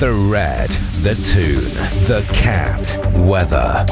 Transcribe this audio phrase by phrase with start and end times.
[0.00, 0.70] The red,
[1.02, 1.74] the tune,
[2.06, 2.80] the cat,
[3.18, 3.84] weather.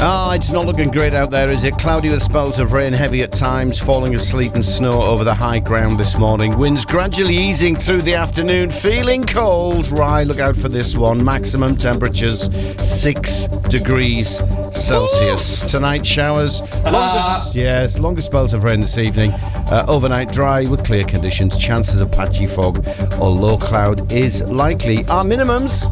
[0.00, 1.78] Ah, it's not looking great out there, is it?
[1.78, 5.32] Cloudy with spells of rain, heavy at times, falling of sleet and snow over the
[5.32, 6.58] high ground this morning.
[6.58, 9.88] Winds gradually easing through the afternoon, feeling cold.
[9.92, 11.24] Right, look out for this one.
[11.24, 12.50] Maximum temperatures
[12.84, 14.42] 6 degrees
[14.74, 15.70] Celsius.
[15.70, 16.60] Tonight, showers.
[16.84, 19.30] Longest, yes, longer spells of rain this evening.
[19.70, 21.56] Uh, overnight, dry with clear conditions.
[21.56, 22.86] Chances of patchy fog
[23.20, 24.98] or low cloud is likely.
[25.06, 25.86] Our minimums,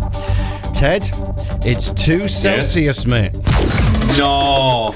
[0.75, 1.09] Ted,
[1.65, 3.33] it's 2 Celsius, mate.
[4.19, 4.95] No.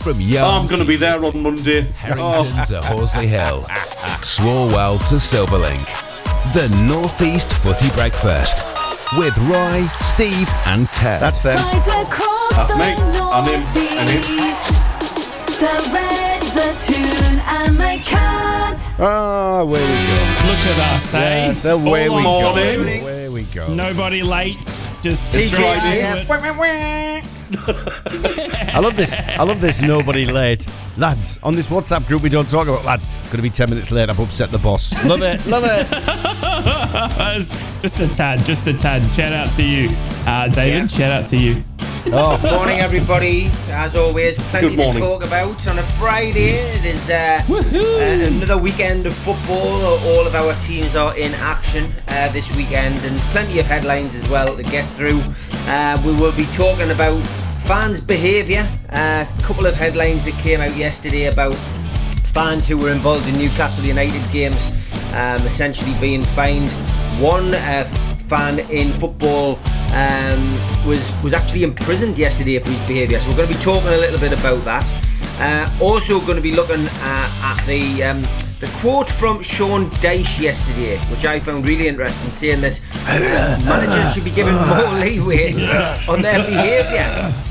[0.00, 1.82] From young I'm going to be there on Monday.
[1.82, 3.64] Harrington to Horsley Hill,
[4.22, 5.86] Swalwell to Silverlink.
[6.54, 8.62] The Northeast Footy Breakfast
[9.18, 11.20] with Roy, Steve, and Ted.
[11.20, 11.56] That's them.
[11.56, 12.94] Right across That's the me.
[13.32, 13.62] I'm him.
[13.98, 14.22] I'm him.
[15.60, 18.80] The red, the tune, and the cat.
[18.98, 20.20] Ah, where we go.
[20.46, 21.46] Look at us, hey?
[21.46, 23.04] Yeah, so where All we on go.
[23.04, 23.74] Where we go.
[23.74, 24.56] Nobody late.
[25.02, 26.20] Just It's straight Friday.
[26.20, 27.39] into it.
[27.52, 29.12] I love this.
[29.12, 29.82] I love this.
[29.82, 31.38] Nobody late, lads.
[31.42, 33.06] On this WhatsApp group, we don't talk about lads.
[33.24, 34.08] Going to be ten minutes late.
[34.08, 34.92] I've upset the boss.
[35.04, 35.44] Love it.
[35.46, 35.86] Love it.
[37.82, 39.10] just a tad, just a tad.
[39.10, 39.90] Shout out to you,
[40.26, 40.90] uh, David.
[40.90, 41.62] Shout out to you.
[42.06, 43.50] Oh, Morning, everybody.
[43.68, 46.52] As always, plenty to talk about on a Friday.
[46.52, 49.82] It is uh, uh, another weekend of football.
[49.84, 54.26] All of our teams are in action uh, this weekend, and plenty of headlines as
[54.28, 55.20] well to get through.
[55.66, 57.24] Uh, we will be talking about
[57.60, 58.66] fans' behaviour.
[58.88, 61.54] A couple of headlines that came out yesterday about
[62.24, 66.72] fans who were involved in Newcastle United games um, essentially being fined.
[67.20, 67.84] One uh,
[68.30, 69.58] fan in football
[69.92, 70.52] um,
[70.86, 73.18] was was actually imprisoned yesterday for his behaviour.
[73.18, 74.86] So we're going to be talking a little bit about that.
[75.40, 78.22] Uh, also going to be looking uh, at the um,
[78.60, 84.14] the quote from Sean Dyche yesterday, which I found really interesting, saying that uh, managers
[84.14, 85.52] should be given more leeway
[86.08, 87.49] on their behaviour.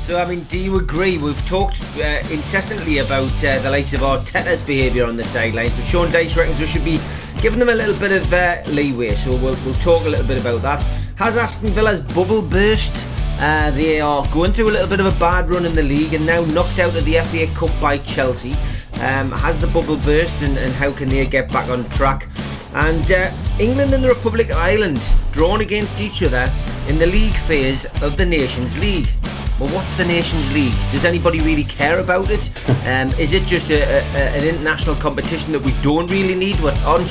[0.00, 1.18] So, I mean, do you agree?
[1.18, 5.84] We've talked uh, incessantly about uh, the likes of Arteta's behaviour on the sidelines, but
[5.84, 6.98] Sean Dyche reckons we should be
[7.40, 9.14] giving them a little bit of uh, leeway.
[9.14, 10.80] So, we'll, we'll talk a little bit about that.
[11.16, 13.06] Has Aston Villa's bubble burst?
[13.38, 16.14] Uh, they are going through a little bit of a bad run in the league
[16.14, 18.52] and now knocked out of the FA Cup by Chelsea.
[19.02, 22.28] Um, has the bubble burst and, and how can they get back on track?
[22.72, 26.50] And uh, England and the Republic of Ireland drawn against each other
[26.88, 29.08] in the league phase of the Nations League.
[29.60, 30.74] Well, what's the Nations League?
[30.90, 32.48] Does anybody really care about it?
[32.80, 36.58] Um, is it just a, a, an international competition that we don't really need?
[36.60, 37.02] We're on,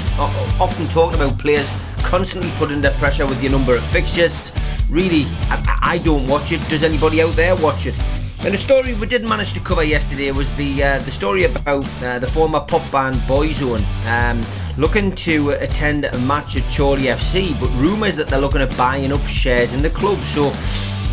[0.59, 4.51] often talking about players constantly put under pressure with the number of fixtures.
[4.89, 6.59] Really, I, I don't watch it.
[6.69, 7.99] Does anybody out there watch it?
[8.39, 11.87] And the story we did manage to cover yesterday was the uh, the story about
[12.01, 14.41] uh, the former pop band Boyzone um,
[14.77, 19.11] looking to attend a match at Chorley FC, but rumours that they're looking at buying
[19.11, 20.17] up shares in the club.
[20.19, 20.51] So,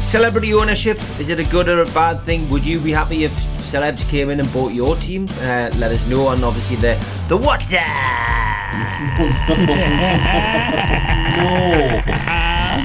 [0.07, 2.49] celebrity ownership is it a good or a bad thing?
[2.51, 5.29] Would you be happy if celebs came in and bought your team?
[5.41, 6.95] Uh, let us know on obviously the
[7.29, 7.83] the WhatsApp.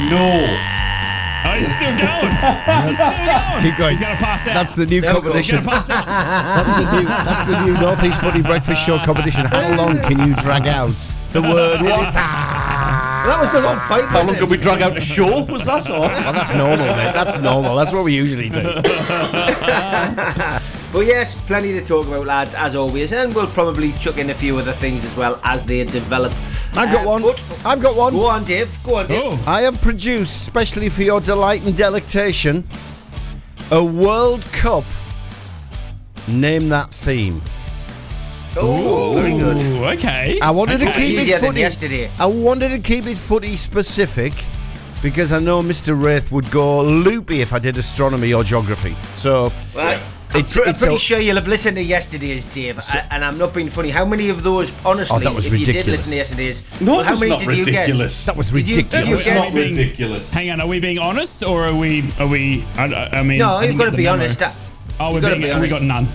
[0.10, 0.28] No.
[1.44, 2.32] Oh, he's still going.
[2.88, 3.62] He's still going.
[3.62, 3.92] Keep going.
[3.98, 4.54] He's gonna pass out.
[4.54, 5.32] That's the new There we go.
[5.34, 5.64] He's competition.
[5.64, 6.06] gonna pass out.
[6.06, 7.06] That's the new.
[7.08, 9.46] That's the new Northeast Footy Breakfast Show competition.
[9.46, 10.96] How long can you drag out
[11.32, 12.61] the word WhatsApp?
[13.26, 14.06] That was the whole point.
[14.08, 15.44] How long wasn't can we drag out the show?
[15.46, 16.02] Was that all?
[16.02, 17.14] Well, that's normal, mate.
[17.14, 17.76] That's normal.
[17.76, 18.62] That's what we usually do.
[20.92, 24.34] But yes, plenty to talk about, lads, as always, and we'll probably chuck in a
[24.34, 26.34] few other things as well as they develop.
[26.76, 27.22] I've got Uh, one.
[27.22, 28.12] but- I've got one.
[28.12, 28.78] Go on, Dave.
[28.84, 29.22] Go on, Dave.
[29.24, 32.68] Oh, I have produced, specially for your delight and delectation,
[33.72, 34.84] a World Cup.
[36.28, 37.42] Name that theme.
[38.58, 39.58] Oh, very good.
[39.60, 40.40] Ooh, okay.
[40.42, 41.06] I wanted to Okay.
[41.06, 41.60] keep Easier it than footy.
[41.62, 42.10] yesterday.
[42.20, 44.34] I wanted to keep it footy specific
[45.02, 46.00] because I know Mr.
[46.02, 48.96] Wraith would go loopy if I did astronomy or geography.
[49.16, 49.88] So Well,
[50.34, 53.14] I'm, It's- pr- I'm it's pretty a- sure you'll have listened to yesterday's, Dave, a-
[53.14, 53.90] and I'm not being funny.
[53.90, 56.00] How many of those, honestly, Oh, that was if you did ridiculous.
[56.08, 57.88] listen to yesterday's, No, well, how it's many not did you get?
[57.88, 58.92] that was Did you- ridiculous.
[58.92, 60.34] did you It's get- not ridiculous.
[60.34, 62.14] Hang on, are we being honest or are we?
[62.20, 62.66] Are we?
[62.78, 64.14] I, I I mean, No, I you've got get to the be memo.
[64.24, 64.42] honest.
[64.44, 64.52] I,
[65.00, 65.42] Oh, we're you've gotta being.
[65.42, 65.74] be we honest.
[65.74, 66.08] got none.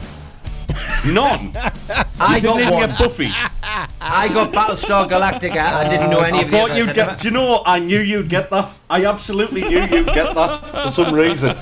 [1.06, 1.52] None.
[2.18, 2.88] I Didn't got even one.
[2.88, 3.26] get Buffy.
[4.00, 5.58] I got Battlestar Galactica.
[5.58, 6.96] I didn't know any I of the thought you'd get.
[6.96, 7.62] never- Do you know what?
[7.66, 8.74] I knew you'd get that.
[8.88, 11.56] I absolutely knew you'd get that for some reason.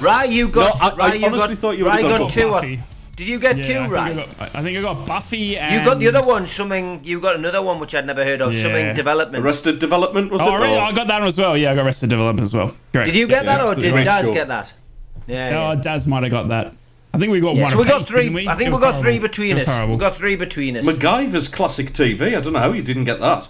[0.00, 0.74] Right, you got.
[0.80, 2.76] No, I- I right, you honestly got, thought you would've right, gone got Buffy.
[2.76, 2.82] two.
[3.16, 4.10] Did you get Yeah, two right?
[4.12, 5.72] I, got, I think I got Buffy and.
[5.74, 7.00] You got the other one, something.
[7.04, 8.52] You got another one which I'd never heard of.
[8.52, 8.62] Yeah.
[8.62, 9.44] Something development.
[9.44, 10.58] Arrested Development was Oh, it?
[10.58, 10.76] really?
[10.76, 11.56] Or- I got that one as well.
[11.56, 12.74] Yeah, I got Arrested Development as well.
[12.92, 13.06] Great.
[13.06, 14.34] Did you get Yeah, that, or did Daz show.
[14.34, 14.74] get that?
[15.28, 15.36] Yeah.
[15.36, 15.70] Oh, yeah.
[15.78, 16.72] Oh, Daz might have got that.
[17.14, 17.72] I think we got Yeah, one.
[17.72, 18.28] so we got apiece, three.
[18.30, 18.48] we?
[18.48, 19.68] I think we was got three between It was us.
[19.68, 19.96] We horrible.
[19.98, 20.86] got three between us.
[20.86, 22.36] MacGyver's classic TV.
[22.36, 23.48] I don't know how you didn't get that.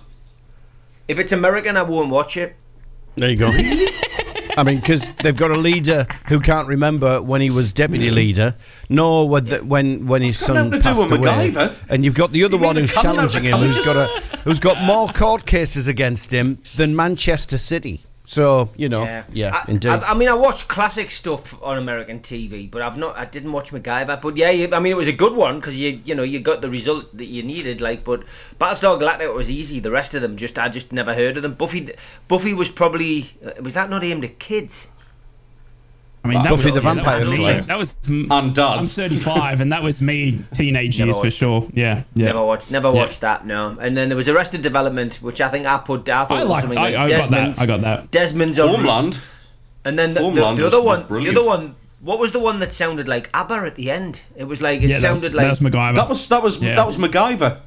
[1.09, 2.57] If it's American, I won't watch it.
[3.17, 3.51] There you go.
[4.57, 8.55] I mean, because they've got a leader who can't remember when he was deputy leader,
[8.89, 11.29] nor when the, when, when his son nothing passed with away.
[11.51, 11.91] MacGyver.
[11.91, 13.97] And you've got the other You one who's cannon out the challenging him, who's got
[13.97, 14.07] a
[14.45, 18.03] who's got more court cases against him than Manchester City.
[18.27, 19.91] So you know, yeah, I, indeed.
[19.91, 23.19] I, I mean, I watch classic stuff on American TV, but I've not.
[23.19, 24.23] I didn't watch MacGyver.
[24.23, 26.63] But yeah, I mean, it was a good one because you you know you got
[26.63, 27.83] the result that you needed.
[27.83, 28.25] Like, but
[28.59, 29.79] Battlestar Galactica was easy.
[29.79, 31.53] The rest of them just I just never heard of them.
[31.53, 31.93] Buffy
[32.27, 34.89] Buffy was probably uh, was that not aimed at kids?
[36.25, 37.35] I mean, that Buffy was, the yeah, Vampire was.
[37.35, 37.61] Slayer.
[37.61, 38.99] That was m- And dads.
[38.99, 41.69] I'm 35, and that was me teenage years for sure.
[41.75, 42.27] Yeah, yeah.
[42.27, 42.71] Never watched.
[42.71, 42.95] Never Yeah.
[42.95, 43.47] watched that.
[43.47, 43.77] No.
[43.79, 46.09] And then there was Arrested Development, which I think I put.
[46.09, 46.61] I thought I it was like.
[46.63, 47.19] something I, like I got that.
[47.31, 47.59] Desmond's.
[47.61, 48.11] I got that.
[48.11, 49.21] Desmond's on Homeland.
[49.85, 51.77] And then the, the, Homeland the other was one, the other one.
[52.01, 54.23] What was the one that sounded like ABBA at the end?
[54.37, 55.95] It was like it Yeah, that was, sounded like that was MacGyver.
[55.97, 56.75] That was that was Yeah.
[56.77, 57.61] that was MacGyver.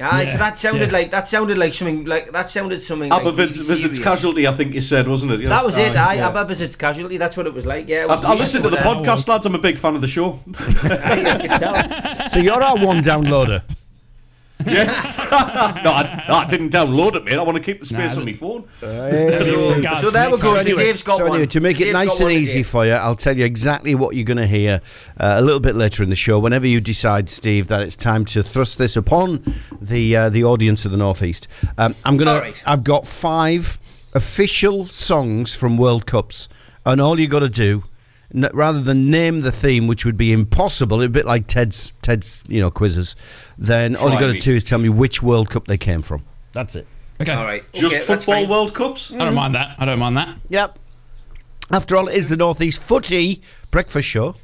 [0.00, 0.98] Aye, so that sounded yeah.
[0.98, 3.12] like that sounded like something like that sounded something.
[3.12, 3.98] Abba like really vis- visits serious.
[3.98, 4.46] casualty.
[4.46, 5.40] I think you said, wasn't it?
[5.40, 5.48] Yeah.
[5.50, 5.94] That was it.
[5.94, 6.28] Aye, Aye, yeah.
[6.28, 7.16] Abba visits casualty.
[7.16, 7.88] That's what it was like.
[7.88, 9.46] Yeah, it I, I weird, listened to the but, uh, podcast, lads.
[9.46, 10.38] I'm a big fan of the show.
[10.58, 12.28] I could tell.
[12.30, 13.62] so you're our one downloader.
[14.66, 15.18] Yes.
[15.18, 17.34] no, I, no, I didn't download it, mate.
[17.34, 18.64] I want to keep the space Nah, on my phone.
[18.78, 20.52] So, Regards so there we to go.
[20.54, 20.62] Nick.
[20.66, 21.32] So Dave's got so one.
[21.34, 22.62] anyway, to make it Dave's nice got and one easy today.
[22.62, 24.80] for you, I'll tell you exactly what you're going to hear
[25.18, 26.38] uh, a little bit later in the show.
[26.38, 29.42] Whenever you decide, Steve, that it's time to thrust this upon
[29.80, 31.48] the uh, the audience of the Northeast,
[31.78, 32.32] um, I'm gonna.
[32.32, 32.62] All right.
[32.66, 33.78] I've got five
[34.14, 36.48] official songs from World Cups,
[36.84, 37.84] and all you got to do.
[38.34, 42.44] N- Rather than name the theme, which would be impossible, a bit like Ted's Ted's
[42.48, 43.16] you know quizzes,
[43.58, 46.02] then all you Try got to do is tell me which World Cup they came
[46.02, 46.24] from.
[46.52, 46.86] That's it.
[47.20, 47.32] Okay.
[47.32, 47.64] All right.
[47.72, 48.48] Just okay, football.
[48.48, 49.12] World Cups.
[49.12, 49.76] I don't mind that.
[49.78, 50.36] I don't mind that.
[50.48, 50.78] Yep.
[51.70, 53.40] After all, it is the Northeast Footy
[53.70, 54.34] Breakfast Show.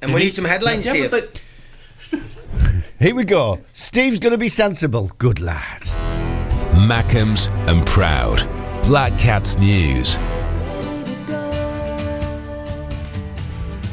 [0.00, 1.10] And we need some headlines, Yeah, Dave.
[1.10, 1.34] but
[2.10, 2.20] they-
[3.06, 3.60] Here we go.
[3.72, 5.10] Steve's going to be sensible.
[5.18, 5.82] Good lad.
[6.88, 8.48] Mackems and Proud.
[8.86, 10.16] Black Cats News.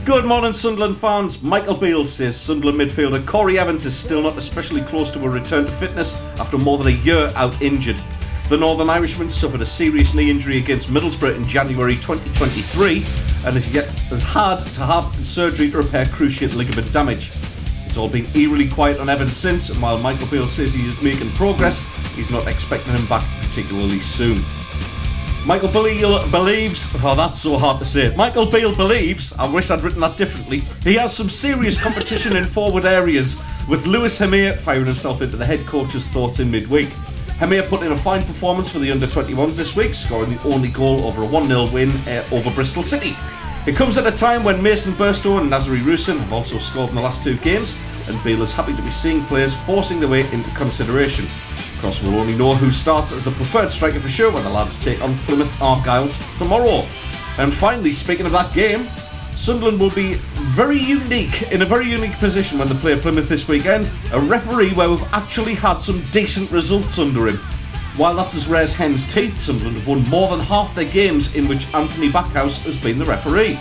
[0.03, 1.43] Good morning, Sunderland fans.
[1.43, 5.67] Michael Beale says Sunderland midfielder Corey Evans is still not especially close to a return
[5.67, 8.01] to fitness after more than a year out injured.
[8.49, 13.71] The Northern Irishman suffered a serious knee injury against Middlesbrough in January 2023 and has
[13.71, 17.31] yet has had to have surgery to repair cruciate ligament damage.
[17.85, 20.99] It's all been eerily quiet on Evans since, and while Michael Beale says he is
[21.03, 24.43] making progress, he's not expecting him back particularly soon.
[25.43, 26.87] Michael Beale believes.
[27.03, 28.15] Oh, that's so hard to say.
[28.15, 29.33] Michael Beale believes.
[29.39, 30.59] I wish I'd written that differently.
[30.83, 35.45] He has some serious competition in forward areas, with Luís Hemir firing himself into the
[35.45, 36.89] head coach's thoughts in midweek.
[37.39, 40.69] Hemir put in a fine performance for the under 21s this week, scoring the only
[40.69, 43.15] goal over a 1 0 win uh, over Bristol City.
[43.65, 46.95] It comes at a time when Mason Burstow and Nazariy Rusyn have also scored in
[46.95, 47.75] the last two games,
[48.07, 51.25] and Beale is happy to be seeing players forcing their way into consideration.
[51.81, 54.77] Course, we'll only know who starts as the preferred striker for sure when the lads
[54.77, 56.85] take on Plymouth Argyle tomorrow.
[57.39, 58.87] And finally, speaking of that game,
[59.35, 60.13] Sunderland will be
[60.53, 63.89] very unique, in a very unique position when they play Plymouth this weekend.
[64.13, 67.37] A referee where we've actually had some decent results under him.
[67.97, 71.35] While that's as rare as hen's teeth, Sunderland have won more than half their games
[71.35, 73.55] in which Anthony Backhouse has been the referee.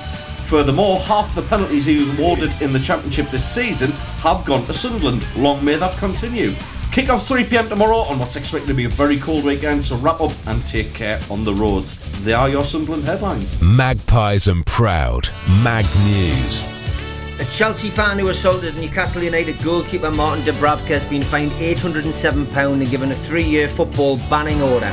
[0.44, 4.74] Furthermore, half the penalties he was awarded in the Championship this season have gone to
[4.74, 5.26] Sunderland.
[5.36, 6.54] Long may that continue.
[6.92, 10.32] Kick-off 3pm tomorrow on what's expected to be a very cold weekend, so wrap up
[10.48, 11.94] and take care on the roads.
[12.24, 13.60] They are your Sunderland headlines.
[13.62, 15.28] Magpies and Proud.
[15.62, 16.64] Mags News.
[17.38, 22.90] A Chelsea fan who assaulted Newcastle United goalkeeper Martin Dubravka has been fined £807 and
[22.90, 24.92] given a three-year football banning order.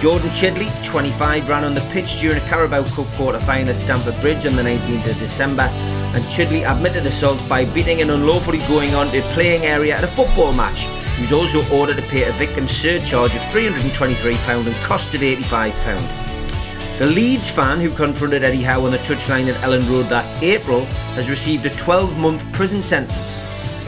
[0.00, 4.46] Jordan Chidley, 25, ran on the pitch during a Carabao Cup quarter-final at Stamford Bridge
[4.46, 9.18] on the 19th of December, and Chidley admitted assault by beating and unlawfully going onto
[9.18, 10.88] a playing area at a football match.
[11.16, 16.98] He was also ordered to pay a victim surcharge of £323 and costs of £85.
[16.98, 20.84] The Leeds fan who confronted Eddie Howe on the touchline at Elland Road last April
[21.16, 23.38] has received a 12 month prison sentence,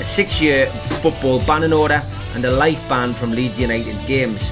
[0.00, 2.00] a six year football banning order,
[2.34, 4.50] and a life ban from Leeds United games.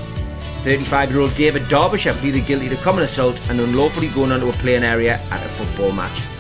[0.65, 4.53] 35 year old David Derbyshire pleaded guilty to common assault and unlawfully going onto a
[4.53, 6.34] playing area at a football match.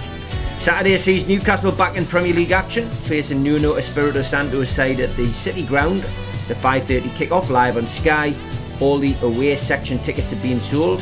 [0.64, 5.26] Saturday sees Newcastle back in Premier League action, facing Nuno Espirito Santo's side at the
[5.26, 6.02] City Ground.
[6.30, 8.32] It's a 5.30 kick-off live on Sky.
[8.80, 11.00] All the away section tickets are being sold.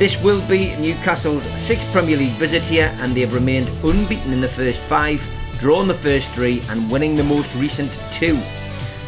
[0.00, 4.48] This will be Newcastle's sixth Premier League visit here, and they've remained unbeaten in the
[4.48, 5.24] first five,
[5.60, 8.40] drawn the first three, and winning the most recent two.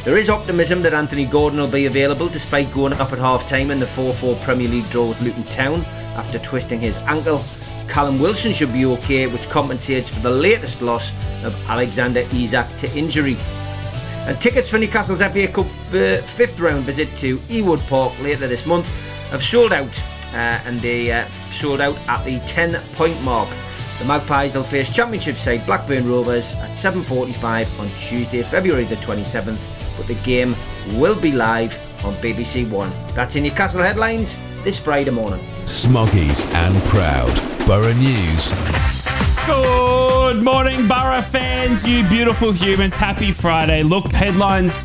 [0.05, 3.73] There is optimism that Anthony Gordon will be available despite going off at half time
[3.73, 5.85] in the 4 4 Premier League draw with Luton Town
[6.15, 7.43] after twisting his ankle.
[7.93, 11.13] Callum Wilson should be okay, which compensates for the latest loss
[11.45, 13.37] of Alexander Isak to injury.
[14.27, 18.87] And tickets for Newcastle's FA Cup fifth round visit to Ewood Park later this month
[19.31, 23.51] have sold out, uh, and they uh, sold out at the 10 point mark.
[23.99, 29.99] The Magpies will face Championship side Blackburn Rovers at 7.45 on Tuesday, February the 27th,
[29.99, 30.55] but the game
[30.99, 32.91] will be live on BBC One.
[33.15, 35.41] That's in your Castle headlines this Friday morning.
[35.65, 37.35] Smoggies and proud.
[37.67, 38.53] Borough News.
[39.47, 42.95] Good morning, Borough fans, you beautiful humans.
[42.95, 43.83] Happy Friday.
[43.83, 44.85] Look, headlines.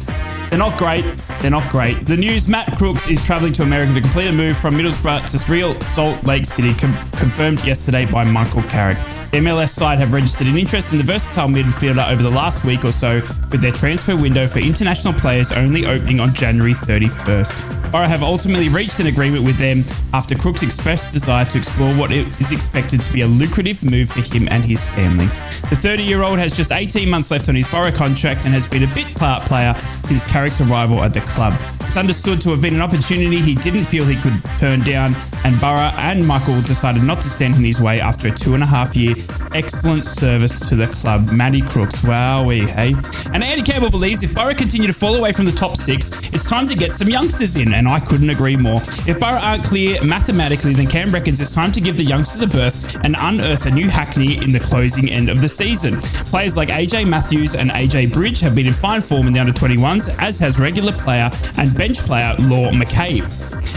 [0.50, 1.04] They're not great.
[1.42, 2.06] They're not great.
[2.06, 5.52] The news Matt Crooks is travelling to America to complete a move from Middlesbrough to
[5.52, 8.98] Real Salt Lake City, com- confirmed yesterday by Michael Carrick.
[9.38, 12.84] The MLS side have registered an interest in the versatile midfielder over the last week
[12.84, 17.77] or so, with their transfer window for international players only opening on January 31st.
[17.92, 22.12] Borough have ultimately reached an agreement with them after Crooks expressed desire to explore what
[22.12, 25.26] is expected to be a lucrative move for him and his family.
[25.70, 28.68] The 30 year old has just 18 months left on his Borough contract and has
[28.68, 31.54] been a bit part player since Carrick's arrival at the club.
[31.82, 35.16] It's understood to have been an opportunity he didn't feel he could turn down,
[35.46, 38.64] and Borough and Michael decided not to stand in his way after a two and
[38.64, 39.16] a half year
[39.56, 41.32] excellent service to the club.
[41.32, 42.94] Matty Crooks, wowee, hey?
[43.34, 46.48] And Andy Campbell believes if Borough continue to fall away from the top six, it's
[46.48, 48.82] time to get some youngsters in, and I couldn't agree more.
[49.08, 52.48] If Borough aren't clear mathematically, then Cam reckons it's time to give the youngsters a
[52.48, 56.00] berth and unearth a new Hackney in the closing end of the season.
[56.32, 59.54] Players like AJ Matthews and AJ Bridge have been in fine form in the under
[59.54, 63.26] 21s, as has regular player and bench player Law McCabe.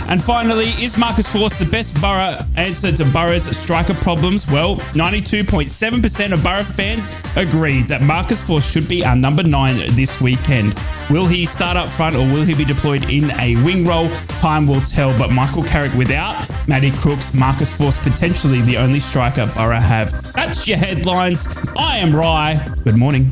[0.08, 4.50] And finally, is Marcus Forss the best Borough answer to Borough's striker problems?
[4.50, 10.20] Well, 92.7% of Borough fans agree that Marcus Forss should be our number nine this
[10.20, 10.74] weekend.
[11.10, 14.08] Will he start up front or will he be deployed in a wing role?
[14.40, 15.16] Time will tell.
[15.18, 20.10] But Michael Carrick without Matty Crooks, Marcus Forss potentially the only striker Borough have.
[20.32, 21.48] That's your headlines.
[21.76, 22.64] I am Rye.
[22.84, 23.30] Good morning.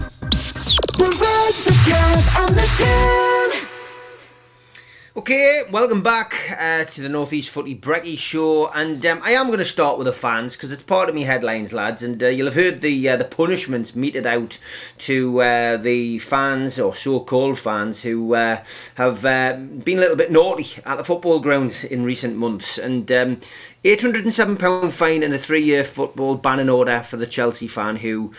[5.19, 9.59] Okay, welcome back uh, to the Northeast Footy Brecky Show, and um, I am going
[9.59, 12.05] to start with the fans because it's part of me headlines, lads.
[12.05, 14.61] And uh, you'll have heard the uh, the punishments meted out
[14.99, 18.63] to uh, the fans or so-called fans who uh,
[18.95, 22.79] have uh, been a little bit naughty at the football grounds in recent months.
[22.79, 23.41] And um,
[23.83, 28.33] 807 pound fine and a three-year football ban banning order for the Chelsea fan who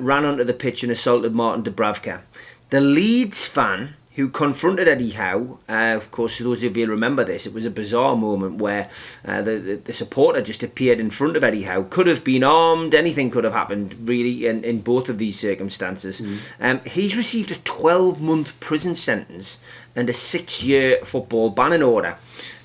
[0.00, 2.22] ran onto the pitch and assaulted Martin Dubravka.
[2.70, 5.58] The Leeds fan who confronted Eddie Howe.
[5.68, 8.88] Uh, of course, those of you who remember this, it was a bizarre moment where
[9.24, 11.82] uh, the, the, the supporter just appeared in front of Eddie Howe.
[11.82, 16.52] Could have been armed, anything could have happened, really, in, in both of these circumstances.
[16.60, 19.58] Um, he's received a 12 month prison sentence
[19.96, 22.16] and a six year football banning order.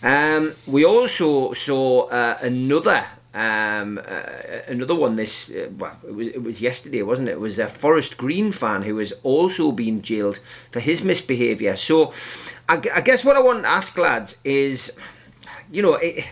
[0.03, 4.21] Um, we also saw uh, another um, uh,
[4.67, 7.33] another one this uh, well it was, it was yesterday wasn't it?
[7.33, 11.75] It was a Forest Green fan who has also been jailed for his misbehaviour.
[11.75, 12.11] So
[12.67, 14.93] I, I guess what I want to ask lads is
[15.71, 16.27] you know it,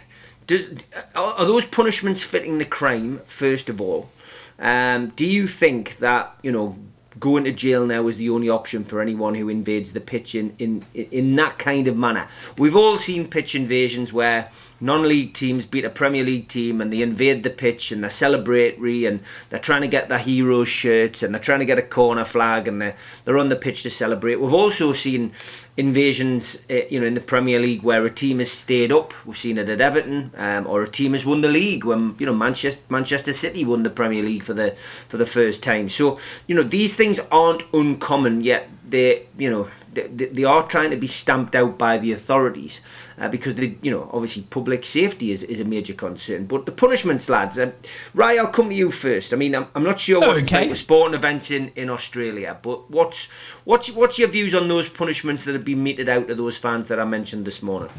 [0.47, 0.71] does
[1.15, 4.09] are, are those punishments fitting the crime first of all?
[4.57, 6.77] Um, do you think that you know
[7.19, 10.55] going to jail now is the only option for anyone who invades the pitch in,
[10.59, 12.27] in, in that kind of manner.
[12.57, 17.01] We've all seen pitch invasions where non-league teams beat a Premier League team and they
[17.01, 21.33] invade the pitch and they're celebratory and they're trying to get their heroes shirts and
[21.33, 24.35] they're trying to get a corner flag and they're, they're on the pitch to celebrate.
[24.35, 25.31] We've also seen
[25.77, 29.13] invasions uh, you know in the Premier League where a team has stayed up.
[29.25, 32.25] We've seen it at Everton um, or a team has won the league when you
[32.25, 35.89] know Manchester Manchester City won the Premier League for the for the first time.
[35.89, 39.69] So you know these things aren't uncommon yet they you know
[40.07, 42.81] they, they are trying to be stamped out by the authorities
[43.17, 46.71] uh, because they you know obviously public safety is, is a major concern but the
[46.71, 47.71] punishments lads uh,
[48.13, 50.59] Ray I'll come to you first I mean I'm, I'm not sure what Okay.
[50.61, 53.25] like with sporting events in, in Australia but what's
[53.65, 56.87] what's what's your views on those punishments that have been meted out to those fans
[56.89, 57.89] that I mentioned this morning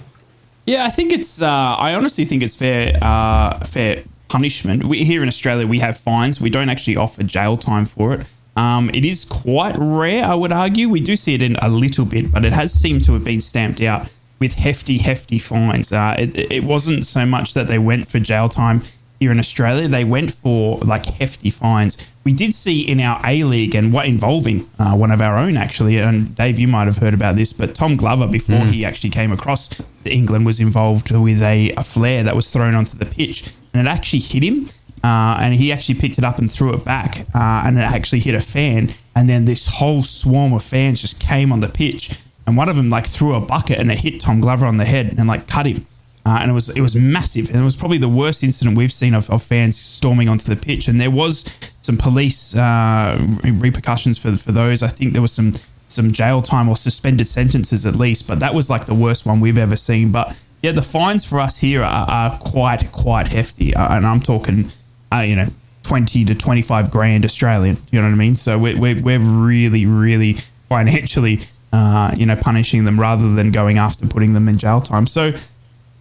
[0.67, 1.41] Yeah, I think it's.
[1.41, 1.49] Uh,
[1.87, 2.93] I honestly think it's fair.
[3.01, 4.85] Uh, fair punishment.
[4.85, 6.43] We, here in Australia, we have fines.
[6.43, 8.27] We don't actually offer jail time for it.
[8.59, 10.89] Um, it is quite rare, I would argue.
[10.89, 13.41] We do see it in a little bit, but it has seemed to have been
[13.41, 15.93] stamped out with hefty, hefty fines.
[15.93, 18.83] Uh, it, it wasn't so much that they went for jail time
[19.21, 19.87] here in Australia.
[19.89, 21.97] They went for like hefty fines.
[22.25, 25.57] We did see in our A League and what involving uh, one of our own
[25.57, 25.99] actually.
[25.99, 29.33] And Dave, you might have heard about this, but Tom Glover, before he actually came
[29.33, 29.71] across
[30.05, 33.91] England, was involved with a, a flare that was thrown onto the pitch, and it
[33.91, 34.69] actually hit him.
[35.05, 38.21] Uh, and he actually picked it up and threw it back, uh, and it actually
[38.21, 38.93] hit a fan.
[39.15, 42.77] And then this whole swarm of fans just came on the pitch, and one of
[42.77, 45.47] them like threw a bucket and it hit Tom Glover on the head and like
[45.47, 45.87] cut him.
[46.27, 48.93] Uh, and it was it was massive, and it was probably the worst incident we've
[48.93, 50.89] seen of, of fans storming onto the pitch.
[50.89, 51.45] And there was
[51.81, 54.83] some police uh, repercussions for for those.
[54.83, 55.55] I think there was some
[55.89, 59.41] some jail time or suspended sentences at least, but that was like the worst one
[59.41, 60.13] we've ever seen.
[60.13, 64.21] But yeah, the fines for us here are, are quite quite hefty, uh, and I'm
[64.21, 64.71] talking,
[65.13, 65.47] uh, you know,
[65.83, 67.77] twenty to twenty five grand Australian.
[67.91, 68.37] You know what I mean?
[68.37, 70.35] So we're we're, we're really really
[70.69, 71.41] financially,
[71.73, 75.07] uh, you know, punishing them rather than going after putting them in jail time.
[75.07, 75.33] So.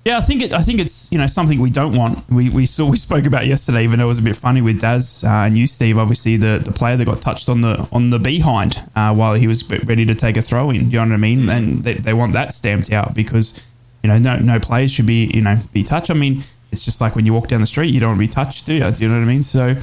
[0.05, 2.29] Yeah, I think it, I think it's you know something we don't want.
[2.29, 4.79] We, we saw we spoke about yesterday, even though it was a bit funny with
[4.79, 5.97] Daz uh, and you, Steve.
[5.97, 9.47] Obviously, the, the player that got touched on the on the behind uh, while he
[9.47, 10.91] was ready to take a throw in.
[10.91, 11.49] You know what I mean?
[11.49, 13.61] And they, they want that stamped out because
[14.01, 16.09] you know no no players should be you know be touched.
[16.09, 18.27] I mean, it's just like when you walk down the street, you don't want to
[18.27, 18.91] be touched, do you?
[18.91, 19.43] Do you know what I mean?
[19.43, 19.75] So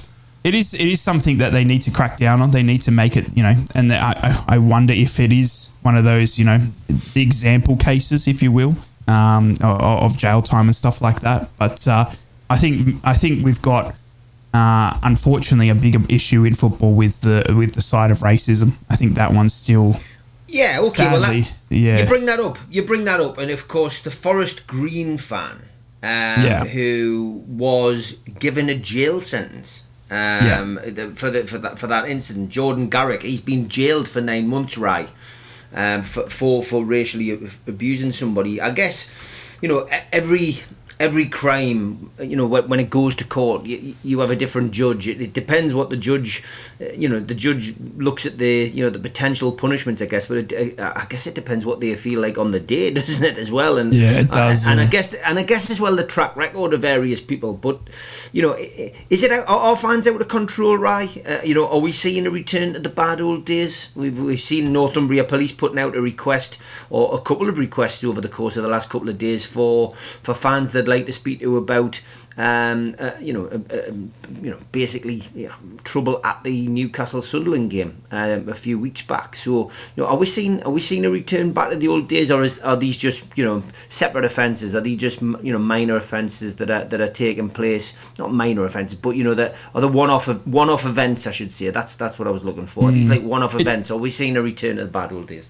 [0.45, 2.51] it is it is something that they need to crack down on.
[2.51, 5.75] They need to make it, you know, and I, I I wonder if it is
[5.83, 8.77] one of those, you know, the example cases, if you will,
[9.09, 11.49] um, of, jail time and stuff like that.
[11.59, 12.11] But uh,
[12.51, 13.95] I think I think we've got.
[14.53, 18.75] Uh, unfortunately, a bigger issue in football with the with the side of racism.
[18.89, 19.97] I think that one's still
[20.47, 21.07] Yeah, okay.
[21.11, 21.99] well, that, yeah.
[21.99, 22.59] You bring that up.
[22.71, 25.57] You bring that up, and of course, the Forest Green fan,
[26.05, 26.65] um, Yeah.
[26.65, 29.83] who was given a jail sentence.
[30.11, 34.21] Um, the- for the, for that for that incident, Jordan Garrick, he's been jailed for
[34.21, 35.11] nine months, right?
[35.75, 37.31] Um, for, for for racially
[37.67, 38.61] abusing somebody.
[38.61, 40.59] I guess you know every
[41.01, 42.11] every crime.
[42.21, 45.09] You know when, it goes to court, you, you have a different judge.
[45.09, 46.43] It, it depends what the judge,
[46.81, 50.03] uh, you know, the judge looks at the you know the potential punishments.
[50.03, 52.61] I guess, but it, I I guess it depends what they feel like on the
[52.61, 53.39] day, doesn't it?
[53.39, 55.97] As well, and Yeah, it does, uh, and I guess and I guess as well
[55.97, 57.55] the track record of various people.
[57.55, 57.79] But
[58.33, 61.11] you know, i- i- is it out, are our fans out of control, right?
[61.27, 63.91] Uh, you know, are we seeing a return to the bad old days?
[63.95, 66.61] We've we've seen Northumbria Police putting out a request
[66.91, 69.95] or a couple of requests over the course of the last couple of days for
[70.23, 72.01] for fans they'd like to speak to about.
[72.37, 73.93] Um, uh, you know, uh, uh,
[74.43, 79.37] you know, basically yeah, trouble at the Newcastle Sunderland game um, a few weeks back.
[79.37, 82.09] So, you know, are we seeing are we seeing a return back to the old
[82.09, 84.75] days, or is, are these just you know separate offences?
[84.75, 87.95] Are these just you know minor offences that are that are taking place?
[88.19, 91.29] Not minor offences, but you know that are the one off one off events.
[91.29, 92.91] I should say that's that's what I was looking for.
[92.91, 93.93] These like one off events.
[93.93, 95.49] Are we seeing a return to the bad old days?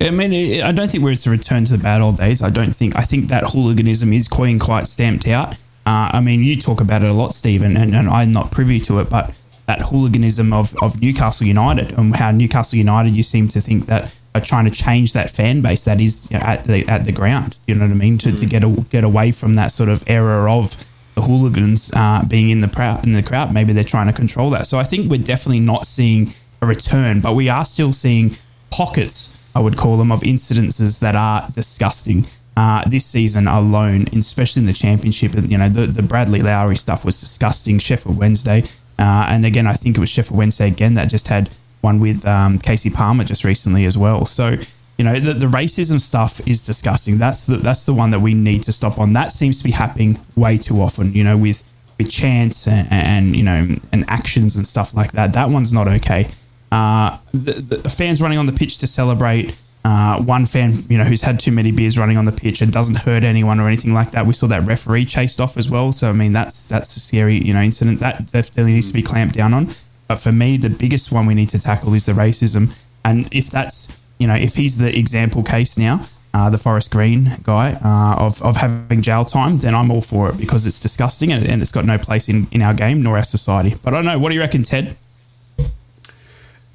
[0.00, 2.42] I mean, it- I don't think we're it's a return to the bad old days.
[2.42, 2.96] I don't think.
[2.96, 5.54] I think that hooliganism is quite quite stamped out.
[5.86, 8.80] Uh, I mean, you talk about it a lot, Stephen, and, and I'm not privy
[8.80, 9.32] to it, but
[9.66, 14.12] that hooliganism of, of Newcastle United and how Newcastle United, you seem to think that
[14.34, 17.12] are trying to change that fan base that is you know, at the at the
[17.12, 17.56] ground.
[17.66, 18.18] You know what I mean?
[18.18, 20.76] To, to get a, get away from that sort of era of
[21.14, 23.52] the hooligans uh, being in the crowd in the crowd.
[23.54, 24.66] Maybe they're trying to control that.
[24.66, 28.36] So I think we're definitely not seeing a return, but we are still seeing
[28.70, 32.26] pockets, I would call them, of incidences that are disgusting.
[32.58, 36.76] Uh, this season alone, especially in the championship, and you know the, the Bradley Lowery
[36.76, 37.78] stuff was disgusting.
[37.78, 38.64] Sheffield Wednesday,
[38.98, 41.50] uh, and again, I think it was Sheffield Wednesday again that just had
[41.82, 44.24] one with um, Kasey Palmer just recently as well.
[44.24, 44.56] So
[44.98, 47.18] you know the, the racism stuff is disgusting.
[47.18, 49.12] That's the that's the one that we need to stop on.
[49.12, 51.12] That seems to be happening way too often.
[51.12, 51.62] You know with
[51.98, 55.32] with chants and, and you know and actions and stuff like that.
[55.34, 56.28] That one's not okay.
[56.76, 59.56] Uh, the, the fans running on the pitch to celebrate.
[59.82, 62.70] Uh, one fan, you know, who's had too many beers running on the pitch and
[62.72, 64.26] doesn't hurt anyone or anything like that.
[64.26, 65.90] We saw that referee chased off as well.
[65.92, 69.02] So I mean, that's that's a scary, you know, incident that definitely needs to be
[69.02, 69.68] clamped down on.
[70.06, 72.76] But for me, the biggest one we need to tackle is the racism.
[73.04, 77.30] And if that's, you know, if he's the example case now, uh, the Forest Green
[77.42, 81.32] guy uh, of, of having jail time, then I'm all for it because it's disgusting
[81.32, 83.76] and, and it's got no place in, in our game nor our society.
[83.82, 84.18] But I don't know.
[84.18, 84.96] What do you reckon, Ted?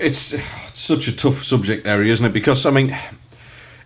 [0.02, 0.42] It's
[0.74, 2.34] such a tough subject area, isn't it?
[2.34, 2.98] Because I mean,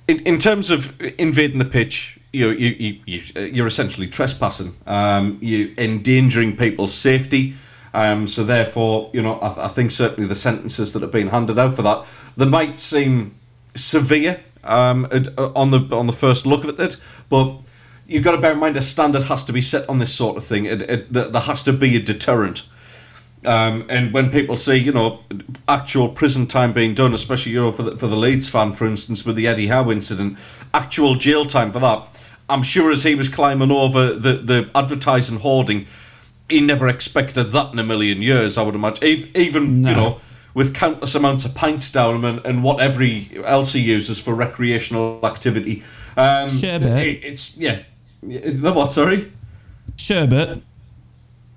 [0.08, 4.76] in, in terms of invading the pitch, you you, you, you you're essentially trespassing.
[4.88, 7.56] Um, you endangering people's safety.
[7.94, 11.58] Um, so therefore, you know, I, I think certainly the sentences that have been handed
[11.58, 13.36] out for that they might seem
[13.74, 16.98] severe um, uh, on the on the first look at it,
[17.30, 17.58] but
[18.08, 20.38] you've got to bear in mind a standard has to be set on this sort
[20.38, 20.66] of thing.
[20.66, 22.64] It, it, there has to be a deterrent.
[23.46, 25.24] Um, and when people see, you know,
[25.68, 28.86] actual prison time being done, especially you know for the, for the Leeds fan, for
[28.86, 30.38] instance, with the Eddie Howe incident,
[30.74, 32.04] actual jail time for that.
[32.50, 35.88] I'm sure as he was climbing over the, the advertising hoarding,
[36.50, 38.58] he never expected that in a million years.
[38.58, 39.90] I would imagine, even No.
[39.90, 40.22] you know,
[40.54, 44.34] with countless amounts of pints down him and, and what every else he uses for
[44.36, 45.84] recreational activity.
[46.16, 47.04] Um, Sherbet.
[47.06, 47.82] it- it's yeah,
[48.22, 48.92] is that what?
[48.92, 49.32] Sorry.
[49.98, 50.62] Sherbet.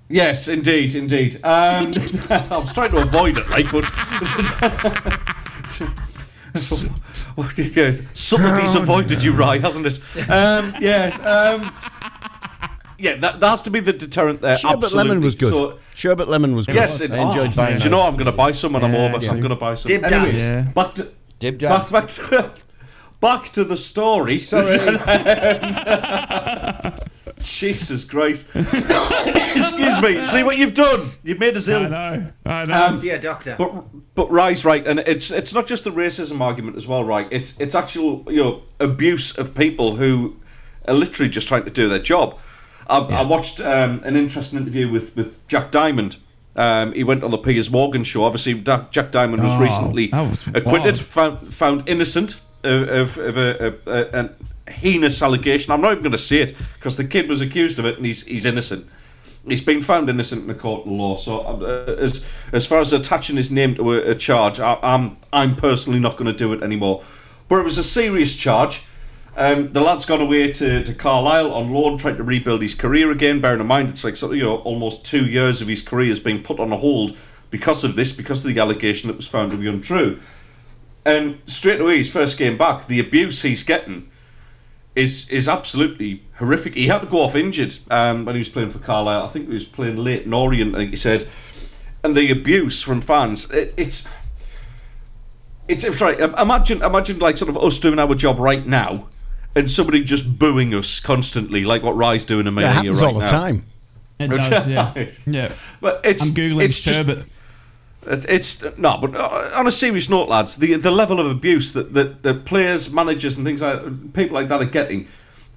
[0.09, 1.35] Yes, indeed, indeed.
[1.37, 1.43] Um,
[2.29, 3.83] I was trying to avoid it, like, but
[7.75, 9.99] yeah, subtlety's avoided you, right, hasn't it?
[10.29, 11.71] Um, yeah, um,
[12.97, 13.15] yeah.
[13.17, 14.57] That, that has to be the deterrent there.
[14.57, 15.09] Sherbet absolutely.
[15.09, 15.53] lemon was good.
[15.53, 16.73] So, Sherbet lemon was good.
[16.75, 17.95] yes, it, I enjoyed oh, buying Do you that.
[17.95, 19.23] know I'm going to buy some when I'm over?
[19.23, 19.29] yeah.
[19.29, 19.89] I'm going to buy some.
[19.89, 20.73] Dib Anyways, dab.
[20.73, 22.51] back to Dib back, back to
[23.21, 24.39] back to the story.
[24.39, 24.79] Sorry.
[27.41, 28.49] Jesus Christ.
[28.55, 30.21] Excuse me.
[30.21, 31.07] See what you've done?
[31.23, 31.85] You've made us ill.
[31.85, 32.25] I know.
[32.45, 32.85] I know.
[32.85, 33.55] Um, Dear doctor.
[33.57, 37.27] But but Rye's right, and it's it's not just the racism argument as well, right?
[37.31, 40.37] It's it's actual you know abuse of people who
[40.87, 42.37] are literally just trying to do their job.
[42.87, 46.17] I, I watched um, an interesting interview with with Jack Diamond.
[46.55, 48.23] Um, he went on the Piers Morgan show.
[48.23, 53.37] Obviously, Da- Jack Diamond was Oh, recently was acquitted, found found innocent of, of, of
[53.37, 54.29] a, a, a, a
[54.69, 55.73] heinous allegation.
[55.73, 58.05] I'm not even going to say it because the kid was accused of it, and
[58.05, 58.87] he's he's innocent.
[59.47, 61.15] He's been found innocent in the court of law.
[61.15, 65.17] So, uh, as as far as attaching his name to a, a charge, I, I'm
[65.33, 67.03] I'm personally not going to do it anymore.
[67.47, 68.85] But it was a serious charge.
[69.35, 73.09] Um, the lad's gone away to, to Carlisle on loan, trying to rebuild his career
[73.11, 73.39] again.
[73.39, 76.43] Bearing in mind, it's like you know almost two years of his career has been
[76.43, 77.17] put on a hold
[77.49, 80.19] because of this, because of the allegation that was found to be untrue.
[81.05, 84.08] And straight away, his first game back, the abuse he's getting
[84.95, 86.73] is is absolutely horrific.
[86.75, 89.23] He had to go off injured um, when he was playing for Carlisle.
[89.23, 91.27] I think he was playing Leyton Orient, I think he said.
[92.03, 94.07] And the abuse from fans, it, it's
[95.67, 96.19] it's it's right.
[96.21, 99.07] um, Imagine imagine like sort of us doing our job right now,
[99.55, 102.91] and somebody just booing us constantly, like what Rye's doing to me It and you
[102.95, 103.31] happens right all the now.
[103.31, 103.65] time.
[104.19, 105.07] it does, yeah.
[105.25, 105.51] Yeah.
[105.81, 107.19] But it's I'm Googling it's just- sherbet.
[107.19, 107.29] It's,
[108.07, 111.93] it's no, but uh, on a serious note, lads, the the level of abuse that,
[111.93, 115.07] that, that players, managers, and things like people like that are getting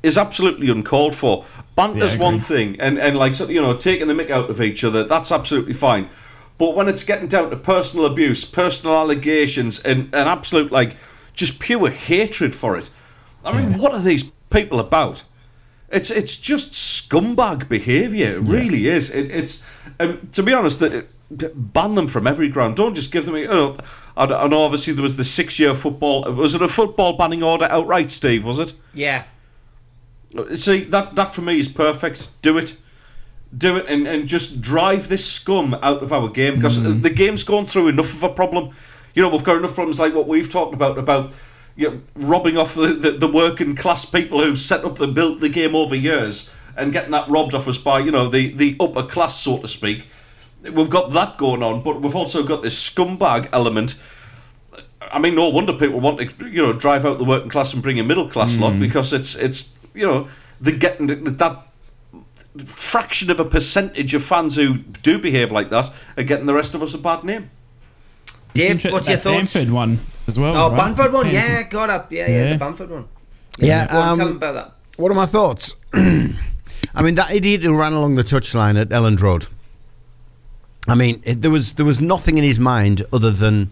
[0.03, 1.45] is absolutely uncalled for.
[1.77, 4.85] Banter's Yeah, one thing, and and like you know, taking the mick out of each
[4.85, 6.09] other, that's absolutely fine.
[6.59, 10.97] But when it's getting down to personal abuse, personal allegations, and and absolute like
[11.35, 12.91] just pure hatred for it,
[13.45, 15.25] I mean, what are these people about?
[15.93, 18.37] It's it's just scumbag behaviour.
[18.37, 19.11] It really is.
[19.11, 19.65] It, it's
[20.01, 22.77] um, to be honest, that ban them from every ground.
[22.77, 23.37] Don't just give them.
[23.37, 23.77] You know,
[24.17, 26.23] I, I know obviously there was the six-year football.
[26.33, 28.45] Was it a football banning order outright, Steve?
[28.45, 28.73] Was it?
[28.95, 29.25] yeah.
[30.55, 32.31] See that that for me is perfect.
[32.41, 32.79] Do it,
[33.55, 37.45] do it, and, and just drive this scum out of our game because the game's
[37.45, 38.75] gone through enough of a problem.
[39.15, 41.33] You know we've got enough problems like what we've talked about about
[41.77, 45.41] you know, robbing off the, the, the working class people who've set up the built
[45.41, 48.77] the game over years and getting that robbed off us by you know the the
[48.81, 50.07] upper class so to speak.
[50.63, 54.01] We've got that going on, but we've also got this scumbag element.
[55.01, 57.83] I mean, no wonder people want to, you know, drive out the working class and
[57.83, 58.81] bring in middle class lot hmm.
[58.81, 60.29] because it's it's you know
[60.61, 61.67] the getting that
[62.67, 66.75] fraction of a percentage of fans who do behave like that are getting the rest
[66.75, 67.51] of us a bad name.
[68.55, 69.55] Dave, what's your that thoughts?
[69.55, 70.57] Bamford one as well.
[70.57, 70.77] Oh, right?
[70.77, 72.51] Bamford one, yeah, got up, yeah, yeah, Yeah.
[72.53, 73.09] the Bamford one.
[73.59, 74.73] Yeah, Go on, um, tell them about that.
[74.97, 75.77] What are my thoughts?
[75.95, 79.47] I mean, that idiot who ran along the touchline at Elland Road.
[80.89, 83.71] I mean, it, there was there was nothing in his mind other than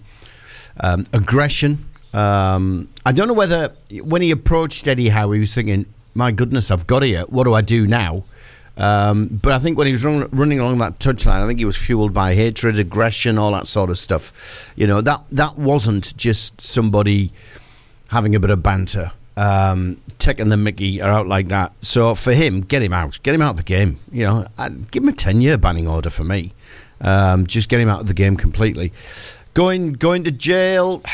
[0.79, 1.87] um, aggression.
[2.15, 6.71] Um, I don't know whether when he approached Eddie Howe, he was thinking, "My goodness,
[6.71, 7.23] I've got here.
[7.23, 8.25] What do I do now?"
[8.81, 11.67] Um, but I think when he was run, running along that touchline, I think he
[11.67, 14.73] was fueled by hatred, aggression, all that sort of stuff.
[14.75, 17.31] You know, that that wasn't just somebody
[18.09, 21.73] having a bit of banter, um, taking the Mickey out like that.
[21.83, 23.99] So for him, get him out, get him out of the game.
[24.11, 26.55] You know, I'd give him a ten-year banning order for me.
[27.03, 28.95] Um, just get him out of the game completely.
[29.53, 31.03] Going going to jail.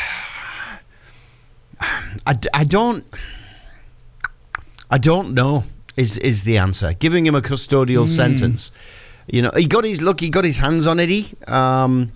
[1.81, 3.05] I, I don't.
[4.89, 5.65] I don't know.
[5.97, 6.93] Is is the answer?
[6.93, 8.71] Giving him a custodial sentence.
[9.27, 10.19] You know, he got his look.
[10.21, 11.27] He got his hands on Eddie.
[11.47, 12.11] Um,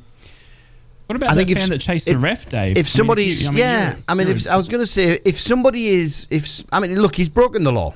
[1.08, 2.78] What about I think that if fan s- that chased if- the ref, Dave?
[2.78, 4.82] if somebody's I mean, if you- I mean, yeah, I mean, if I was going
[4.82, 7.96] to say if somebody is if I mean, look, he's broken the law.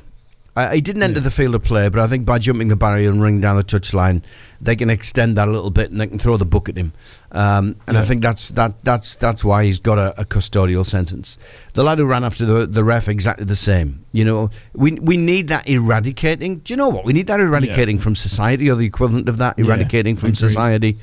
[0.55, 3.09] Uh, he didn't enter the field of play, but I think by jumping the barrier
[3.09, 4.21] and running down the touchline,
[4.61, 6.93] they can extend that a little bit and they can throw the book at him.
[7.33, 11.37] Um, and I think that's that that's that's why he's got a, a custodial sentence.
[11.73, 14.05] The lad who ran after the the ref exactly the same.
[14.13, 16.59] You know, we we need that eradicating.
[16.59, 19.59] Do you know what we need that eradicating from society or the equivalent of that
[19.59, 20.37] Yeah, eradicating from agreed.
[20.37, 20.97] society?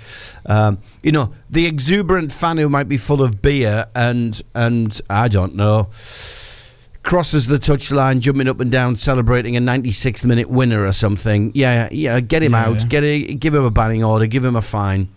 [0.47, 5.29] Um, you know, the exuberant fan who might be full of beer and and I
[5.29, 5.91] don't know
[7.03, 11.51] crosses the touchline, jumping up and down, celebrating a 96th minute winner or something.
[11.55, 12.67] Yeah, yeah, get him Yeah.
[12.67, 15.09] out, get a, give him a banning order, give him a fine.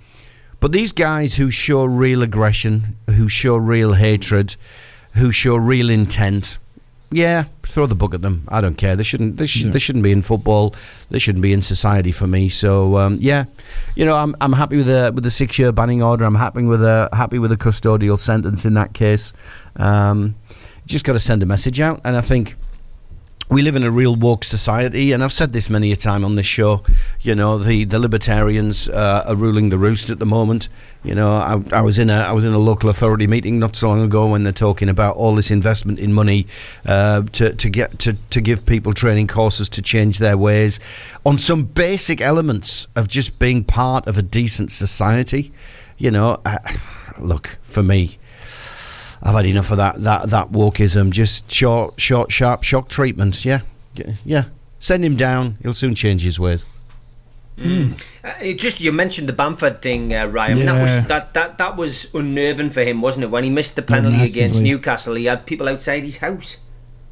[0.60, 4.56] But these guys who show real aggression, who show real hatred,
[5.14, 6.58] who show real intent,
[7.12, 8.44] yeah, throw the book at them.
[8.48, 8.96] I don't care.
[8.96, 9.38] They shouldn't.
[9.38, 9.72] They, should, Yeah.
[9.74, 10.74] they shouldn't be in football.
[11.12, 12.50] They shouldn't be in society for me.
[12.50, 13.46] So um, yeah,
[13.96, 16.26] you know, I'm, I'm happy with the with the six year banning order.
[16.26, 19.34] I'm happy with a happy with a custodial sentence in that case.
[19.76, 20.36] Um,
[20.86, 22.56] just got to send a message out, and I think
[23.48, 26.34] we live in a real woke society, and I've said this many a time on
[26.36, 26.84] this show.
[27.22, 30.68] You know, the the libertarians uh, are ruling the roost at the moment.
[31.04, 33.76] You know, I, I was in a I was in a local authority meeting not
[33.76, 36.48] so long ago when they're talking about all this investment in money
[36.88, 40.80] uh, to to get to to give people training courses to change their ways
[41.24, 45.52] on some basic elements of just being part of a decent society.
[46.00, 46.58] You know, uh,
[47.20, 48.18] look for me.
[49.26, 51.10] I've had enough of that that that wokeism.
[51.10, 53.44] Just short, short, sharp shock treatments.
[53.44, 53.62] Yeah,
[53.96, 54.44] yeah, yeah.
[54.78, 55.58] Send him down.
[55.64, 56.68] He'll soon change his ways.
[57.58, 60.66] Uh, it just you mentioned the Bamford thing, uh, Ryan.
[60.66, 63.32] That was that, that that was unnerving for him, wasn't it?
[63.32, 64.62] When he missed the penalty against.
[64.62, 66.58] Newcastle, he had people outside his house.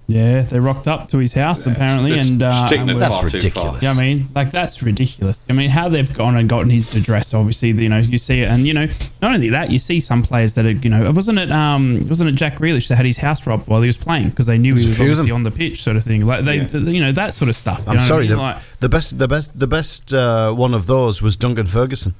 [0.05, 3.23] Yeah, they rocked up to his house apparently, It's- and uh, and it That's far
[3.25, 3.81] ridiculous.
[3.81, 5.41] Yeah, I mean, like that's ridiculous.
[5.49, 7.33] I mean, how they've gone and gotten his address.
[7.33, 8.87] Obviously, you know, you see it, and you know,
[9.21, 12.29] not only that, you see some players that are, you know, wasn't it, um, wasn't
[12.29, 14.75] it Jack Grealish that had his house robbed while he was playing because they knew
[14.75, 16.25] he was obviously on the pitch, sort of thing.
[16.25, 16.77] Like they, Yeah.
[16.79, 17.79] you know, that sort of stuff.
[17.87, 18.27] I'm know what I sorry.
[18.27, 18.31] mean?
[18.31, 22.13] The, Like, the best, the best, the best uh, one of those was Duncan Ferguson.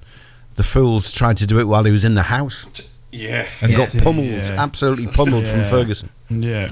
[0.56, 2.65] The fools tried to do it while he was in the house
[3.12, 3.46] Yeah.
[3.62, 3.78] and Yeah.
[3.80, 4.56] got pummeled, Yeah.
[4.58, 6.08] absolutely pummeled from Ferguson.
[6.30, 6.69] Yeah.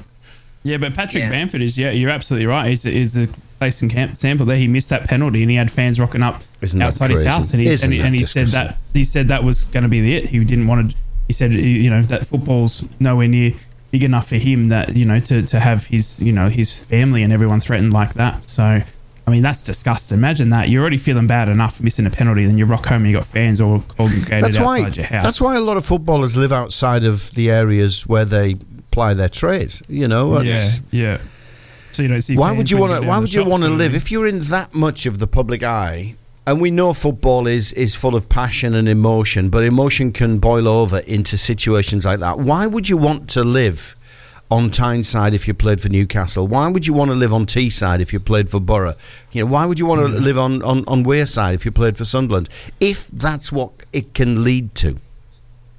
[0.64, 1.30] Yeah, but Patrick Yeah.
[1.30, 2.68] Bamford is, yeah, you're absolutely right.
[2.68, 4.56] He's, he's the place in camp sample there.
[4.56, 7.52] He missed that penalty and he had fans rocking up Isn't outside his house.
[7.52, 9.88] And he, Isn't and he, and he said that he said that was going to
[9.88, 10.28] be the it.
[10.28, 10.96] He didn't want to,
[11.26, 13.52] he said, you know, that football's nowhere near
[13.90, 17.22] big enough for him that, you know, to, to have his, you know, his family
[17.22, 18.48] and everyone threatened like that.
[18.48, 18.82] So,
[19.26, 20.18] I mean, that's disgusting.
[20.18, 20.68] Imagine that.
[20.68, 23.26] You're already feeling bad enough missing a penalty, then you rock home and you got
[23.26, 24.88] fans all congregated That's outside why.
[24.88, 25.22] your house.
[25.22, 28.56] That's why a lot of footballers live outside of the areas where they
[28.92, 29.74] ply their trade.
[29.88, 30.40] You know.
[30.40, 31.18] yeah, yeah.
[31.90, 32.36] So you don't see.
[32.36, 33.08] why would you want to?
[33.08, 36.16] Why would you want to live if you're in that much of the public eye?
[36.44, 40.66] And we know football is is full of passion and emotion, but emotion can boil
[40.66, 42.38] over into situations like that.
[42.38, 43.94] Why would you want to live
[44.50, 46.48] on Tyneside if you played for Newcastle?
[46.48, 48.96] Why would you want to live on Teesside if you played for Borough?
[49.30, 51.96] You know, why would you want to live on on on Wearside if you played
[51.96, 52.48] for Sunderland?
[52.80, 54.98] If that's what it can lead to.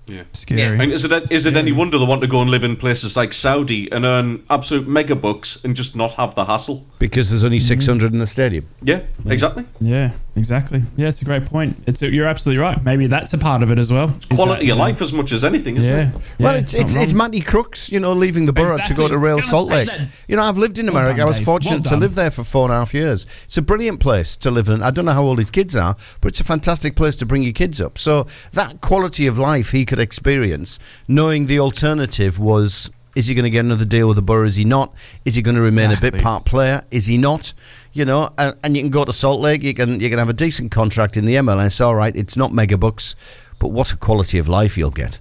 [0.08, 0.24] Yeah.
[0.34, 0.80] Scary.
[0.80, 3.16] And is it is it any wonder they want to go and live in places
[3.16, 6.86] like Saudi and earn absolute mega bucks and just not have the hassle?
[7.00, 7.68] Because there's only mm.
[7.68, 8.68] 600 in the stadium.
[8.82, 9.66] Yeah, exactly.
[9.80, 10.84] Yeah, exactly.
[10.96, 11.82] Yeah, it's a great point.
[11.88, 12.84] It's you're absolutely right.
[12.84, 14.16] Maybe that's a part of it as well.
[14.32, 16.10] Is Quality that, of you know, life as much as anything, isn't Yeah.
[16.10, 16.22] it?
[16.40, 17.14] well, it's not it's, it's.
[17.14, 19.70] Matty Crooks, you know, leaving the borough Exactly, to go to I was Real Salt
[19.70, 19.88] Lake.
[19.90, 20.08] that.
[20.28, 21.18] You know, I've lived in Well America.
[21.18, 23.26] done, I was fortunate Well to live there for four and a half years.
[23.46, 24.82] It's a brilliant place to live in.
[24.82, 27.44] I don't know how old his kids are, but it's a fantastic place to bring
[27.44, 27.98] your kids up.
[27.98, 32.90] So that quality of life he could experience, knowing the alternative was.
[33.16, 34.46] Is he going to get another deal with the Borough?
[34.46, 34.94] Is he not?
[35.24, 36.84] Is he going to remain a bit part player?
[36.90, 37.54] Is he not?
[37.94, 39.62] You know, and, and you can go to Salt Lake.
[39.62, 41.80] You can you can have a decent contract in the MLS.
[41.80, 43.16] All right, it's not mega bucks,
[43.60, 45.20] but what a quality of life you'll get.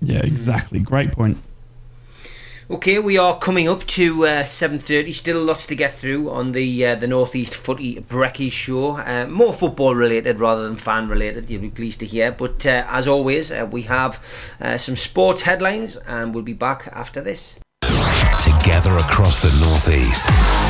[0.00, 0.78] Yeah, exactly.
[0.78, 1.38] Great point.
[2.70, 5.10] Okay, we are coming up to uh, seven thirty.
[5.10, 8.90] Still lots to get through on the uh, the Northeast Footy Brekkie show.
[8.90, 11.50] Uh, more football related rather than fan related.
[11.50, 12.30] You'll be pleased to hear.
[12.30, 14.22] But uh, as always, uh, we have
[14.60, 17.58] uh, some sports headlines, and we'll be back after this.
[18.68, 20.26] Together across the Northeast.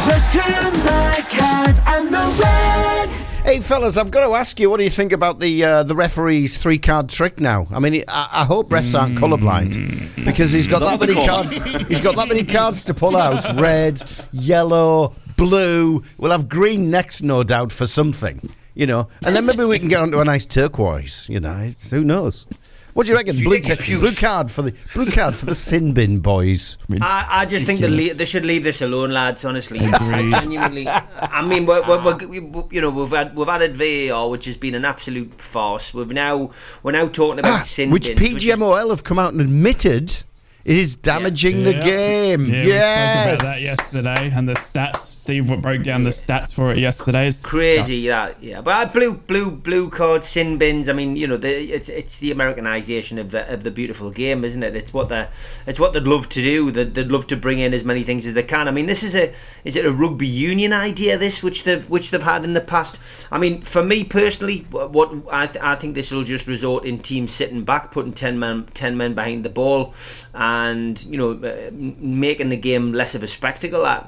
[0.06, 3.10] The two, cat, and the red.
[3.44, 5.96] Hey fellas, I've got to ask you, what do you think about the uh, the
[5.96, 7.66] referee's three card trick now?
[7.72, 11.60] I mean, I, I hope refs aren't colourblind because he's got that that many cards.
[11.88, 16.04] He's got that many cards to pull out: red, yellow, blue.
[16.18, 18.48] We'll have green next, no doubt, for something.
[18.76, 21.28] You know, and then maybe we can get onto a nice turquoise.
[21.28, 22.46] You know, it's, who knows?
[22.94, 23.36] What do you reckon?
[23.36, 26.76] You Blue, blue card for the blue card for the sin bin boys.
[27.00, 29.44] I, I just think they, le- they should leave this alone, lads.
[29.44, 30.30] Honestly, Agreed.
[30.32, 30.88] genuinely.
[30.88, 34.56] I mean, we're, we're, we're, we- you know, we've had we've added VAR, which has
[34.56, 35.94] been an absolute farce.
[35.94, 36.50] We've now
[36.82, 39.40] we're now talking about sin Ah, Which bins, which is- PGMOL have come out and
[39.40, 40.22] admitted
[40.64, 41.84] is damaging the Yeah.
[41.84, 42.44] game.
[42.46, 42.66] Yeah, yes.
[42.66, 44.98] we spoke about that yesterday, and the stats.
[45.28, 47.28] Steve broke down the stats for it yesterday.
[47.28, 48.62] It's crazy, yeah, yeah.
[48.62, 50.88] But uh, blue, blue, blue cards, sin bins.
[50.88, 54.42] I mean, you know, the, it's it's the Americanization of the of the beautiful game,
[54.44, 54.74] isn't it?
[54.74, 55.28] It's what they
[55.66, 56.70] it's what they'd love to do.
[56.70, 58.68] They'd, they'd love to bring in as many things as they can.
[58.68, 59.32] I mean, this is a
[59.64, 61.18] is it a rugby union idea?
[61.18, 63.28] This which they've which they've had in the past.
[63.30, 67.00] I mean, for me personally, what I th- I think this will just resort in
[67.00, 69.94] teams sitting back, putting ten men ten men behind the ball,
[70.48, 73.84] and you know, uh, making the game less of a spectacle.
[73.84, 74.06] I,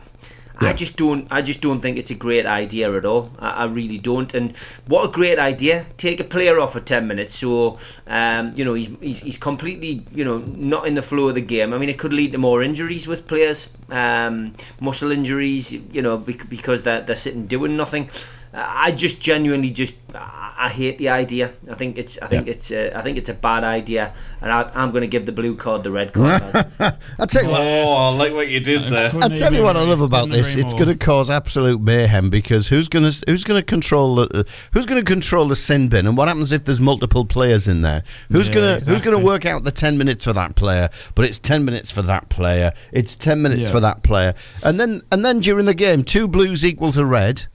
[0.62, 1.26] I just don't.
[1.30, 3.30] I just don't think it's a great idea at all.
[3.38, 4.34] I, I really don't.
[4.34, 4.54] And
[4.86, 5.86] what a great idea!
[5.96, 10.04] Take a player off for ten minutes, so um, you know he's, he's he's completely
[10.14, 11.72] you know not in the flow of the game.
[11.72, 15.72] I mean, it could lead to more injuries with players, um, muscle injuries.
[15.72, 18.10] You know, because they're they're sitting doing nothing.
[18.52, 21.52] I just genuinely just I I hate the idea.
[21.70, 22.52] I think it's I think Yeah.
[22.52, 25.32] it's uh, I think it's a bad idea, and I, I'm going to give the
[25.32, 26.42] blue card the red card.
[27.18, 27.60] I'll tell you what.
[27.62, 29.10] Oh, I like what you did there.
[29.22, 30.56] I'll tell you what I love about this.
[30.56, 34.46] It's going to cause absolute mayhem because who's going to who's going to control the
[34.72, 37.80] who's going to control the sin bin and what happens if there's multiple players in
[37.82, 38.02] there?
[38.30, 40.90] Who's Yeah, going to who's going to work out the 10 minutes for that player,
[41.14, 42.72] but it's 10 minutes for that player.
[42.92, 43.70] It's 10 minutes Yeah.
[43.70, 44.34] for that player.
[44.64, 47.46] And then and then during the game, two blues equals a red.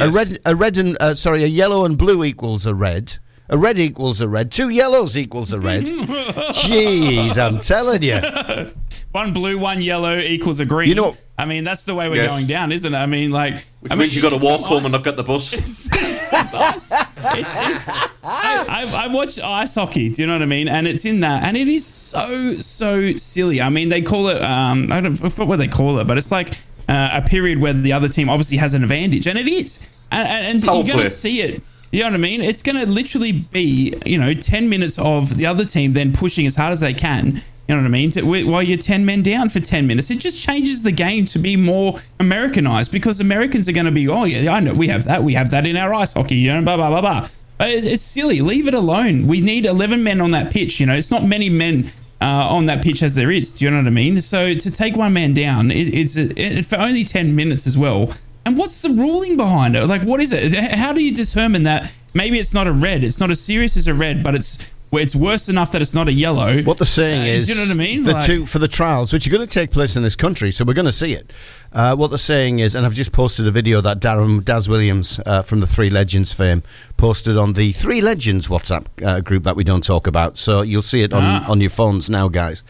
[0.00, 3.18] A red a red and uh, sorry, a yellow and blue equals a red.
[3.48, 4.50] A red equals a red.
[4.50, 5.84] Two yellows equals a red.
[6.50, 8.18] Jeez, I'm telling you.
[9.12, 10.90] One blue, one yellow equals a green.
[10.90, 12.34] You know- I mean, that's the way we're Yes.
[12.36, 12.96] going down, isn't it?
[12.96, 14.66] I mean, like, Which I mean, means you got to it's walk ice.
[14.66, 15.52] home and not get the bus.
[15.54, 16.92] it's, it's ice.
[16.92, 20.10] It's, it's, I, I, I watch ice hockey.
[20.10, 20.68] Do you know what I mean?
[20.68, 23.60] And it's in that, and it is so so silly.
[23.62, 24.42] I mean, they call it.
[24.42, 26.54] Um, I don't I forget what they call it, but it's like
[26.88, 29.86] uh, a period where the other team obviously has an advantage, and it is.
[30.10, 31.62] And, and, and you're going to see it.
[31.92, 32.42] You know what I mean?
[32.42, 36.46] It's going to literally be, you know, 10 minutes of the other team then pushing
[36.46, 37.42] as hard as they can.
[37.68, 38.10] You know what I mean?
[38.10, 40.10] To, while you're 10 men down for 10 minutes.
[40.10, 44.08] It just changes the game to be more Americanized because Americans are going to be,
[44.08, 45.24] oh, yeah, I know, we have that.
[45.24, 47.28] We have that in our ice hockey, you know, blah, blah, blah, blah.
[47.60, 48.40] It's, it's silly.
[48.40, 49.26] Leave it alone.
[49.26, 50.78] We need 11 men on that pitch.
[50.78, 53.54] You know, it's not many men uh, on that pitch as there is.
[53.54, 54.20] Do you know what I mean?
[54.20, 58.12] So to take one man down is, it, for only 10 minutes as well.
[58.44, 59.86] And what's the ruling behind it?
[59.86, 60.54] Like, what is it?
[60.54, 63.02] How do you determine that maybe it's not a red?
[63.02, 66.06] It's not as serious as a red, but it's it's worse enough that it's not
[66.08, 66.62] a yellow.
[66.62, 68.04] What they're saying Uh, is, do you know what I mean?
[68.04, 70.52] The Like- two for the trials, which are going to take place in this country,
[70.52, 71.32] so we're going to see it.
[71.76, 75.20] Uh, what they're saying is, and I've just posted a video that Darren Daz Williams
[75.26, 76.62] uh, from the Three Legends fame
[76.96, 80.38] posted on the Three Legends WhatsApp uh, group that we don't talk about.
[80.38, 81.44] So you'll see it on Ah.
[81.50, 82.64] on your phones now, guys,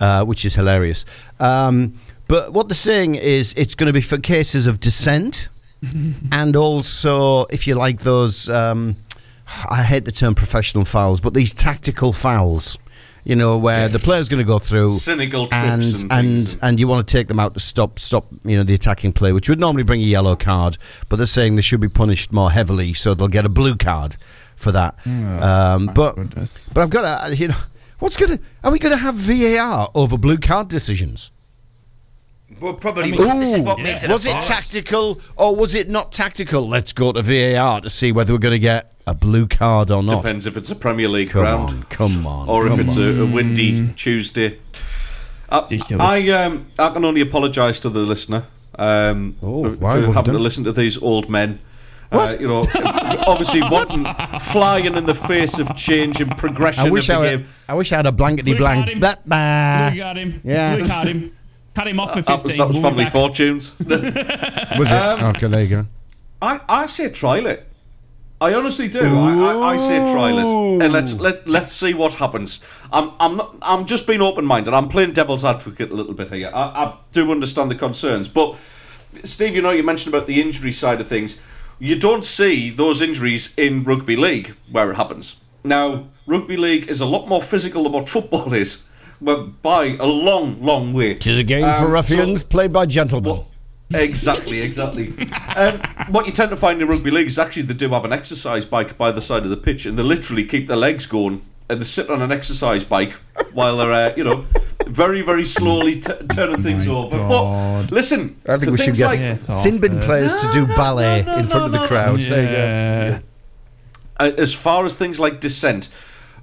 [0.00, 1.04] uh, which is hilarious.
[1.40, 1.94] Um,
[2.28, 5.48] but what they're saying is, it's going to be for cases of dissent,
[6.30, 8.48] and also if you like those.
[8.48, 8.94] Um,
[9.68, 12.78] I hate the term professional fouls, but these tactical fouls,
[13.24, 16.56] you know, where the player's going to go through Cynical and trips and and, things.
[16.62, 19.32] and you want to take them out to stop stop you know the attacking play,
[19.32, 20.76] which would normally bring a yellow card,
[21.08, 24.16] but they're saying they should be punished more heavily, so they'll get a blue card
[24.56, 24.96] for that.
[25.06, 26.68] um, but goodness.
[26.68, 27.56] but I've got to you know
[27.98, 31.30] what's going to are we going to have VAR over blue card decisions?
[32.62, 33.04] Well, probably.
[33.04, 34.10] I mean- but this is Ooh, what makes it.
[34.10, 34.46] was a it farce.
[34.48, 36.68] tactical or was it not tactical?
[36.68, 40.02] Let's go to VAR to see whether we're going to get a blue card or
[40.02, 40.22] not.
[40.22, 41.70] Depends if it's a Premier League Come ground.
[41.70, 44.58] on, come on, or if it's a, a windy Tuesday.
[45.48, 45.66] Uh,
[45.98, 48.44] I um, I can only apologise to the listener
[48.78, 50.06] um, Oh, for why?
[50.06, 51.58] What having to listen to these old men.
[52.10, 52.60] Uh, you know,
[53.26, 54.04] obviously wanting
[54.38, 57.48] flying in the face of change and progression I wish of I, the had, game.
[57.70, 58.88] I wish I had a blankety Blue card blank.
[58.90, 59.00] him.
[59.00, 59.88] Blah, blah.
[59.90, 60.40] Blue got him.
[60.44, 60.76] Yeah.
[60.76, 61.32] Blue card him.
[61.74, 62.34] Cut him off for uh, 15.
[62.36, 63.06] That was, that was We'll Family.
[63.06, 63.78] Fortunes.
[64.78, 64.92] Was it?
[64.92, 65.86] Um, okay, there you go.
[66.40, 67.68] I, I say trial it.
[68.40, 69.00] I honestly do.
[69.00, 72.60] I, I, I say trial it, and let's let let's see what happens.
[72.92, 74.74] I'm I'm not, I'm just being open minded.
[74.74, 76.50] I'm playing devil's advocate a little bit here.
[76.52, 78.56] I, I do understand the concerns, but
[79.22, 81.40] Steve, you know, you mentioned about the injury side of things.
[81.78, 85.40] You don't see those injuries in rugby league where it happens.
[85.62, 88.88] Now, rugby league is a lot more physical than what football is,
[89.22, 91.14] but by a long, long way.
[91.14, 93.30] Tis a game Um, for so- ruffians played by gentlemen.
[93.36, 93.46] what,
[93.94, 95.12] exactly, exactly.
[95.56, 98.12] um, what you tend to find in rugby league is actually they do have an
[98.12, 101.40] exercise bike by the side of the pitch, and they literally keep their legs going,
[101.68, 103.12] and they sit on an exercise bike
[103.52, 104.44] while they're, uh, you know,
[104.86, 107.16] very, very slowly t- turning things over.
[107.16, 107.84] God.
[107.88, 110.50] But listen, I think we should things get like Yeah, it's sin bin players to
[110.52, 112.18] do No, no, ballet no, in front no, of the no, crowd.
[112.18, 112.28] Yeah.
[112.30, 113.22] There you go.
[114.20, 115.88] uh, as far as things like dissent,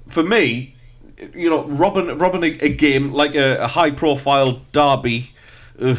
[0.08, 0.74] for me,
[1.34, 5.32] you know, robbing robbing a, a game like a, a high profile derby,
[5.80, 5.98] ugh,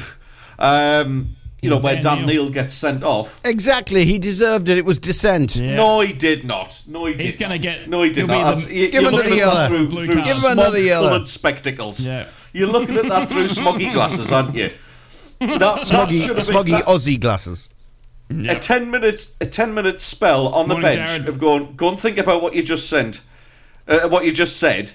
[0.59, 1.29] um,
[1.61, 2.43] you know, where Dan Dan Neil.
[2.45, 3.39] Neil gets sent off.
[3.45, 4.77] Exactly, he deserved it.
[4.77, 5.55] It was dissent.
[5.55, 5.75] Yeah.
[5.75, 6.81] No, he did not.
[6.87, 7.23] No, he did.
[7.23, 8.55] He's gonna get- No, he did he'll not.
[8.55, 9.67] the- That's- you- Give him another yellow.
[9.67, 10.07] through, through.
[10.07, 11.03] Give him another yellow.
[11.09, 12.05] smog-coloured spectacles.
[12.05, 12.25] Yeah.
[12.53, 14.71] You're looking at that through smoggy glasses, aren't you?
[15.39, 17.69] That, that Smoggy, should been- smoggy that- Aussie glasses.
[18.31, 21.27] a ten minute a ten minute spell on the bench Jared.
[21.27, 23.21] of going go and think about what you just sent,
[23.87, 24.91] uh, what you just said,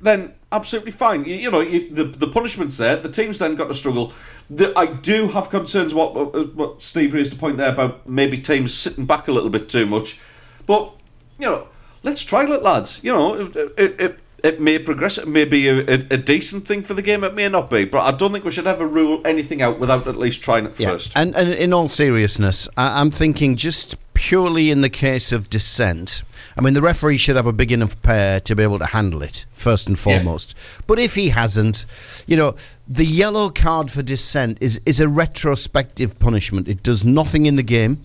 [0.00, 1.24] then absolutely fine.
[1.24, 2.96] You, you know you, the the punishment's there.
[2.96, 4.12] The team's then got to struggle.
[4.50, 8.08] The, I do have concerns what what uh, what Steve raised a point there about
[8.08, 10.20] maybe teams sitting back a little bit too much,
[10.66, 10.92] but
[11.38, 11.68] you know
[12.02, 13.02] let's try it, lads.
[13.02, 13.56] You know it.
[13.56, 15.18] it, it it may progress.
[15.18, 17.24] It may be a, a, a decent thing for the game.
[17.24, 20.06] It may not be, but I don't think we should ever rule anything out without
[20.06, 21.12] at least trying it first.
[21.16, 26.22] And, and in all seriousness, I, I'm thinking just purely in the case of dissent.
[26.58, 29.22] I mean, the referee should have a big enough pair to be able to handle
[29.22, 30.56] it, first and foremost.
[30.88, 31.86] But if he hasn't,
[32.26, 32.56] you know,
[32.88, 36.66] the yellow card for dissent is, is a retrospective punishment.
[36.66, 38.04] It does nothing in the game.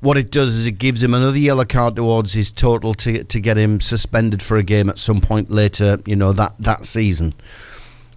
[0.00, 3.40] what it does is it gives him another yellow card towards his total to to
[3.40, 7.34] get him suspended for a game at some point later, you know, that, that season.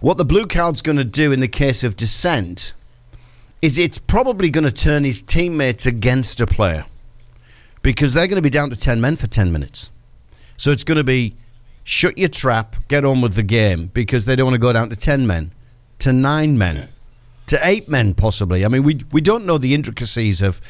[0.00, 2.72] What the blue card's going to do in the case of dissent
[3.60, 6.84] is it's probably going to turn his teammates against a player
[7.82, 9.90] because they're going to be down to 10 men for 10 minutes.
[10.56, 11.34] So it's going to be
[11.84, 14.88] shut your trap, get on with the game because they don't want to go down
[14.90, 15.50] to 10 men,
[15.98, 16.88] to 9 men,
[17.46, 18.64] to 8 men possibly.
[18.64, 20.60] I mean, we we don't know the intricacies of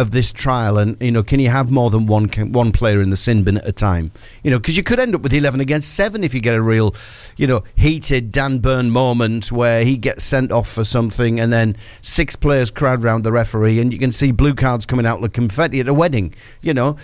[0.00, 3.10] of this trial and you know, can you have more than one one player in
[3.10, 4.10] the sin bin at a time?
[4.42, 6.62] You know, because you could end up with 11 against 7 if you get a
[6.62, 6.94] real,
[7.36, 11.76] you know, heated Dan Burn moment where he gets sent off for something and then
[12.00, 15.34] six players crowd round the referee and you can see blue cards coming out like
[15.34, 16.96] confetti at a wedding, you know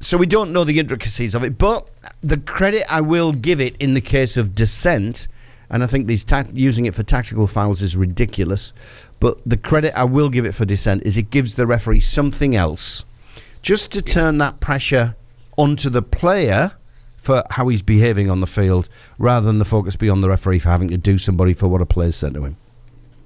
[0.00, 1.88] so we don't know the intricacies of it, but
[2.22, 5.28] the credit I will give it in the case of dissent,
[5.68, 8.72] and I think these ta- using it for tactical fouls is ridiculous.
[9.20, 12.56] But the credit I will give it for dissent is it gives the referee something
[12.56, 13.04] else,
[13.62, 15.14] just to turn that pressure
[15.56, 16.72] onto the player
[17.16, 20.58] for how he's behaving on the field, rather than the focus be on the referee
[20.58, 22.56] for having to do somebody for what a player's said to him.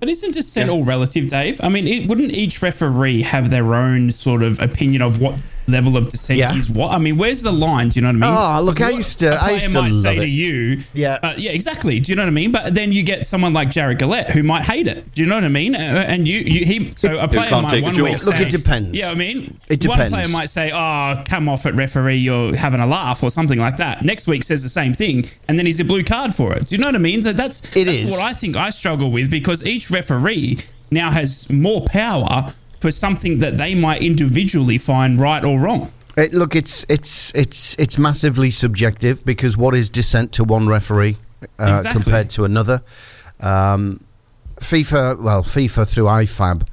[0.00, 1.60] But isn't dissent all relative, Dave?
[1.62, 5.36] I mean, it, wouldn't each referee have their own sort of opinion of what
[5.66, 6.54] level of dissent Yeah.
[6.54, 6.92] is what?
[6.92, 7.88] I mean, where's the line?
[7.88, 8.60] Do you know what I mean?
[8.62, 10.78] Oh, look, I used to- A I player used to might say love to you,
[10.92, 11.18] Yeah.
[11.22, 12.00] uh, yeah, exactly.
[12.00, 12.52] Do you know what I mean?
[12.52, 15.12] But then you get someone like Jarred Gillett who might hate it.
[15.14, 15.74] Do you know what I mean?
[15.74, 18.04] Uh, and you, you he, so a player can't might take one joke.
[18.08, 18.98] week Look, say, it depends.
[18.98, 20.12] Yeah, I mean, It depends.
[20.12, 22.16] One player might say, "Oh, come off it, referee.
[22.16, 24.04] You're having a laugh" or something like that.
[24.04, 26.66] Next week says the same thing, and then he's a blue card for it.
[26.68, 27.22] Do you know what I mean?
[27.22, 28.10] So that's It that's is.
[28.10, 30.58] what I think I struggle with because each referee
[30.90, 32.52] now has more power
[32.84, 35.90] for something that they might individually find right or wrong.
[36.18, 41.16] It, look, it's it's it's it's massively subjective because what is dissent to one referee
[41.58, 42.02] uh, Exactly.
[42.02, 42.82] compared to another?
[43.40, 44.04] Um,
[44.60, 46.68] FIFA, well, FIFA through IFAB,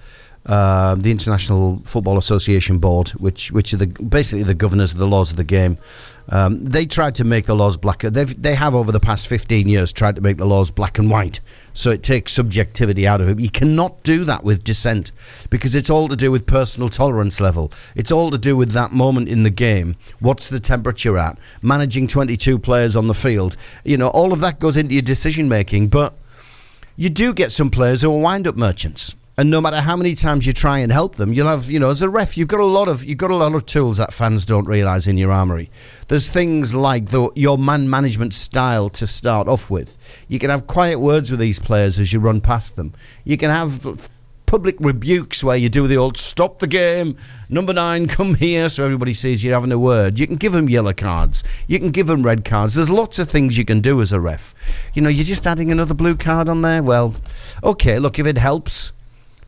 [0.47, 5.07] uh, the International Football Association Board, which which are the basically the governors of the
[5.07, 5.78] laws of the game.
[6.28, 7.99] Um, they tried to make the laws black.
[7.99, 11.09] They've, they have over the past fifteen years tried to make the laws black and
[11.09, 11.39] white,
[11.74, 13.40] so it takes subjectivity out of it.
[13.40, 15.12] You cannot do that with dissent
[15.50, 17.72] because it's all to do with personal tolerance level.
[17.96, 19.96] It's all to do with that moment in the game.
[20.20, 21.38] What's the temperature at?
[21.62, 23.58] Managing twenty-two players on the field.
[23.84, 26.14] You know, all of that goes into your decision making, but
[26.96, 29.16] you do get some players who are wind-up merchants.
[29.42, 31.89] And no matter how many times you try and help them, you'll have, you know,
[31.89, 34.14] as a ref, you've got a lot of you've got a lot of tools that
[34.14, 35.72] fans don't realise in your armory.
[36.10, 39.98] There's things like the, your man management style to start off with.
[40.28, 42.94] You can have quiet words with these players as you run past them.
[43.24, 44.12] You can have
[44.46, 47.18] public rebukes where you do the old stop the game,
[47.50, 50.20] number nine, come here, so everybody sees you're having a word.
[50.20, 51.44] You can give them yellow cards.
[51.66, 52.76] You can give them red cards.
[52.76, 54.54] There's lots of things you can do as a ref.
[54.94, 56.84] You know, you're just adding another blue card on there.
[56.84, 57.16] Well,
[57.64, 58.94] okay, look, if it helps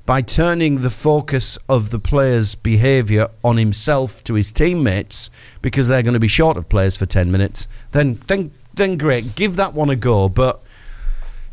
[0.05, 5.29] by turning the focus of the player's behaviour on himself to his teammates
[5.61, 9.35] because they're going to be short of players for 10 minutes, then, then, then great,
[9.35, 10.27] give that one a go.
[10.27, 10.61] But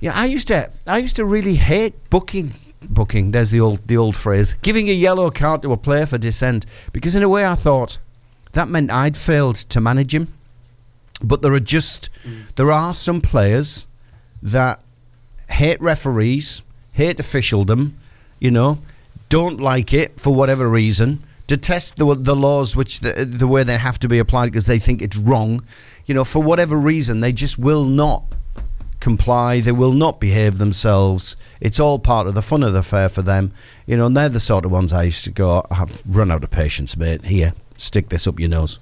[0.01, 3.30] yeah, I used to, I used to really hate booking, booking.
[3.30, 6.66] There's the old, the old phrase, giving a yellow card to a player for dissent,
[6.92, 7.98] because in a way I thought
[8.53, 10.32] that meant I'd failed to manage him.
[11.22, 12.53] But there are just, mm.
[12.55, 13.86] there are some players
[14.42, 14.80] that
[15.51, 17.94] hate referees, hate officialdom,
[18.41, 18.78] you know,
[19.28, 23.78] don't like it for whatever reason, detest the the laws which the, the way they
[23.78, 25.62] have to be applied because they think it's wrong,
[26.07, 28.24] you know, for whatever reason they just will not
[29.01, 31.34] comply, they will not behave themselves.
[31.61, 33.53] It's all part of the fun of the fair for them,
[33.86, 36.45] you know, and they're the sort of ones I used to go, I've run out
[36.45, 37.24] of patience, mate.
[37.24, 38.78] Here, stick this up your nose.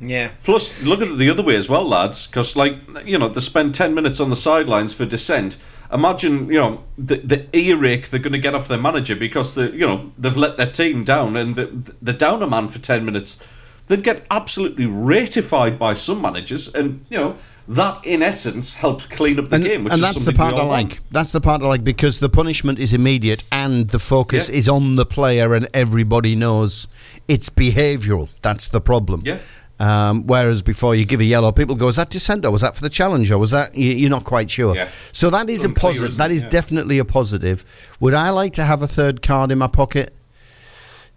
[0.00, 0.30] Yeah.
[0.44, 2.74] Plus, look at it the other way as well, lads, because, like,
[3.04, 5.56] you know, they spend 10 minutes on the sidelines for dissent.
[5.92, 9.70] Imagine, you know, the, the earache they're going to get off their manager because, the,
[9.70, 13.04] you know, they've let their team down and the, the down a man for 10
[13.04, 13.46] minutes.
[13.86, 17.36] They'd get absolutely ratified by some managers, and, you know,
[17.68, 20.62] that in essence helps clean up the and, game, which and that's the part I
[20.62, 21.00] like.
[21.10, 24.56] That's the part I like because the punishment is immediate and the focus Yeah.
[24.56, 26.86] is on the player, and everybody knows
[27.28, 28.28] it's behavioural.
[28.42, 29.20] That's the problem.
[29.24, 29.38] Yeah.
[29.80, 32.74] Um, whereas before you give a yellow, people go, "Is that dissent or was that
[32.74, 34.74] for the challenge or was that?" you- You're not quite sure.
[34.74, 34.88] Yeah.
[35.12, 36.16] So that is a positive.
[36.16, 36.48] That is Yeah.
[36.48, 37.64] definitely a positive.
[38.00, 40.14] Would I like to have a third card in my pocket?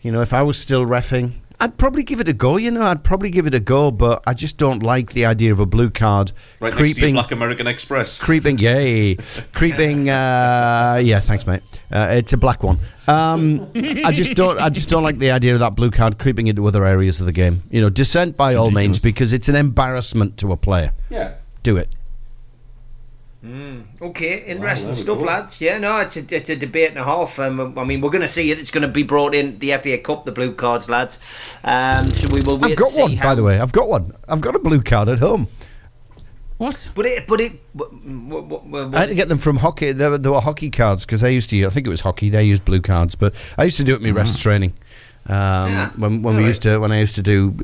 [0.02, 2.58] You know, if I was still refing, I'd probably give it a go.
[2.58, 5.52] You know, I'd probably give it a go, but I just don't like the idea
[5.52, 8.20] of a blue card Right next to your creeping Black American Express.
[8.20, 9.16] creeping yay
[9.54, 14.70] creeping uh yeah thanks mate uh, it's a black one um i just don't i
[14.70, 17.32] just don't like the idea of that blue card creeping into other areas of the
[17.32, 21.34] game you know dissent by all means because it's an embarrassment to a player yeah.
[21.64, 21.90] do it
[23.44, 25.24] Okay, interesting there we stuff, go.
[25.26, 25.62] lads.
[25.62, 27.40] Yeah, no, it's a, it's a debate and a half.
[27.40, 28.60] Um, I mean, we're going to see it.
[28.60, 31.58] It's going to be brought in the FA Cup, the blue cards, lads.
[31.64, 33.30] Um, so we will wait I've got see one, how.
[33.30, 33.60] by the way.
[33.60, 34.14] I've got one.
[34.30, 35.48] I've got a blue card at home.
[36.58, 36.92] What?
[36.94, 37.54] But it, but it.
[37.74, 39.30] What, what, what, what I had to get it?
[39.30, 39.92] them from hockey.
[39.92, 41.66] There were, there were hockey cards because I used to.
[41.66, 42.30] I think it was hockey.
[42.30, 44.74] They used blue cards, but I used to do it in my rest training.
[45.26, 45.36] Um,
[45.72, 45.90] Yeah.
[45.98, 46.46] when when we Alright.
[46.50, 47.56] used to when I used to do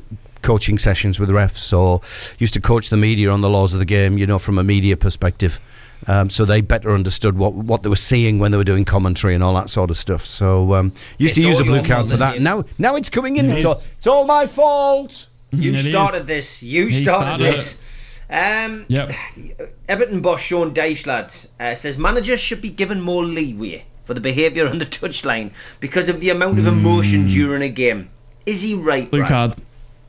[0.41, 2.01] coaching sessions with refs or
[2.39, 4.17] used to coach the media on the laws of the game.
[4.17, 5.59] You know, from a media perspective.
[6.05, 9.33] Um, so they better understood what what they were seeing when they were doing commentary
[9.33, 10.23] and all that sort of stuff.
[10.25, 12.39] So um, used It's to use a blue card for that.
[12.39, 13.49] Now now it's coming in.
[13.49, 15.29] It It's all, it's all my fault.
[15.51, 15.89] You It is.
[15.89, 16.61] started this.
[16.61, 18.21] You started, started this.
[18.29, 19.11] Um, Yep.
[19.89, 24.21] Everton boss Sean Dyche, lads, uh, says managers should be given more leeway for the
[24.21, 28.09] behaviour on the touchline because of the amount of emotion during a game.
[28.45, 29.09] Is he right?
[29.09, 29.51] Blue Brian?
[29.51, 29.63] card.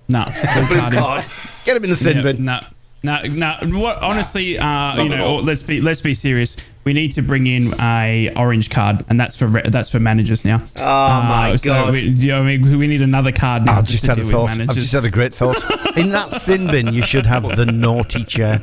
[0.09, 0.25] No.
[0.25, 0.93] Blue, Blue card.
[0.95, 1.27] card.
[1.65, 2.45] Get him in the sin Yeah, bin.
[2.45, 2.61] No.
[3.03, 3.57] No, no.
[3.79, 4.03] What?
[4.03, 6.57] Honestly, uh, you know, let's be let's be serious.
[6.83, 10.45] We need to bring in a orange card, and that's for re- that's for managers
[10.45, 10.63] now.
[10.77, 11.93] Oh my so God.
[11.93, 13.79] We, you know, I mean, we need another card now.
[13.79, 14.59] I've just just had a thought.
[14.59, 15.63] I've just had a great thought.
[15.97, 18.63] In that sin bin, you should have the naughty chair.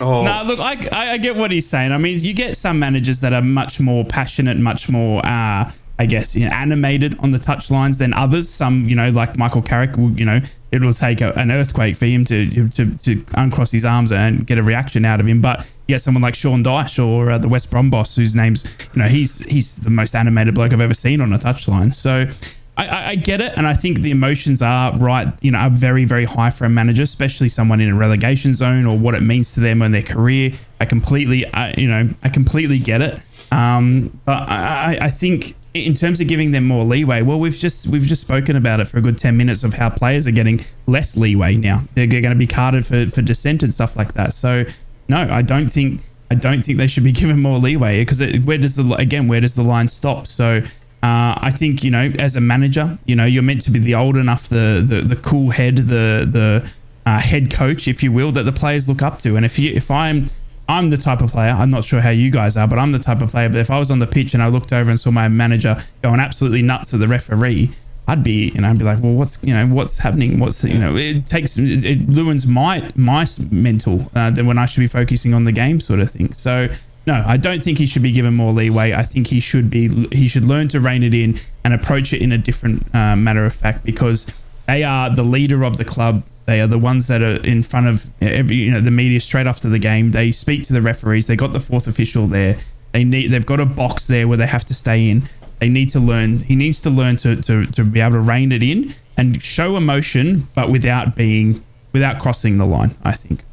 [0.00, 1.92] Oh, No, look, I, I, I get what he's saying.
[1.92, 5.70] I mean, you get some managers that are much more passionate, much more, uh,
[6.02, 8.48] I guess, you know, animated on the touchlines than others.
[8.48, 10.40] Some, you know, like Michael Carrick, will, you know,
[10.72, 14.58] it'll take a, an earthquake for him to, to to uncross his arms and get
[14.58, 15.40] a reaction out of him.
[15.40, 19.00] But get someone like Sean Dyche or uh, the West Brom boss, whose name's, you
[19.00, 21.94] know, he's he's the most animated bloke I've ever seen on a touchline.
[21.94, 22.26] So.
[22.74, 25.28] I, I, get it, and I think the emotions are right.
[25.42, 28.86] You know, are very, very high for a manager, especially someone in a relegation zone
[28.86, 30.52] or what it means to them and their career.
[30.80, 33.20] I completely, I, you know, I completely get it.
[33.52, 37.86] Um, but I- I think in terms of giving them more leeway, well, we've just
[37.86, 40.60] we've just spoken about it for a good ten minutes of how players are getting
[40.86, 41.84] less leeway now.
[41.94, 44.34] They're going to be carded for for dissent and stuff like that.
[44.34, 44.64] So,
[45.08, 46.02] no, I don't think.
[46.30, 49.40] I don't think they should be given more leeway because where does the again where
[49.40, 50.26] does the line stop?
[50.26, 50.62] So
[51.02, 53.94] uh, I think you know as a manager, you know you're meant to be the
[53.94, 56.70] old enough, the the, the cool head, the the
[57.04, 59.36] uh, head coach, if you will, that the players look up to.
[59.36, 60.26] And if you if I'm
[60.72, 61.50] I'm the type of player.
[61.50, 63.50] I'm not sure how you guys are, but I'm the type of player.
[63.50, 65.82] But if I was on the pitch and I looked over and saw my manager
[66.00, 67.70] going absolutely nuts at the referee,
[68.08, 70.38] I'd be, you know, I'd be like, well, what's, you know, what's happening?
[70.38, 74.64] What's, you know, it takes, it, it ruins my my mental uh, than when I
[74.64, 76.32] should be focusing on the game, sort of thing.
[76.32, 76.68] So.
[77.04, 78.92] No, I don't think he should be given more leeway.
[78.92, 80.06] I think he should be.
[80.16, 83.44] He should learn to rein it in and approach it in a different uh, matter
[83.44, 84.32] of fact because
[84.68, 86.22] they are the leader of the club.
[86.46, 89.46] They are the ones that are in front of every, you know, the media straight
[89.46, 90.10] after the game.
[90.10, 91.26] They speak to the referees.
[91.28, 92.58] They got the fourth official there.
[92.92, 93.28] They need.
[93.30, 95.22] They've got a box there where they have to stay in.
[95.60, 96.38] They need to learn.
[96.40, 99.76] He needs to learn to, to, to be able to rein it in and show
[99.76, 102.96] emotion, but without being without crossing the line.
[103.04, 103.44] I think.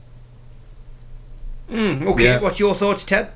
[1.72, 2.40] Okay, Yeah.
[2.40, 3.32] what's your thoughts, Ted?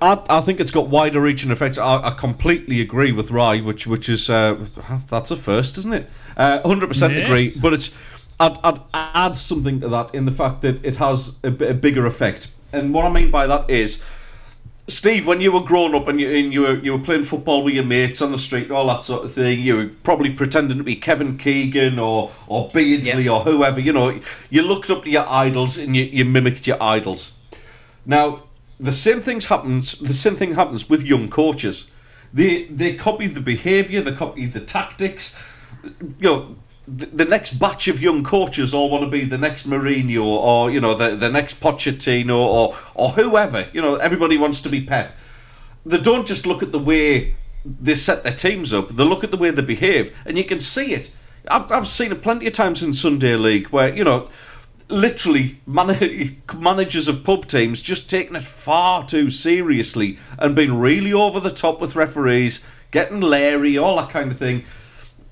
[0.00, 1.78] I, I think it's got wider reaching effects.
[1.78, 4.58] I, I completely agree with Ry, which which is uh,
[5.08, 6.10] that's a first, isn't it?
[6.36, 7.24] Uh, Hundred percent Yes.
[7.26, 7.50] agree.
[7.60, 7.88] But it's
[8.40, 12.06] I'd, I'd add something to that in the fact that it has a, a bigger
[12.06, 12.48] effect.
[12.72, 14.04] And what I mean by that is,
[14.86, 17.62] Steve, when you were growing up and you and you were you were playing football
[17.62, 20.78] with your mates on the street, all that sort of thing, you were probably pretending
[20.78, 23.32] to be Kevin Keegan or or Beardsley Yeah.
[23.32, 23.80] or whoever.
[23.80, 24.18] You know,
[24.48, 27.36] you looked up to your idols and you, you mimicked your idols.
[28.06, 28.44] Now,
[28.80, 29.98] the same things happens.
[29.98, 31.90] The same thing happens with young coaches.
[32.32, 35.38] They they copy the behaviour, they copy the tactics.
[35.84, 36.56] You know,
[36.88, 40.80] the, next batch of young coaches all want to be the next Mourinho or you
[40.80, 43.66] know the the next Pochettino or or whoever.
[43.72, 45.16] You know, everybody wants to be Pep.
[45.84, 47.34] They don't just look at the way
[47.64, 48.88] they set their teams up.
[48.88, 51.10] They look at the way they behave, and you can see it.
[51.48, 54.28] I've I've seen it plenty of times in Sunday League where you know
[54.88, 61.12] literally man- managers of pub teams just taking it far too seriously and being really
[61.12, 64.64] over the top with referees, getting leery, all that kind of thing.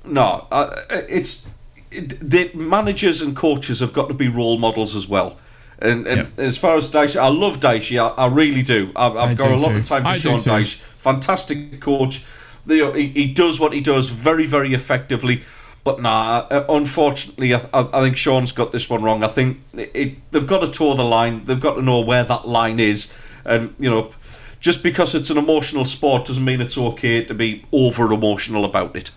[0.06, 1.48] No, uh, it's
[1.90, 5.36] it, the managers and coaches have got to be role models as well.
[5.78, 6.38] And, and Yep.
[6.38, 7.98] as far as Dyche, I love Dyche.
[7.98, 8.90] I, I really do.
[8.96, 9.76] I've, I've got do a lot too.
[9.76, 10.38] of time for I Sean.
[10.40, 10.76] Dyche.
[10.76, 12.24] Fantastic coach.
[12.66, 15.42] You know, he, he does what he does very, very effectively.
[15.84, 19.22] But nah, uh, unfortunately, I, I I think Sean's got this one wrong.
[19.22, 21.44] I think it, it, they've got to toe the line.
[21.44, 23.14] They've got to know where that line is.
[23.44, 24.10] And, you know,
[24.58, 28.96] just because it's an emotional sport doesn't mean it's okay to be over emotional about
[28.96, 29.10] it.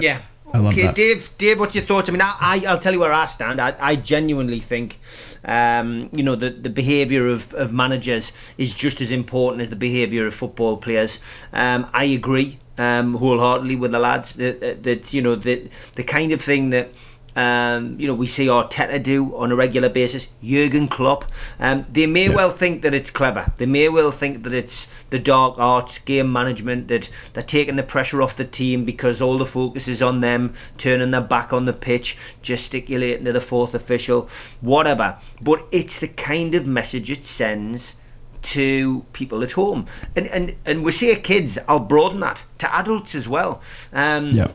[0.00, 0.22] Yeah.
[0.52, 0.94] I love okay, that.
[0.94, 1.36] Dave.
[1.36, 2.08] Dave, what's your thoughts?
[2.08, 3.60] I mean, I, I I'll tell you where I stand.
[3.60, 4.98] I, I genuinely think,
[5.44, 9.76] um, you know, the the behaviour of, of managers is just as important as the
[9.76, 11.18] behaviour of football players.
[11.52, 16.32] Um, I agree um, wholeheartedly with the lads that that you know that the kind
[16.32, 16.90] of thing that
[17.36, 21.24] um, you know, we see Arteta do on a regular basis, Jurgen Klopp.
[21.58, 22.34] Um, they may yeah.
[22.34, 23.52] well think that it's clever.
[23.56, 27.82] They may well think that it's the dark arts, game management, that they're taking the
[27.82, 31.64] pressure off the team because all the focus is on them, turning their back on
[31.64, 34.28] the pitch, gesticulating to the fourth official,
[34.60, 35.18] whatever.
[35.40, 37.96] But it's the kind of message it sends
[38.42, 39.86] to people at home.
[40.14, 43.60] And and, and we see kids, I'll broaden that to adults as well.
[43.92, 44.48] Um, yeah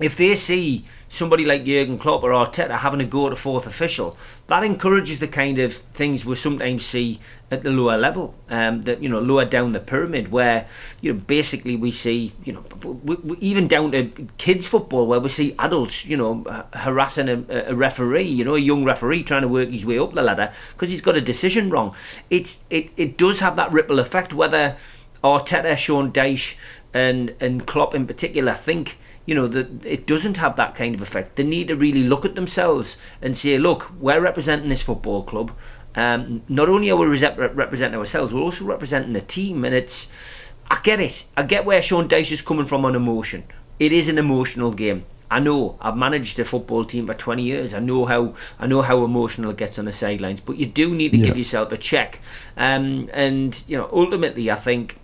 [0.00, 3.66] if they see somebody like Jurgen Klopp or Arteta having a go at a fourth
[3.66, 7.20] official, that encourages the kind of things we sometimes see
[7.50, 10.66] at the lower level, um, that you know, lower down the pyramid, where
[11.02, 15.20] you know, basically we see, you know, we, we, even down to kids football, where
[15.20, 19.42] we see adults, you know, harassing a, a, referee, you know, a young referee trying
[19.42, 21.94] to work his way up the ladder because he's got a decision wrong.
[22.30, 24.76] It's it, it does have that ripple effect, whether
[25.22, 26.56] Arteta, Sean Dyche,
[26.94, 28.96] and and Klopp in particular think
[29.30, 31.36] you know that it doesn't have that kind of effect.
[31.36, 35.56] They need to really look at themselves and say, look, we're representing this football club.
[35.94, 40.50] Um, not only are we representing ourselves, we're also representing the team, and it's.
[40.68, 41.24] I get it.
[41.36, 43.44] I get where Sean Dyche is coming from on emotion.
[43.78, 45.04] It is an emotional game.
[45.30, 47.72] I know I've managed a football team for 20 years.
[47.72, 50.40] I know how I know how emotional it gets on the sidelines.
[50.40, 51.26] But you do need to yeah.
[51.26, 52.20] give yourself a check.
[52.56, 54.99] Um, and you know, ultimately, I think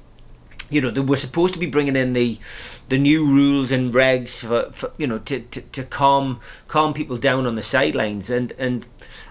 [0.70, 2.38] you know, they were supposed to be bringing in the
[2.88, 7.16] the new rules and regs for, for you know to, to, to calm calm people
[7.16, 8.86] down on the sidelines and and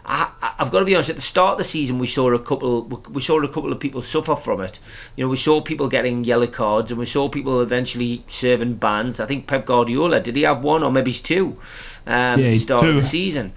[0.05, 1.09] I, I've got to be honest.
[1.09, 3.79] At the start of the season, we saw a couple we saw a couple of
[3.79, 4.79] people suffer from it.
[5.15, 9.19] You know, we saw people getting yellow cards, and we saw people eventually serving bans.
[9.19, 11.57] I think Pep Guardiola did he have one or maybe two?
[12.05, 12.89] Um, yeah, start two.
[12.89, 13.53] of the season.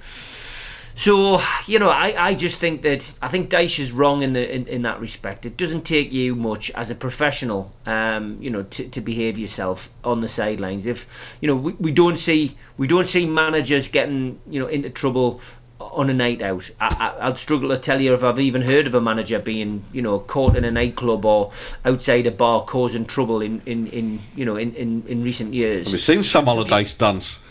[0.99, 4.53] So you know, I, I just think that I think Dyche is wrong in the
[4.53, 5.47] in, in that respect.
[5.47, 9.91] It doesn't take you much as a professional, um, you know, to, to behave yourself
[10.03, 10.87] on the sidelines.
[10.87, 14.91] If you know, we, we don't see we don't see managers getting you know into
[14.91, 15.41] trouble
[15.81, 16.69] on a night out.
[16.81, 19.85] I, I, would struggle to tell you if I've even heard of a manager being,
[19.93, 21.53] you know, caught in a nightclub or
[21.85, 25.93] outside a bar causing trouble in, in, in you know, in, in, in recent years.
[25.93, 27.43] We've seen Sam Allardyce dance.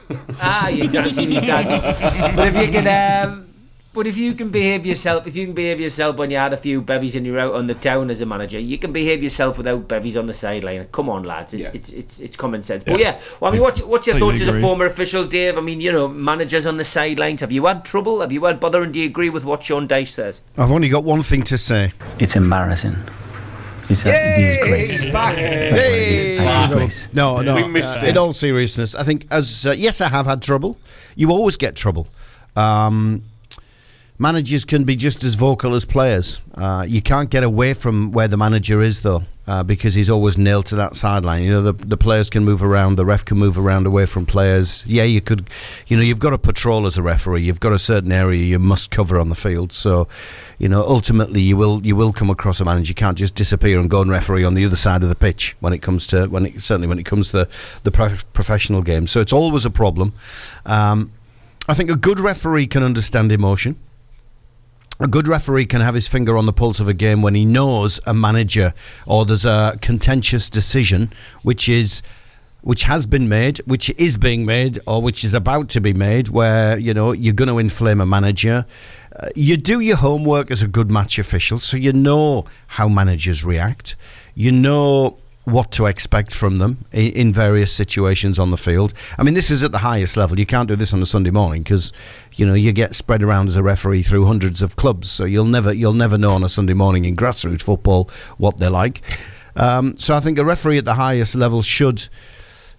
[0.41, 2.22] Ah, you've seen his dance.
[2.36, 2.88] but if you can,
[3.30, 3.47] um,
[3.97, 6.58] but if you can behave yourself, if you can behave yourself when you had a
[6.58, 9.58] few bevies and you're out on the town as a manager, you can behave yourself
[9.58, 10.86] without bevies on the sideline.
[10.91, 11.72] Come on, lads, it's yeah.
[11.74, 12.84] it's, it's, it's common sense.
[12.86, 12.93] Yeah.
[12.93, 15.58] But yeah, well, I mean, what's what's your thoughts as a former official, Dave?
[15.58, 17.41] I mean, you know, managers on the sidelines.
[17.41, 18.22] Have you had trouble?
[18.22, 18.84] Have you had bother?
[18.84, 20.41] And do you agree with what Sean Dyche says?
[20.58, 21.93] I've only got one thing to say.
[22.20, 22.97] It's embarrassing.
[23.89, 25.03] It's a Yay, disgrace.
[25.03, 25.35] He's back.
[25.35, 26.38] Hey.
[26.38, 27.07] Disgrace.
[27.13, 27.55] No, no.
[27.55, 28.09] We missed uh, it.
[28.09, 30.77] In all seriousness, I think as uh, yes, I have had trouble.
[31.15, 32.07] You always get trouble.
[32.55, 33.23] Um,
[34.19, 36.41] managers can be just as vocal as players.
[36.55, 40.38] Uh, you can't get away from where the manager is, though, uh, because he's always
[40.38, 41.43] nailed to that sideline.
[41.43, 44.25] You know, the, the players can move around, the ref can move around away from
[44.25, 44.83] players.
[44.85, 45.49] Yeah, you could,
[45.88, 47.43] you know, you've got a patrol as a referee.
[47.43, 49.71] You've got a certain area you must cover on the field.
[49.71, 50.07] So,
[50.58, 52.89] you know, ultimately you will you will come across a manager.
[52.89, 55.55] You can't just disappear and go and referee on the other side of the pitch
[55.60, 57.49] when it comes to when it certainly when it comes to the
[57.84, 59.08] the pro- professional game.
[59.08, 60.14] So it's always a problem.
[60.66, 61.12] Um,
[61.70, 63.78] I think a good referee can understand emotion
[64.99, 67.45] a good referee can have his finger on the pulse of a game when he
[67.45, 68.74] knows a manager
[69.05, 71.12] or there's a contentious decision
[71.43, 72.01] which is
[72.62, 76.28] which has been made, which is being made, or which is about to be made,
[76.28, 78.66] where you know you're going to inflame a manager.
[79.20, 83.43] Uh, you do your homework as a good match official, so you know how managers
[83.43, 83.95] react.
[84.36, 88.93] You know what to expect from them in, in, various situations on the field.
[89.18, 90.38] I mean, this is at the highest level.
[90.38, 91.93] You can't do this on a Sunday morning because
[92.34, 95.45] you know you get spread around as a referee through hundreds of clubs, so you'll
[95.45, 99.01] never you'll never know on a Sunday morning in grassroots football what they're like.
[99.55, 102.07] Um, so I think a referee at the highest level should,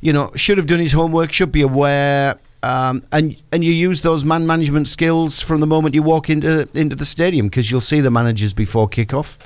[0.00, 2.38] you know, should have done his homework, should be aware.
[2.62, 6.68] Um, and and you use those man management skills from the moment you walk into
[6.74, 9.36] into the stadium because you'll see the managers before kickoff.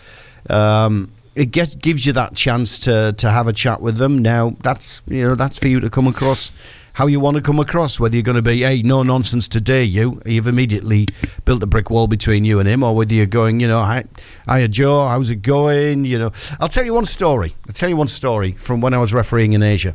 [0.49, 4.19] Um, it gets, gives you that chance to to have a chat with them.
[4.19, 6.53] Now that's you know that's for you to come across
[6.95, 7.99] how you want to come across.
[8.01, 11.07] Whether you're going to be hey no nonsense today, you you've immediately
[11.45, 14.05] built a brick wall between you and him, or whether you're going you know hi,
[14.49, 16.05] hiya Joe, how's it going?
[16.07, 17.55] You know, I'll tell you one story.
[17.67, 19.95] I'll tell you one story from when I was refereeing in Asia.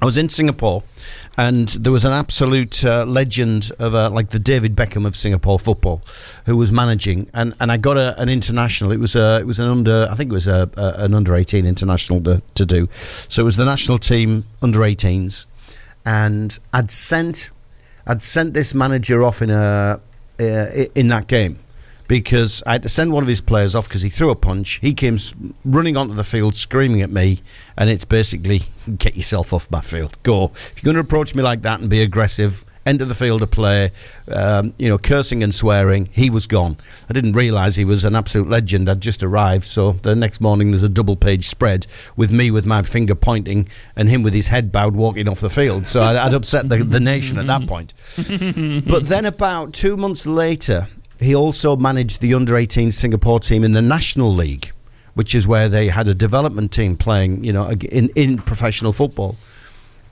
[0.00, 0.82] I was in Singapore,
[1.36, 5.58] and there was an absolute uh, legend of uh, like the David Beckham of Singapore
[5.58, 6.02] football,
[6.46, 8.92] who was managing, and, and I got a, an international.
[8.92, 11.34] It was a it was an under I think it was a, a an under
[11.34, 12.88] eighteen international to, to do,
[13.28, 15.46] so it was the national team under 18s,
[16.04, 17.50] and I'd sent
[18.06, 20.00] I'd sent this manager off in a
[20.38, 21.58] uh, in that game
[22.08, 24.78] because I had to send one of his players off because he threw a punch.
[24.80, 25.18] He came
[25.64, 27.42] running onto the field screaming at me,
[27.76, 28.64] and it's basically
[28.98, 30.16] get yourself off my field.
[30.22, 30.46] Go.
[30.54, 33.50] If you're going to approach me like that and be aggressive, enter the field of
[33.50, 33.92] play,
[34.30, 36.06] um, you know, cursing and swearing.
[36.06, 36.76] He was gone.
[37.08, 38.88] I didn't realise he was an absolute legend.
[38.88, 41.86] I'd just arrived, so the next morning there's a double page spread
[42.16, 45.50] with me with my finger pointing and him with his head bowed walking off the
[45.50, 45.86] field.
[45.86, 47.94] So I'd, I'd upset the, the nation at that point.
[48.92, 50.88] But then about two months later,
[51.22, 54.72] he also managed the under 18 Singapore team in the National League,
[55.14, 59.36] which is where they had a development team playing, you know, in, in professional football.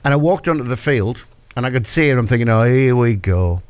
[0.03, 2.17] And I walked onto the field and I could see it.
[2.17, 3.61] I'm thinking, oh, here we go.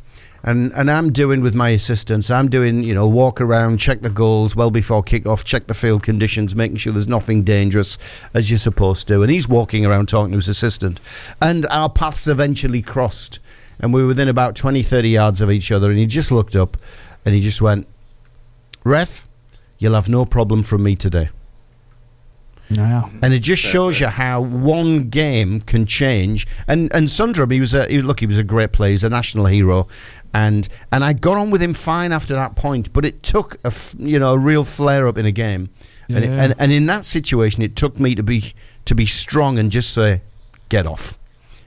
[0.43, 4.09] And, and I'm doing with my assistants, I'm doing, you know, walk around, check the
[4.09, 7.99] goals well before kick-off, check the field conditions, making sure there's nothing dangerous
[8.33, 9.21] as you're supposed to.
[9.21, 10.99] And he's walking around talking to his assistant.
[11.39, 13.39] And our paths eventually crossed.
[13.79, 15.89] And we were within about 20, 30 yards of each other.
[15.89, 16.75] And he just looked up
[17.25, 17.87] and he just went,
[18.83, 19.27] Ref,
[19.77, 21.29] you'll have no problem from me today.
[22.69, 23.09] Yeah.
[23.21, 26.47] And it just shows you how one game can change.
[26.67, 28.91] And and Sundram, he was a he, look, he was a great player.
[28.91, 29.87] He's a national hero,
[30.33, 32.93] and and I got on with him fine after that point.
[32.93, 35.69] But it took a you know a real flare up in a game,
[36.07, 38.53] and, it, and and in that situation, it took me to be
[38.85, 40.21] to be strong and just say,
[40.69, 41.17] get off.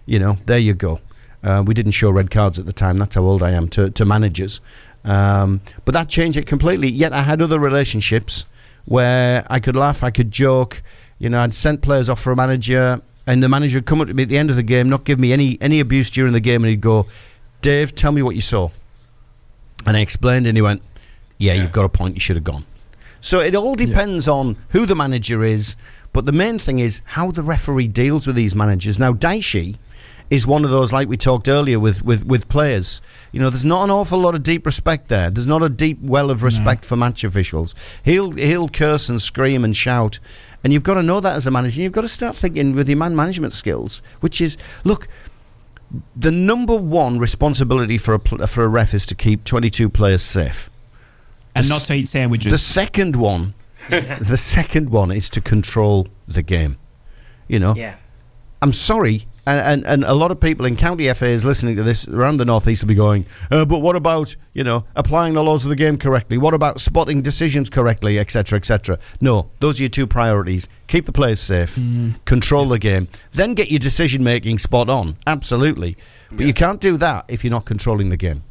[0.07, 1.01] You know, there you go.
[1.43, 2.97] Uh, we didn't show red cards at the time.
[2.97, 4.63] That's how old I am to to managers.
[5.05, 6.91] Um, but that changed it completely.
[6.91, 8.47] Yet I had other relationships
[8.87, 10.83] where I could laugh, I could joke.
[11.19, 14.09] You know, I'd sent players off for a manager, and the manager would come up
[14.09, 16.33] to me at the end of the game, not give me any any abuse during
[16.33, 17.07] the game, and he'd go,
[17.61, 18.71] "Dave, tell me what you saw."
[19.87, 20.83] And I explained, and he went,
[21.39, 22.15] "Yeah, you've got a point.
[22.15, 22.65] You should have gone."
[23.21, 25.77] So it all depends on who the manager is,
[26.13, 28.99] but the main thing is how the referee deals with these managers.
[28.99, 29.77] Now, Dyche
[30.31, 33.01] is one of those, like we talked earlier with, with, with players.
[33.31, 35.31] You know, there's not an awful lot of deep respect there.
[35.31, 37.75] There's not a deep well of respect for match officials.
[38.05, 40.19] He'll he'll curse and scream and shout,
[40.65, 41.83] and you've got to know that as a manager.
[41.83, 45.09] You've got to start thinking with your man management skills, which is look.
[46.17, 50.23] The number one responsibility for a pl- for a ref is to keep 22 players
[50.23, 50.69] safe.
[51.55, 52.51] And The not s- to eat sandwiches.
[52.51, 53.55] The second one,
[53.91, 56.79] the second one is to control the game.
[57.47, 57.95] You know, Yeah.
[58.61, 62.09] I'm sorry, and, and and a lot of people in county FAs listening to this
[62.09, 65.65] around the northeast will be going, uh, but what about you know applying the laws
[65.65, 66.39] of the game correctly?
[66.39, 68.99] What about spotting decisions correctly, etc., etc.
[69.21, 71.79] No, those are your two priorities: keep the players safe,
[72.25, 75.17] control the game, then get your decision making spot on.
[75.27, 75.97] Absolutely,
[76.31, 78.45] but you can't do that if you're not controlling the game.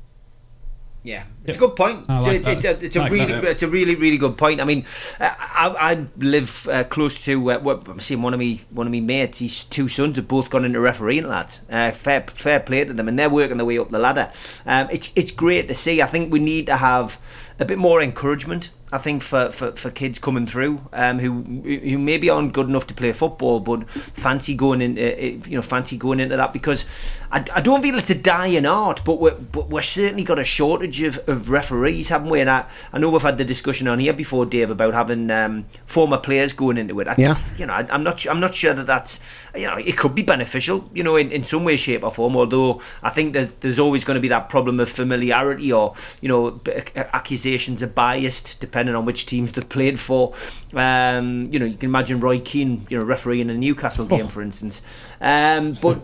[1.03, 2.07] Yeah, it's a good point.
[2.07, 2.81] Like it's, it's, that.
[2.81, 3.43] it's, a Like really, that.
[3.43, 4.61] it's a really, really good point.
[4.61, 4.85] I mean,
[5.19, 7.51] uh, I, I live uh, close to.
[7.51, 9.39] Uh, what, I'm seeing one of me, one of me mates.
[9.39, 11.59] His two sons have both gone into refereeing, lads.
[11.69, 14.31] Uh, fair, fair play to them, and they're working their way up the ladder.
[14.65, 16.01] Um, it's, it's great to see.
[16.01, 18.71] I think we need to have a bit more encouragement.
[18.93, 22.85] I think for, for, for kids coming through um, who who maybe aren't good enough
[22.87, 26.53] to play football, but fancy going in, uh, uh, you know, fancy going into that
[26.53, 30.37] because I, I don't feel it's a dying art, but we're but we're certainly got
[30.37, 32.39] a shortage of, of referees, haven't we?
[32.39, 35.65] And I, I know we've had the discussion on here before, Dave, about having um,
[35.85, 37.07] former players going into it.
[37.07, 37.39] I, Yeah.
[37.57, 40.21] you know, I, I'm not I'm not sure that that's you know it could be
[40.21, 42.37] beneficial, you know, in, in some way, shape, or form.
[42.37, 46.29] Although I think that there's always going to be that problem of familiarity or you
[46.29, 46.61] know
[46.95, 50.33] accusations of biased depending on which teams they've played for.
[50.73, 54.41] Um, you know, you can imagine Roy Keane, you know, refereeing a Newcastle game, for
[54.41, 54.81] instance.
[55.21, 56.01] Um, but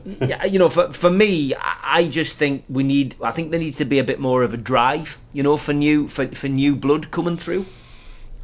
[0.49, 3.15] you know, for for me, I I just think we need.
[3.21, 5.73] I think there needs to be a bit more of a drive, you know, for
[5.73, 7.65] new for, for new blood coming through.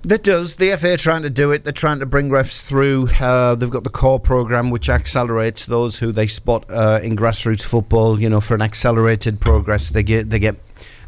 [0.03, 0.55] That does.
[0.55, 1.63] The FA are trying to do it.
[1.63, 3.09] They're trying to bring refs through.
[3.19, 7.63] Uh, they've got the core program, which accelerates those who they spot uh, in grassroots
[7.63, 8.19] football.
[8.19, 10.57] You know, for an accelerated progress, they get they get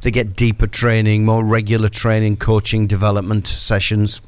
[0.02, 4.22] they get deeper training, more regular training, coaching, development sessions.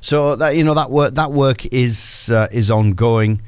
[0.00, 3.40] So that you know that work that work is uh, is ongoing.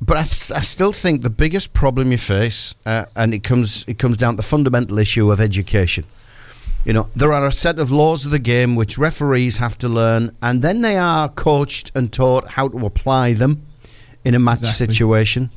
[0.00, 4.16] But I still think the biggest problem you face, uh, and it comes it comes
[4.16, 6.04] down to the fundamental issue of education.
[6.84, 9.88] You know, there are a set of laws of the game which referees have to
[9.88, 13.62] learn, and then they are coached and taught how to apply them
[14.24, 14.86] in a match Exactly.
[14.94, 15.50] situation.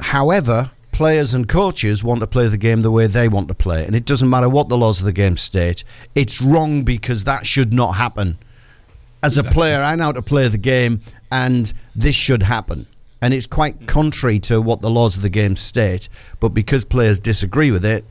[0.00, 3.84] However, players and coaches want to play the game the way they want to play,
[3.84, 5.82] and it doesn't matter what the laws of the game state.
[6.14, 8.38] It's wrong because that should not happen.
[9.22, 11.00] As a player, I know how to play the game,
[11.32, 12.86] and this should happen.
[13.20, 16.08] And it's quite contrary to what the laws of the game state,
[16.40, 18.04] but because players disagree with it,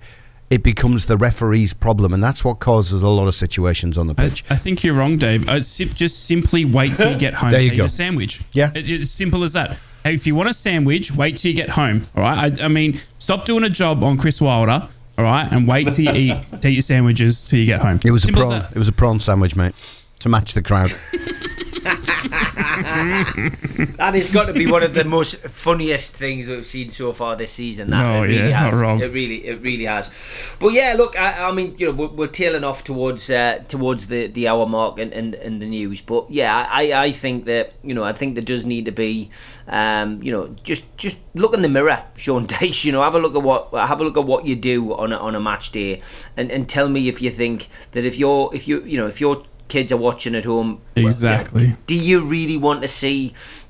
[0.50, 4.16] it becomes the referee's problem, and that's what causes a lot of situations on the
[4.18, 4.44] I, pitch.
[4.50, 5.48] I think you're wrong, Dave.
[5.48, 7.86] Uh, sim- just simply wait till you get home There to you eat go.
[7.86, 8.42] a sandwich.
[8.54, 8.72] Yeah.
[8.76, 9.78] It- it's simple as that.
[10.04, 12.06] Hey, If you want a sandwich, wait till you get home.
[12.16, 12.62] All right.
[12.62, 14.88] I, I mean, stop doing a job on Chris Wilder.
[15.18, 18.00] All right, and wait till you eat, to eat your sandwiches till you get home.
[18.04, 18.72] It was Simple a prawn.
[18.72, 19.76] It was a prawn sandwich, mate,
[20.20, 20.92] to match the crowd.
[23.98, 27.36] that has got to be one of the most funniest things we've seen so far
[27.36, 27.90] this season.
[27.90, 28.74] That Oh, it really yeah, has.
[28.74, 29.02] not wrong.
[29.02, 30.56] It really, it really has.
[30.60, 34.08] But yeah, look, I, I mean, you know, we're, we're tailing off towards uh, towards
[34.08, 36.02] the, the hour mark and, and, and the news.
[36.02, 39.30] But yeah, I, I think that you know, I think there does need to be,
[39.68, 42.86] um, you know, just just look in the mirror, Sean Dyche.
[42.86, 45.14] You know, have a look at what have a look at what you do on
[45.14, 46.02] a, on a match day,
[46.38, 49.20] and, and tell me if you think that if you're if you you know if
[49.22, 49.44] you're
[49.74, 51.68] kids are watching at home Exactly.
[51.92, 53.18] do you really want to see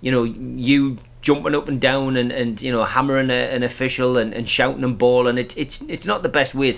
[0.05, 0.97] you know you
[1.27, 4.83] jumping up and down and, and you know hammering a, an official and, and shouting
[4.87, 6.77] and bawling it's it's it's not the best ways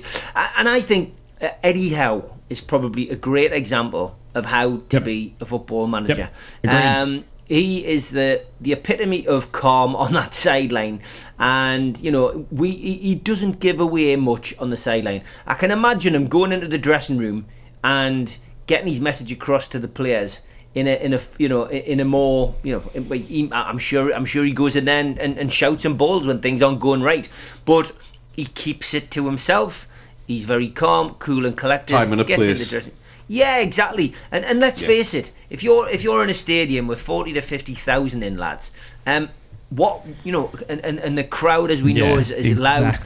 [0.57, 1.03] and I think
[1.41, 4.05] uh, Eddie Howe is probably a great example
[4.39, 5.03] of how to Yep.
[5.13, 6.27] be a football manager
[6.63, 6.85] Agreed.
[6.99, 7.09] um,
[7.57, 8.29] he is the
[8.65, 10.97] the epitome of calm on that sideline,
[11.39, 12.25] and you know
[12.61, 15.21] we he, he doesn't give away much on the sideline.
[15.45, 17.45] I can imagine him going into the dressing room
[17.83, 18.25] and
[18.67, 20.41] getting his message across to the players
[20.73, 24.25] in a in a you know in a more you know he, I'm sure I'm
[24.25, 27.01] sure he goes in there and, and, and shouts and balls when things aren't going
[27.01, 27.29] right,
[27.65, 27.91] but
[28.35, 29.87] he keeps it to himself.
[30.27, 31.93] He's very calm, cool, and collected.
[31.93, 32.69] Time and a gets in the place.
[32.69, 32.93] dressing
[33.27, 34.13] yeah, exactly.
[34.31, 34.87] And and let's Yeah.
[34.87, 38.37] face it, if you're if you're in a stadium with forty to fifty thousand in
[38.37, 38.71] lads,
[39.05, 39.29] um,
[39.69, 42.97] what you know, and, and, and the crowd as we know Yeah, is, is loud.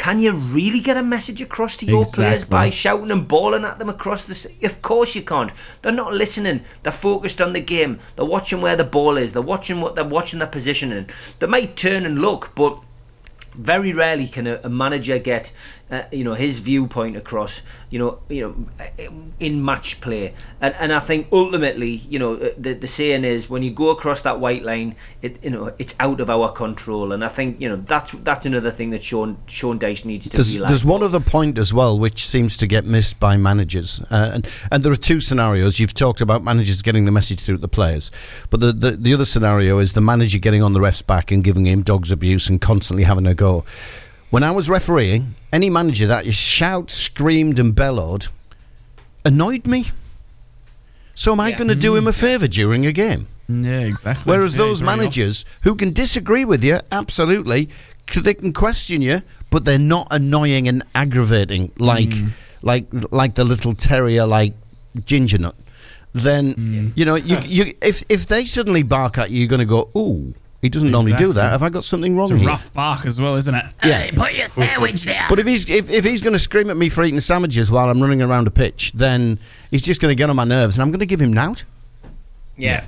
[0.00, 0.12] Exactly.
[0.12, 3.78] Can you really get a message across to your players by shouting and bawling at
[3.78, 4.34] them across the?
[4.34, 5.52] c- Of course you can't.
[5.82, 6.62] They're not listening.
[6.82, 7.98] They're focused on the game.
[8.16, 9.32] They're watching where the ball is.
[9.32, 11.08] They're watching what they're watching their positioning.
[11.38, 12.80] They might turn and look, but
[13.60, 15.52] very rarely can a, a manager get
[15.90, 18.88] uh, you know his viewpoint across you know you know
[19.38, 23.50] in match play and and I think ultimately you know uh, the the saying is
[23.50, 27.12] when you go across that white line it you know it's out of our control
[27.12, 30.36] and I think you know that's that's another thing that Sean Sean Dyche needs to
[30.38, 34.00] There's, realise there's one other point as well which seems to get missed by managers,
[34.10, 35.78] uh, and and there are two scenarios.
[35.78, 38.10] You've talked about managers getting the message through to the players,
[38.48, 41.44] but the, the the other scenario is the manager getting on the ref's back and
[41.44, 43.49] giving him dogs abuse and constantly having a go.
[44.30, 48.28] When I was refereeing, any manager that you shout, screamed, and bellowed
[49.24, 49.80] annoyed me.
[51.14, 51.56] So am I Yeah.
[51.58, 53.26] going to do him a favour during a game?
[53.48, 54.30] Yeah, exactly.
[54.30, 55.00] Whereas Yeah, those very often.
[55.00, 57.68] managers who can disagree with you, absolutely,
[58.10, 62.30] c- they can question you, but they're not annoying and aggravating like Mm.
[62.62, 64.54] like like the little terrier like
[65.04, 65.56] ginger nut.
[66.12, 66.92] Then Mm.
[66.94, 69.88] you know you, you if if they suddenly bark at you, you're going to go,
[69.96, 71.50] "Ooh, he doesn't normally do that.
[71.50, 73.64] Have I got something wrong It's a here?" rough bark as well, isn't it?
[73.84, 74.10] Yeah.
[74.14, 76.88] put your sandwich there But if he's if, if he's going to scream at me
[76.88, 79.38] for eating sandwiches while I'm running around a pitch, then
[79.70, 81.64] he's just going to get on my nerves, and I'm going to give him nout.
[82.56, 82.84] yeah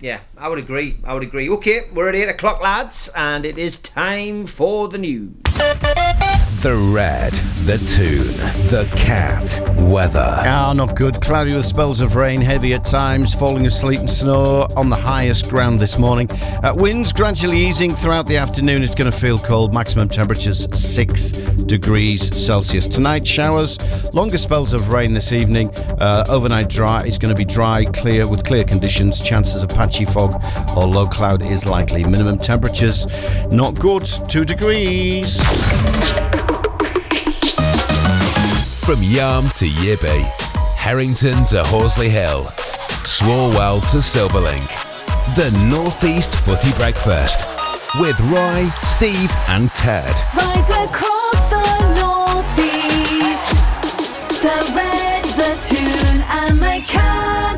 [0.00, 3.56] yeah I would agree I would agree okay we're at 8 o'clock lads and it
[3.56, 5.30] is time for the news
[6.62, 7.32] The red,
[7.66, 8.36] the tune,
[8.68, 9.42] the cat,
[9.80, 10.42] weather.
[10.46, 11.20] Ah, not good.
[11.20, 14.94] Cloudy with spells of rain, heavy at times, falling as sleet and snow on the
[14.94, 16.30] highest ground this morning.
[16.62, 18.84] Uh, winds gradually easing throughout the afternoon.
[18.84, 19.74] It's going to feel cold.
[19.74, 21.30] Maximum temperatures 6
[21.66, 22.86] degrees Celsius.
[22.86, 23.76] Tonight, showers,
[24.14, 25.68] longer spells of rain this evening.
[25.98, 27.02] Uh, overnight dry.
[27.04, 29.20] It's going to be dry, clear, with clear conditions.
[29.20, 30.40] Chances of patchy fog
[30.76, 32.04] or low cloud is likely.
[32.04, 33.08] Minimum temperatures
[33.50, 34.04] not good.
[34.28, 35.42] 2 degrees.
[38.84, 40.24] From Yarm to Yibby,
[40.76, 42.46] Harrington to Horsley Hill,
[43.04, 44.66] Swalwell to Silverlink.
[45.36, 47.44] The Northeast Footy Breakfast
[48.00, 50.12] with Roy, Steve, and Ted.
[50.36, 51.62] Right across the
[51.94, 53.54] northeast.
[54.42, 55.24] The red,
[56.28, 57.51] and the cat.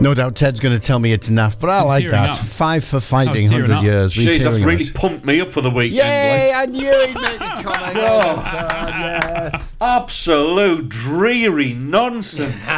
[0.00, 2.30] No doubt Ted's going to tell me it's enough, but I like that.
[2.30, 2.36] up.
[2.38, 4.16] Five for fighting, 100 years.
[4.16, 4.94] We're Jeez, that's tearing really up.
[4.94, 5.96] pumped me up for the weekend.
[5.96, 6.52] Yay!
[6.52, 6.68] like.
[6.68, 7.96] I knew he'd make a comment.
[7.96, 8.40] oh.
[8.70, 9.72] yes.
[9.80, 12.64] Absolute dreary nonsense.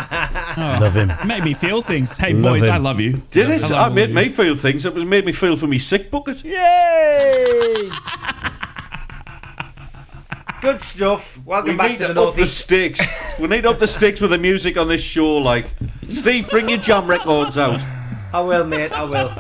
[0.57, 1.13] Oh, love him.
[1.29, 2.17] Made me feel things.
[2.17, 2.73] Hey, Love boys, him.
[2.73, 3.23] I love you.
[3.31, 3.63] Did I it?
[3.63, 4.85] love I all made me feel things.
[4.85, 6.45] It was made me feel for me sick bucket.
[6.45, 7.89] Yay!
[10.61, 13.39] good stuff welcome We back need to to the up the northeast stakes.
[13.41, 15.37] we need up the stakes with the music on this show.
[15.39, 15.67] Like,
[16.11, 17.85] Steve, bring your jam records out.
[18.33, 18.93] I will, mate.
[18.93, 19.31] I will.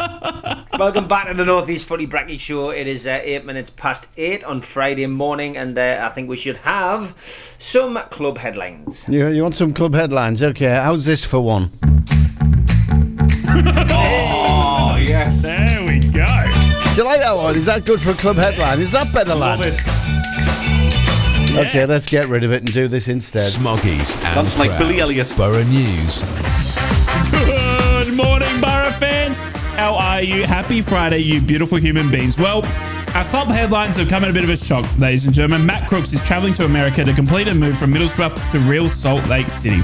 [0.78, 2.70] Welcome back to the Northeast Footy Brekky Show.
[2.70, 6.36] It is uh, eight minutes past eight on Friday morning, and uh, I think we
[6.36, 9.08] should have some club headlines.
[9.08, 10.42] You, you want some club headlines?
[10.42, 11.70] Okay, how's this for one?
[13.92, 15.42] Oh yes.
[15.42, 16.24] There we go.
[16.94, 17.56] Do you like that one?
[17.56, 18.78] Is that good for a club headline?
[18.80, 19.82] Is that better, Love lads?
[21.56, 21.66] It.
[21.66, 23.50] Okay, let's get rid of it and do this instead.
[23.50, 25.32] Smoggies and That's like Billy Elliot.
[25.36, 26.22] Borough News.
[27.30, 29.38] Good morning, Borough fans.
[29.76, 30.44] How are you?
[30.44, 32.38] Happy Friday, you beautiful human beings.
[32.38, 32.64] Well,
[33.14, 35.66] Our club headlines have come in a bit of a shock, ladies and gentlemen.
[35.66, 39.26] Matt Crooks is travelling to America to complete a move from Middlesbrough to Real Salt
[39.26, 39.82] Lake City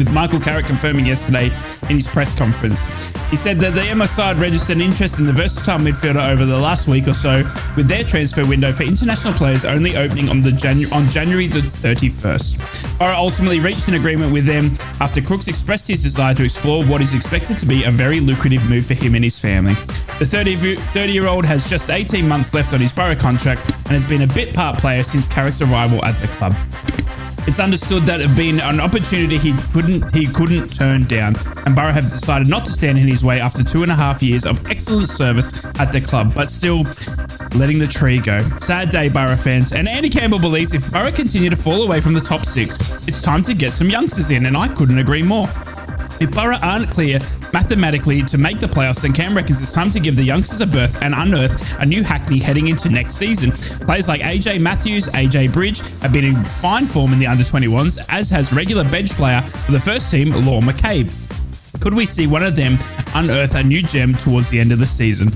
[0.00, 1.50] with Michael Carrick confirming yesterday
[1.90, 2.86] in his press conference.
[3.28, 6.58] He said that the MLS side registered an interest in the versatile midfielder over the
[6.58, 7.44] last week or so,
[7.76, 11.60] with their transfer window for international players only opening on the Janu- on January the
[11.60, 12.98] 31st.
[12.98, 17.02] Borough ultimately reached an agreement with them after Crooks expressed his desire to explore what
[17.02, 19.74] is expected to be a very lucrative move for him and his family.
[20.18, 24.06] The 30 year old has just 18 months left on his Borough contract and has
[24.06, 26.56] been a bit part player since Carrick's arrival at the club.
[27.46, 31.34] It's understood that it had been an opportunity he couldn't he couldn't turn down,
[31.66, 34.22] and Borough have decided not to stand in his way after two and a half
[34.22, 36.84] years of excellent service at the club, but still
[37.58, 38.40] letting the tree go.
[38.60, 39.72] Sad day, Borough fans.
[39.72, 42.78] And Andy Campbell believes if Borough continue to fall away from the top six,
[43.08, 45.48] it's time to get some youngsters in, and I couldn't agree more.
[46.20, 47.18] If Borough aren't clear
[47.54, 50.66] mathematically to make the playoffs, then Cam reckons it's time to give the youngsters a
[50.66, 53.52] berth and unearth a new Hackney heading into next season.
[53.86, 57.98] Players like AJ Matthews, AJ Bridge have been in fine form in the under 21s,
[58.10, 61.10] as has regular bench player for the first team, Law McCabe.
[61.80, 62.76] Could we see one of them
[63.14, 65.28] unearth a new gem towards the end of the season?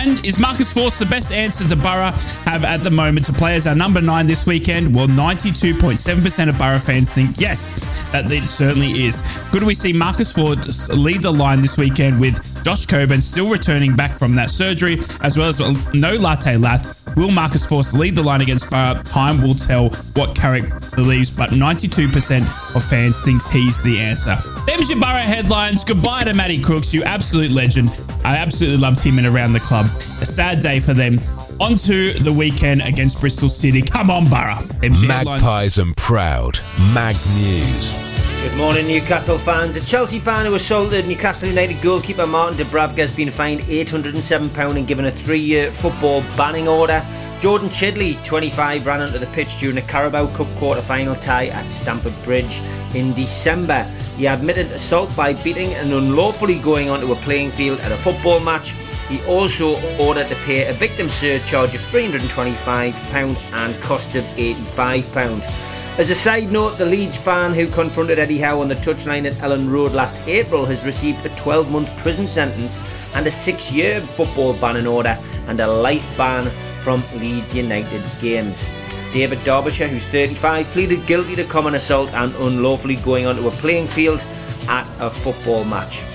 [0.00, 2.12] And is Marcus Forss the best answer to Borough
[2.44, 4.94] have at the moment to play as our number nine this weekend?
[4.94, 7.72] Well, 92.7% of Borough fans think yes,
[8.12, 9.22] that it certainly is.
[9.50, 13.96] Could we see Marcus Forss lead the line this weekend with Josh Coburn still returning
[13.96, 15.58] back from that surgery, as well as
[15.92, 17.16] no Latte Lath?
[17.16, 19.00] Will Marcus Forss lead the line against Borough?
[19.02, 24.36] Time will tell what Carrick believes, but 92% of fans thinks he's the answer.
[24.66, 25.84] Them's your Borough headlines.
[25.84, 27.90] Goodbye to Matty Crooks, you absolute legend.
[28.24, 29.87] I absolutely loved him and around the club.
[30.20, 31.18] A sad day for them.
[31.60, 33.82] Onto the weekend against Bristol City.
[33.82, 34.62] Come on, Borough.
[34.80, 35.42] Them's your headlines.
[35.42, 36.60] Magpies and proud.
[36.94, 38.08] Mags News.
[38.40, 39.76] Good morning, Newcastle fans.
[39.76, 44.86] A Chelsea fan who assaulted Newcastle United goalkeeper Martin Dubravka has been fined £807 and
[44.86, 47.04] given a three year football banning order.
[47.40, 51.68] Jordan Chidley, 25, ran onto the pitch during a Carabao Cup quarter final tie at
[51.68, 52.62] Stamford Bridge
[52.94, 53.82] in December.
[54.16, 58.38] He admitted assault by beating and unlawfully going onto a playing field at a football
[58.40, 58.72] match.
[59.08, 65.98] He also ordered to pay a victim surcharge of £325 and cost of £85.
[65.98, 69.32] As a side note, the Leeds fan who confronted Eddie Howe on the touchline at
[69.34, 72.78] Elland Road last April has received a 12 month prison sentence
[73.16, 76.48] and a six year football banning order and a life ban
[76.82, 78.68] from Leeds United games.
[79.12, 83.86] David Derbyshire, who's 35, pleaded guilty to common assault and unlawfully going onto a playing
[83.86, 84.24] field
[84.68, 86.07] at a football match.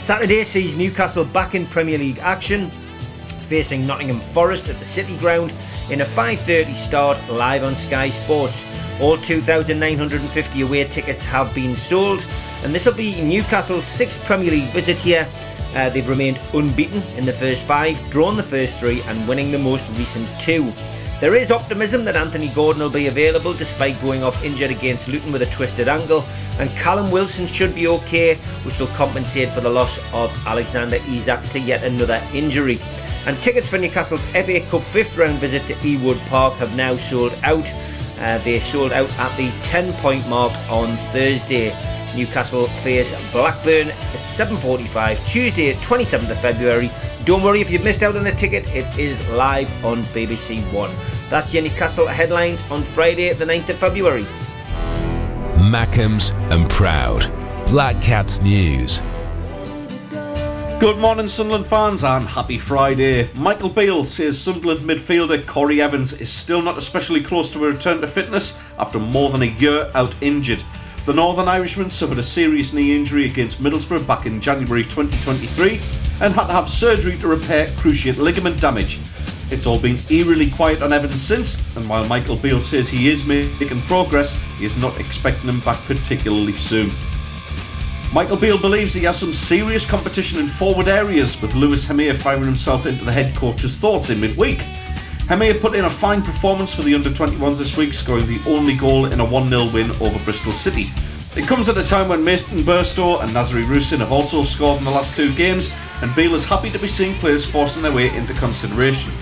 [0.00, 5.52] Saturday sees Newcastle back in Premier League action, facing Nottingham Forest at the City Ground
[5.90, 8.64] in a 5:30 start live on Sky Sports.
[8.98, 12.24] All 2,950 away tickets have been sold,
[12.64, 15.28] and this will be Newcastle's sixth Premier League visit here.
[15.76, 19.58] Uh, they've remained unbeaten in the first five, drawn the first three, and winning the
[19.58, 20.72] most recent two.
[21.20, 25.32] There is optimism that Anthony Gordon will be available despite going off injured against Luton
[25.32, 26.24] with a twisted ankle,
[26.58, 31.42] and Callum Wilson should be okay, which will compensate for the loss of Alexander Isak
[31.50, 32.78] to yet another injury.
[33.26, 37.34] And tickets for Newcastle's FA Cup fifth round visit to Ewood Park have now sold
[37.42, 37.70] out.
[38.20, 41.74] Uh, they sold out at the 10 point mark on Thursday.
[42.14, 46.90] Newcastle face Blackburn at 7.45 Tuesday 27th of February.
[47.24, 50.90] Don't worry if you've missed out on a ticket, it is live on BBC One.
[51.30, 54.26] That's your Newcastle headlines on Friday the 9th of February.
[55.70, 57.30] Mackems and proud.
[57.66, 59.00] Black Cats News.
[60.80, 63.28] Good morning, Sunderland fans, and happy Friday.
[63.34, 68.00] Michael Beale says Sunderland midfielder Corey Evans is still not especially close to a return
[68.00, 70.64] to fitness after more than a year out injured.
[71.04, 75.72] The Northern Irishman suffered a serious knee injury against Middlesbrough back in January 2023
[76.22, 79.00] and had to have surgery to repair cruciate ligament damage.
[79.50, 83.26] It's all been eerily quiet on Evans since, and while Michael Beale says he is
[83.26, 86.90] making progress, he is not expecting him back particularly soon.
[88.12, 92.42] Michael Beale believes he has some serious competition in forward areas, with Luís Hemir firing
[92.42, 94.58] himself into the head coach's thoughts in midweek.
[95.28, 98.74] Hemir put in a fine performance for the under 21s this week, scoring the only
[98.74, 100.88] goal in a 1 0 win over Bristol City.
[101.36, 104.84] It comes at a time when Mason Burstow and Nazariy Rusyn have also scored in
[104.84, 108.12] the last two games, and Beale is happy to be seeing players forcing their way
[108.16, 109.12] into consideration.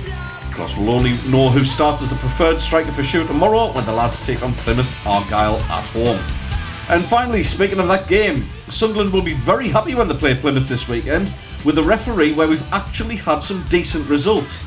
[0.46, 3.84] Of course, we'll only know who starts as the preferred striker for Shoot tomorrow when
[3.84, 6.47] the lads take on Plymouth Argyle at home.
[6.88, 10.68] And finally, speaking of that game, Sunderland will be very happy when they play Plymouth
[10.68, 11.32] this weekend
[11.64, 14.64] with a referee where we've actually had some decent results.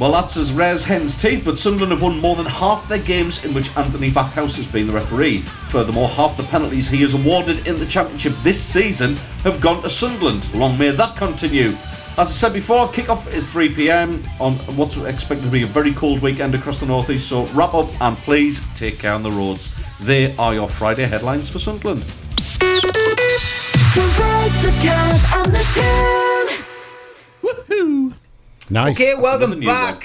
[0.00, 2.98] Well, that's as rare as hen's teeth, but Sunderland have won more than half their
[2.98, 5.40] games in which Anthony Backhouse has been the referee.
[5.40, 9.90] Furthermore, half the penalties he has awarded in the Championship this season have gone to
[9.90, 10.52] Sunderland.
[10.54, 11.76] Long may that continue.
[12.18, 15.94] As I said before, kickoff is 3 pm on what's expected to be a very
[15.94, 17.26] cold weekend across the northeast.
[17.26, 19.80] So wrap up and please take care on the roads.
[19.98, 22.02] They are your Friday headlines for Sunderland.
[22.02, 22.82] The
[24.20, 25.62] red, the count, and the.
[27.42, 28.12] Woohoo!
[28.68, 29.00] Nice.
[29.00, 30.04] Okay, welcome back.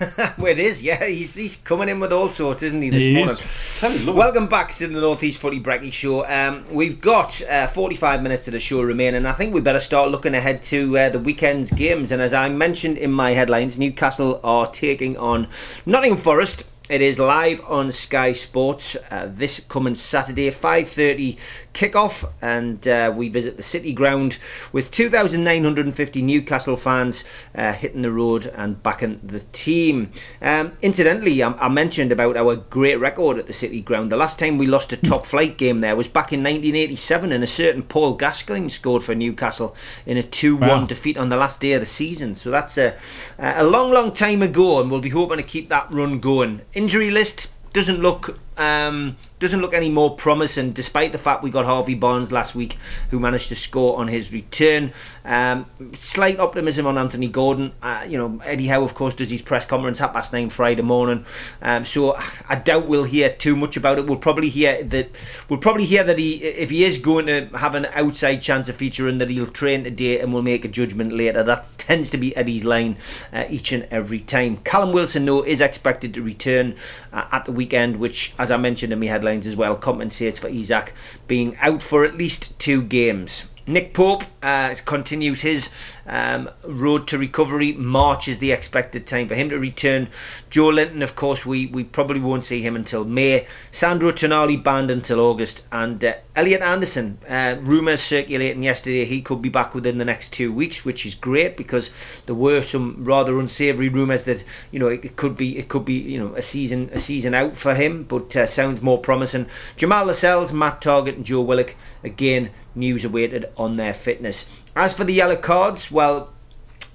[0.38, 1.04] well, it is, yeah.
[1.04, 3.34] He's, he's coming in with all sorts, isn't he, this He morning?
[3.34, 3.80] is.
[3.80, 4.18] Tell me, love it.
[4.18, 6.26] Welcome back to the Northeast Footy Brekky Show.
[6.26, 9.80] Um, we've got uh, 45 minutes of the show remaining, and I think we better
[9.80, 12.12] start looking ahead to uh, the weekend's games.
[12.12, 15.48] And as I mentioned in my headlines, Newcastle are taking on
[15.86, 16.68] Nottingham Forest.
[16.90, 23.28] It is live on Sky Sports uh, this coming Saturday, 5:30 kickoff, and uh, we
[23.28, 24.38] visit the City Ground
[24.72, 30.10] with 2,950 Newcastle fans uh, hitting the road and backing the team.
[30.40, 34.10] Um, incidentally, I, I mentioned about our great record at the City Ground.
[34.10, 37.44] The last time we lost a top flight game there was back in 1987, and
[37.44, 40.86] a certain Paul Gascoigne scored for Newcastle in a 2-1 Wow.
[40.86, 42.34] defeat on the last day of the season.
[42.34, 42.96] So that's a,
[43.38, 46.62] a long, long time ago, and we'll be hoping to keep that run going.
[46.72, 51.64] Injury list doesn't look um, doesn't look any more promising, despite the fact we got
[51.64, 52.74] Harvey Barnes last week,
[53.10, 54.92] who managed to score on his return.
[55.24, 57.72] Um, slight optimism on Anthony Gordon.
[57.82, 60.82] Uh, you know, Eddie Howe, of course, does his press conference half past nine Friday
[60.82, 61.26] morning.
[61.60, 62.16] Um, so
[62.48, 64.06] I doubt we'll hear too much about it.
[64.06, 67.74] We'll probably hear that we'll probably hear that he, if he is going to have
[67.74, 71.42] an outside chance of featuring, that he'll train today and we'll make a judgment later.
[71.42, 72.96] That tends to be Eddie's line
[73.32, 74.58] uh, each and every time.
[74.58, 76.76] Callum Wilson, though, is expected to return
[77.12, 80.48] uh, at the weekend, which, as I mentioned in my headlines as well, compensates for
[80.48, 80.92] Isak
[81.26, 83.46] being out for at least two games.
[83.66, 87.72] Nick Pope uh, continues his um, road to recovery.
[87.72, 90.06] March is the expected time for him to return.
[90.50, 93.46] Joelinton, of course, we, we probably won't see him until May.
[93.70, 95.66] Sandro Tonali banned until August.
[95.72, 100.32] And uh, Elliot Anderson, uh, rumours circulating yesterday he could be back within the next
[100.32, 104.88] two weeks, which is great because there were some rather unsavoury rumours that you know
[104.88, 107.74] it, it could be it could be you know a season a season out for
[107.74, 109.46] him, but uh, sounds more promising.
[109.76, 114.50] Jamal Lascelles, Matt Targett, and Joe Willock again news awaited on their fitness.
[114.76, 116.30] As for the yellow cards, well,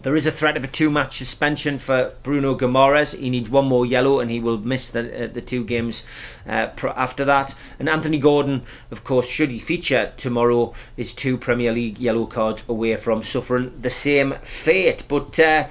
[0.01, 3.17] there is a threat of a two-match suspension for Bruno Guimaraes.
[3.17, 6.67] He needs one more yellow, and he will miss the uh, the two games uh,
[6.67, 7.53] pr- after that.
[7.79, 12.63] And Anthony Gordon, of course, should he feature tomorrow, is two Premier League yellow cards
[12.69, 15.05] away from suffering the same fate.
[15.07, 15.39] But.
[15.39, 15.67] Uh,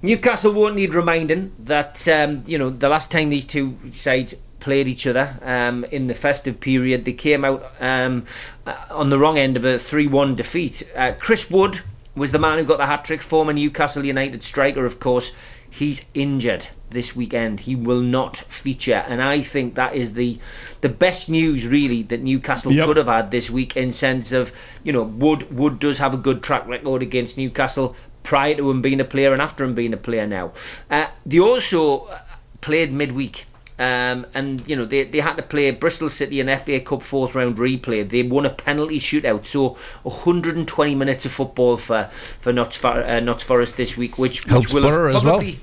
[0.00, 4.88] Newcastle won't need reminding that um, you know the last time these two sides played
[4.88, 8.24] each other um, in the festive period, they came out um,
[8.66, 10.82] uh, on the wrong end of a 3-1 defeat.
[10.96, 11.80] Uh, Chris Wood
[12.14, 13.22] was the man who got the hat trick.
[13.22, 15.32] Former Newcastle United striker, of course,
[15.70, 17.60] he's injured this weekend.
[17.60, 20.38] He will not feature, and I think that is the
[20.80, 22.86] the best news really that Newcastle Yep.
[22.86, 24.52] could have had this week in sense of
[24.82, 28.82] you know Wood Wood does have a good track record against Newcastle prior to him
[28.82, 30.52] being a player and after him being a player now.
[30.90, 32.18] Uh, they also uh,
[32.60, 33.46] played midweek.
[33.78, 37.34] Um, and you know they, they had to play Bristol City an FA Cup fourth
[37.34, 38.08] round replay.
[38.08, 43.20] They won a penalty shootout, so 120 minutes of football for for Notts, For, uh,
[43.20, 45.34] Notts Forest this week, which Helps which will have Borough as well.
[45.34, 45.58] probably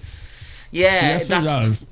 [0.72, 1.86] yeah Yes, that's does.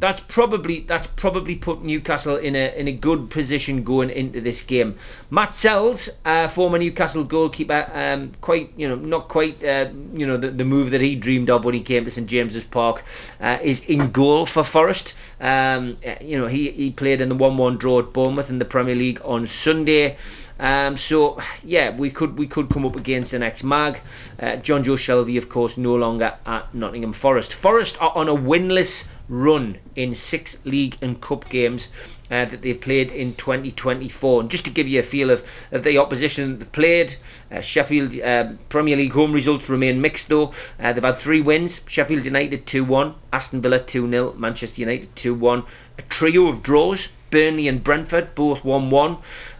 [0.00, 4.62] That's probably that's probably put Newcastle in a in a good position going into this
[4.62, 4.94] game.
[5.28, 10.36] Matz Sels, uh, former Newcastle goalkeeper, um, quite you know not quite uh, you know
[10.36, 13.02] the, the move that he dreamed of when he came to St James's Park,
[13.40, 15.16] uh, is in goal for Forest.
[15.40, 18.94] Um, you know he he played in the one-one draw at Bournemouth in the Premier
[18.94, 20.16] League on Sunday.
[20.60, 24.00] Um, so yeah, we could we could come up against an ex-mag.
[24.38, 27.52] Uh, Jonjo Shelvey, of course, no longer at Nottingham Forest.
[27.52, 31.88] Forest are on a winless run in six league and cup games
[32.30, 34.40] uh, that they've played in 2024.
[34.40, 37.16] And just to give you a feel of, of the opposition that they played,
[37.50, 40.52] uh, Sheffield uh, Premier League home results remain mixed though.
[40.78, 45.14] Uh, they've had three wins Sheffield United 2 1, Aston Villa 2 0, Manchester United
[45.16, 45.64] 2 1.
[45.98, 49.18] A trio of draws Burnley and Brentford both 1 1,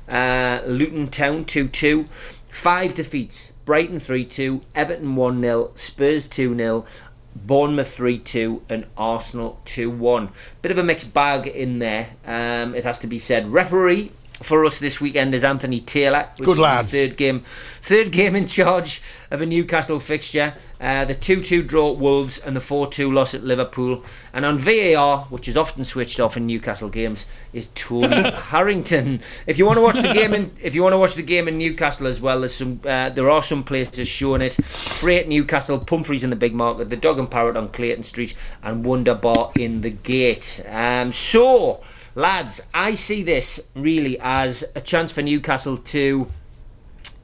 [0.08, 2.06] uh, Luton Town 2 2.
[2.50, 6.84] Five defeats Brighton 3 2, Everton 1 0, Spurs 2 0.
[7.34, 10.30] Bournemouth 3 2 and Arsenal 2 1.
[10.62, 13.48] Bit of a mixed bag in there, um, it has to be said.
[13.48, 14.12] Referee
[14.42, 16.80] for us this weekend is Anthony Taylor, which Good is lad.
[16.82, 19.00] his third game, third game in charge
[19.30, 20.54] of a Newcastle fixture.
[20.80, 24.04] Uh, the 2 2 draw at Wolves and the 4 2 loss at Liverpool.
[24.32, 29.20] And on VAR, which is often switched off in Newcastle games, is Tony Harrington.
[29.46, 31.48] If you want to watch the game in, if you want to watch the game
[31.48, 34.54] in Newcastle as well, there's some, uh, there are some places showing it.
[34.54, 38.84] Freight Newcastle, Pumphrey's in the Big Market, the Dog and Parrot on Clayton Street, and
[38.84, 40.64] Wonder Bar in the Gate.
[40.68, 41.82] Um, so,
[42.18, 46.26] lads, I see this really as a chance for Newcastle to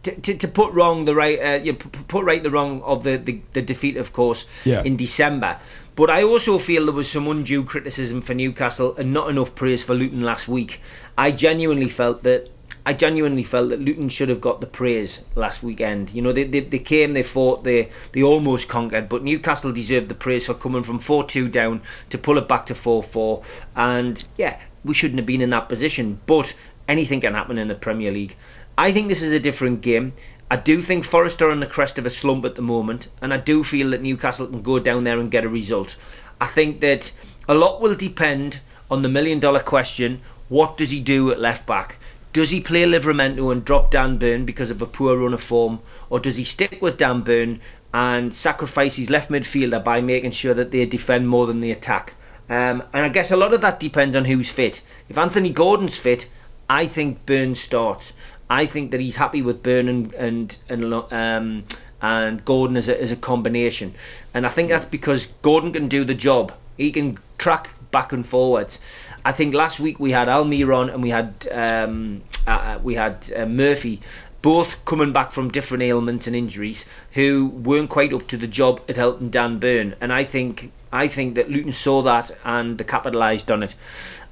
[0.04, 3.04] to, to, to put wrong the right, uh, you know, put right the wrong of
[3.04, 4.82] the, the, the defeat, of course, Yeah.
[4.82, 5.58] in December.
[5.96, 9.82] But I also feel there was some undue criticism for Newcastle and not enough praise
[9.82, 10.82] for Luton last week.
[11.16, 12.50] I genuinely felt that
[12.84, 16.12] I genuinely felt that Luton should have got the praise last weekend.
[16.12, 20.10] You know, they, they, they came, they fought, they they almost conquered, but Newcastle deserved
[20.10, 21.80] the praise for coming from 4 2 down
[22.10, 23.42] to pull it back to 4 4.
[23.74, 26.55] And yeah, we shouldn't have been in that position, but
[26.89, 28.36] anything can happen in the Premier League.
[28.77, 30.12] I think this is a different game.
[30.51, 33.32] I do think Forest are on the crest of a slump at the moment, and
[33.32, 35.97] I do feel that Newcastle can go down there and get a result.
[36.40, 37.12] I think that
[37.48, 41.66] a lot will depend on the million dollar question what does he do at left
[41.66, 41.97] back?
[42.35, 45.81] Does he play Livramento and drop Dan Burn because of a poor run of form,
[46.11, 47.61] or does he stick with Dan Burn
[47.94, 52.12] and sacrifice his left midfielder by making sure that they defend more than they attack?
[52.48, 54.82] Um, and I guess a lot of that depends on who's fit.
[55.08, 56.28] If Anthony Gordon's fit,
[56.68, 58.12] I think Burn starts.
[58.50, 61.64] I think that he's happy with Burn and and and, um,
[62.02, 63.94] and Gordon as a, as a combination,
[64.34, 66.52] and I think that's because Gordon can do the job.
[66.76, 68.80] He can track back and forwards.
[69.24, 73.46] I think last week we had Almiron and we had um, uh, we had uh,
[73.46, 74.00] Murphy,
[74.42, 78.82] both coming back from different ailments and injuries, who weren't quite up to the job
[78.88, 79.94] at helping Dan Burn.
[80.00, 83.74] And I think I think that Luton saw that and they capitalised on it.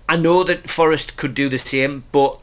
[0.08, 2.38] I know that Forest could do the same, but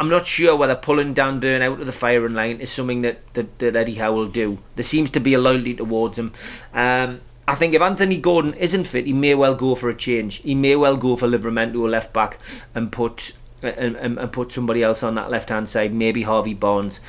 [0.00, 3.32] I'm not sure whether pulling Dan Burn out of the firing line is something that,
[3.34, 4.58] that, that Eddie Howe will do.
[4.74, 6.32] There seems to be a loyalty towards him.
[6.72, 10.36] Um, I think if Anthony Gordon isn't fit, he may well go for a change.
[10.36, 12.40] He may well go for Livramento left back
[12.74, 13.32] and put
[13.62, 17.00] and, and, and put somebody else on that left hand side, maybe Harvey Barnes.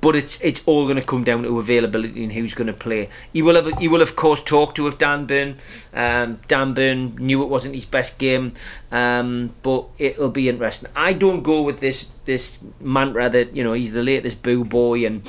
[0.00, 3.08] But it's it's all going to come down to availability and who's going to play.
[3.32, 5.58] He will have he will of course talk to if Dan Burn.
[5.92, 8.54] Um, Dan Burn knew it wasn't his best game,
[8.90, 10.90] um, but it'll be interesting.
[10.96, 15.04] I don't go with this this mantra that you know he's the latest boo boy
[15.04, 15.22] and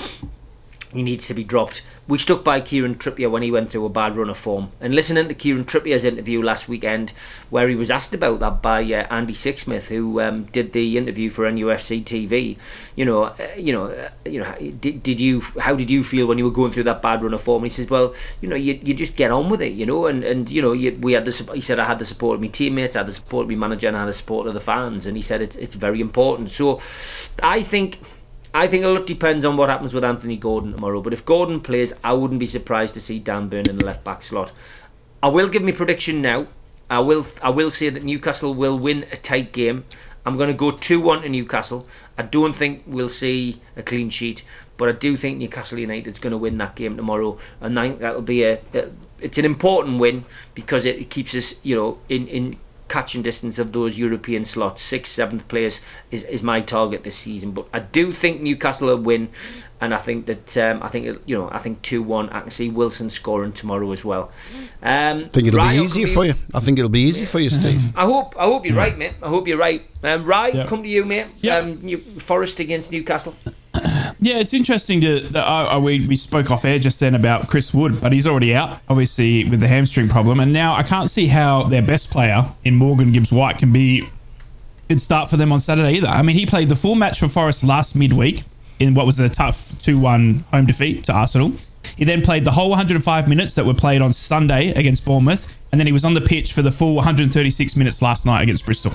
[0.93, 1.81] he needs to be dropped.
[2.07, 4.71] We stuck by Kieran Trippier when he went through a bad run of form.
[4.79, 7.11] And listening to Kieran Trippier's interview last weekend,
[7.49, 11.29] where he was asked about that by uh, Andy Sixsmith, who um, did the interview
[11.29, 15.75] for NUFC TV, you know, uh, you know, uh, you know, did, did you, how
[15.75, 17.63] did you feel when you were going through that bad run of form?
[17.63, 20.05] And he says, well, you know, you, you just get on with it, you know,
[20.07, 22.41] and and you know, you, we had the, he said, I had the support of
[22.41, 24.53] my teammates, I had the support of my manager, and I had the support of
[24.53, 26.49] the fans, and he said it's it's very important.
[26.49, 26.79] So,
[27.41, 27.99] I think.
[28.53, 31.01] I think a lot depends on what happens with Anthony Gordon tomorrow.
[31.01, 34.03] But if Gordon plays, I wouldn't be surprised to see Dan Burn in the left
[34.03, 34.51] back slot.
[35.23, 36.47] I will give my prediction now.
[36.89, 39.85] I will I will say that Newcastle will win a tight game.
[40.25, 41.87] I'm going to go 2 1 to Newcastle.
[42.17, 44.43] I don't think we'll see a clean sheet,
[44.77, 47.37] but I do think Newcastle United's going to win that game tomorrow.
[47.61, 48.59] And I think that'll be a,
[49.19, 52.57] it's an important win because it, it keeps us, you know, in, in
[52.91, 54.81] catching distance of those European slots.
[54.81, 55.79] Sixth, seventh place
[56.11, 57.51] is, is my target this season.
[57.51, 59.29] But I do think Newcastle will win,
[59.79, 62.29] and I think that um, I think you know I think two one.
[62.29, 64.23] I can see Wilson scoring tomorrow as well.
[64.83, 66.33] Um, I think it'll Ryan, be I'll easier for you.
[66.53, 67.95] I think it'll be easier for you, Steve.
[67.95, 69.13] I hope I hope you're right, mate.
[69.23, 69.81] I hope you're right.
[70.03, 70.65] Um, Ryan, Yeah.
[70.65, 71.27] come to you, mate.
[71.41, 71.57] Yeah.
[71.57, 73.33] Um, New, Forest against Newcastle.
[74.23, 75.43] Yeah, it's interesting to that.
[75.43, 78.79] Uh, we we spoke off air just then about Chris Wood, but he's already out,
[78.87, 82.75] obviously with the hamstring problem, and now I can't see how their best player in
[82.75, 84.07] Morgan Gibbs White can be
[84.87, 86.07] could start for them on Saturday either.
[86.07, 88.43] I mean, he played the full match for Forest last midweek
[88.77, 91.53] in what was a tough two one home defeat to Arsenal.
[91.97, 95.79] He then played the whole 105 minutes that were played on Sunday against Bournemouth, and
[95.79, 98.93] then he was on the pitch for the full 136 minutes last night against Bristol.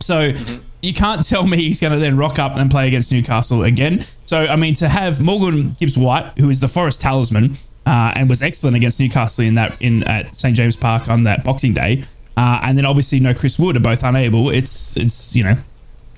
[0.00, 0.32] So
[0.82, 4.04] you can't tell me he's going to then rock up and play against Newcastle again.
[4.26, 8.28] So I mean, to have Morgan Gibbs White, who is the Forest talisman uh, and
[8.28, 12.02] was excellent against Newcastle in that in at St James Park on that Boxing Day,
[12.36, 14.50] uh, and then obviously no Chris Wood are both unable.
[14.50, 15.56] It's it's you know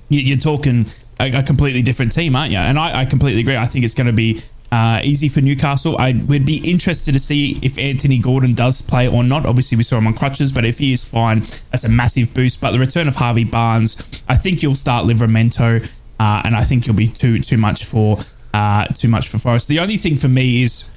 [0.09, 0.85] you- you're talking
[1.19, 2.57] a, a completely different team, aren't you?
[2.57, 3.55] And I, I completely agree.
[3.57, 5.97] I think it's going to be uh, easy for Newcastle.
[5.97, 9.45] I would be interested to see if Anthony Gordon does play or not.
[9.45, 11.41] Obviously, we saw him on crutches, but if he is fine,
[11.71, 12.61] that's a massive boost.
[12.61, 13.97] But the return of Harvey Barnes,
[14.27, 15.83] I think you'll start Livramento,
[16.19, 18.19] uh, and I think you'll be too too much for
[18.53, 19.67] uh, too much for Forest.
[19.69, 20.89] The only thing for me is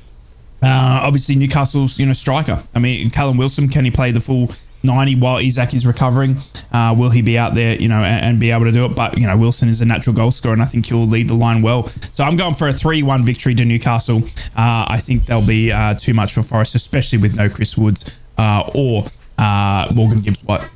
[0.63, 2.63] uh, obviously Newcastle's you know striker.
[2.75, 4.51] I mean, Callum Wilson can he play the full
[4.83, 6.37] ninety while Isak is recovering?
[6.73, 8.95] Uh, will he be out there you know and, and be able to do it?
[8.95, 11.35] But you know Wilson is a natural goal scorer, and I think he'll lead the
[11.35, 11.87] line well.
[11.87, 14.23] So I'm going for a three-one victory to Newcastle.
[14.57, 18.19] Uh, I think they'll be uh, too much for Forest, especially with no Chris Woods
[18.39, 19.07] uh, or
[19.39, 20.69] uh, Morgan Gibbs White.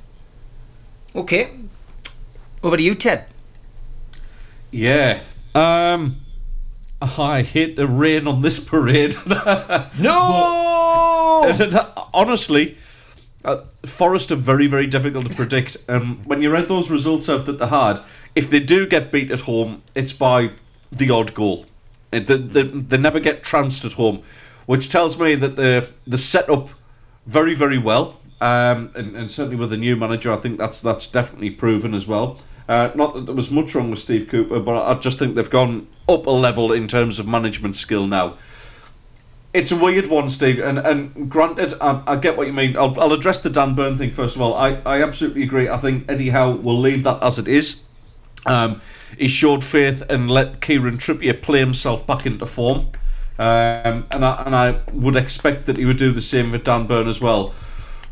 [1.14, 1.50] Okay.
[2.62, 3.26] Over to you, Ted.
[4.70, 5.18] Yeah.
[5.54, 6.16] Um,
[7.00, 9.14] I hit the rain on this parade.
[10.00, 11.52] No.
[12.14, 12.76] Honestly,
[13.46, 15.76] uh, Forest are very, very difficult to predict.
[15.88, 18.00] Um, when you read those results out that they had,
[18.34, 20.50] if they do get beat at home, it's by
[20.90, 21.64] the odd goal.
[22.10, 24.22] They, they, they never get trounced at home,
[24.66, 26.68] which tells me that the the set up
[27.26, 28.20] very very well.
[28.40, 32.06] Um, and, and certainly with the new manager, I think that's that's definitely proven as
[32.06, 32.38] well.
[32.68, 35.48] Uh, not that there was much wrong with Steve Cooper, but I just think they've
[35.48, 38.36] gone up a level in terms of management skill now.
[39.56, 42.76] It's a weird one, Steve, and, and granted, I, I get what you mean.
[42.76, 44.52] I'll, I'll address the Dan Burn thing first of all.
[44.52, 45.66] I, I absolutely agree.
[45.66, 47.82] I think Eddie Howe will leave that as it is.
[48.44, 48.82] Um,
[49.16, 52.90] he showed faith and let Kieran Trippier play himself back into form.
[53.38, 56.86] Um, and, I, and I would expect that he would do the same with Dan
[56.86, 57.54] Burn as well.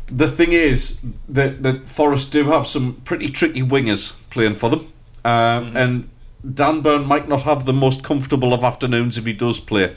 [0.07, 0.99] The thing is
[1.29, 4.79] that, that Forest do have some pretty tricky wingers playing for them.
[5.23, 5.77] Um, mm-hmm.
[5.77, 6.09] And
[6.55, 9.95] Dan Burn might not have the most comfortable of afternoons if he does play.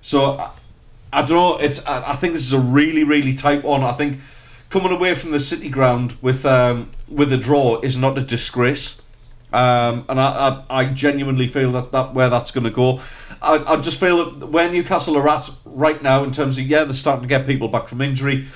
[0.00, 0.52] So
[1.12, 1.56] I don't know.
[1.58, 1.86] It's.
[1.86, 3.82] I, I think this is a really, really tight one.
[3.82, 4.20] I think
[4.70, 9.00] coming away from the City ground with um, with a draw is not a disgrace.
[9.50, 13.00] Um, and I, I, I, genuinely feel that, that where that's going to go.
[13.40, 16.84] I, I just feel that where Newcastle are at right now, in terms of yeah,
[16.84, 18.46] they're starting to get people back from injury.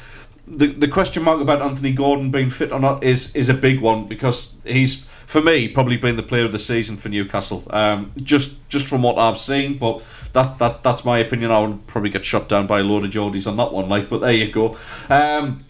[0.47, 3.81] The the question mark about Anthony Gordon being fit or not is is a big
[3.81, 7.65] one because he's for me probably been the player of the season for Newcastle.
[7.71, 10.03] Um, just just from what I've seen, but
[10.33, 11.51] that, that that's my opinion.
[11.51, 14.09] I would probably get shut down by a load of Geordies on that one, like.
[14.09, 14.77] But there you go.
[15.09, 15.65] Um,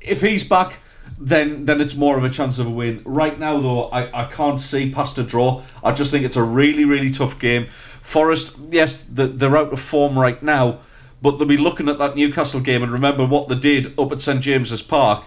[0.00, 0.80] if he's back,
[1.18, 3.02] then then it's more of a chance of a win.
[3.04, 5.62] Right now, though, I, I can't see past a draw.
[5.84, 7.66] I just think it's a really really tough game.
[8.00, 10.78] Forest, yes, they're out of form right now,
[11.20, 14.20] but they'll be looking at that Newcastle game and remember what they did up at
[14.20, 15.24] St James's Park.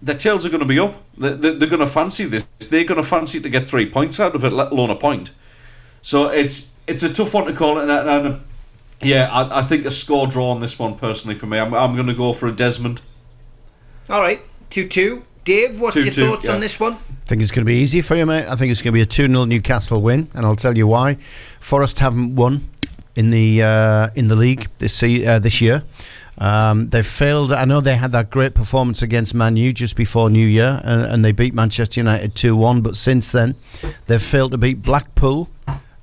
[0.00, 1.02] Their tails are going to be up.
[1.16, 2.44] They're, they're going to fancy this.
[2.68, 5.30] They're going to fancy to get three points out of it, let alone a point.
[6.02, 8.40] So it's it's a tough one to call, and, and
[9.00, 11.58] yeah, I, I, think a score draw on this one personally for me.
[11.58, 13.02] I'm, I'm going to go for a Desmond.
[14.08, 14.40] All right,
[14.70, 15.24] two two.
[15.44, 16.52] Dave, what's two, your two, thoughts yeah.
[16.52, 16.94] on this one?
[16.94, 18.46] I think it's going to be easy for you, mate.
[18.46, 20.86] I think it's going to be a 2 0 Newcastle win, and I'll tell you
[20.86, 21.14] why.
[21.58, 22.68] Forest haven't won
[23.16, 25.82] in the uh, in the league this uh, this year.
[26.38, 27.52] Um, they've failed.
[27.52, 31.02] I know they had that great performance against Man U just before New Year, and,
[31.02, 32.80] and they beat Manchester United 2 1.
[32.80, 33.54] But since then,
[34.06, 35.48] they've failed to beat Blackpool,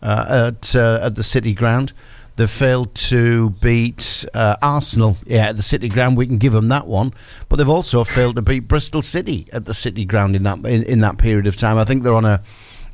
[0.02, 1.94] uh, at uh, at the City Ground.
[2.36, 6.16] They failed to beat uh, Arsenal, yeah, at the City Ground.
[6.16, 7.14] We can give them that one,
[7.50, 10.84] but they've also failed to beat Bristol City at the City Ground in that in,
[10.84, 11.78] in that period of time.
[11.78, 12.42] I think they're on a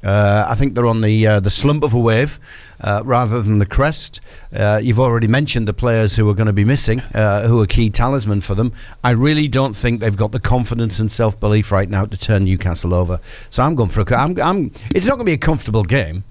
[0.06, 2.40] uh, I think they're on the uh, the slump of a wave
[2.80, 4.22] uh, rather than the crest.
[4.54, 7.90] Uh, you've already mentioned the players who are going to be missing, who are key
[7.90, 8.72] talisman for them.
[9.04, 12.46] I really don't think they've got the confidence and self belief right now to turn
[12.46, 13.20] Newcastle over.
[13.50, 14.16] So I'm going for a.
[14.16, 16.24] I'm, I'm, it's not going to be a comfortable game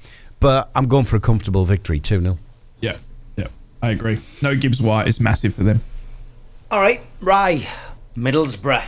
[0.44, 2.38] but I'm going for a comfortable victory 2 0.
[2.82, 2.98] Yeah,
[3.38, 3.46] yeah,
[3.82, 4.18] I agree.
[4.42, 5.80] No Gibbs White is massive for them.
[6.70, 7.66] All right, Ry,
[8.14, 8.84] Middlesbrough.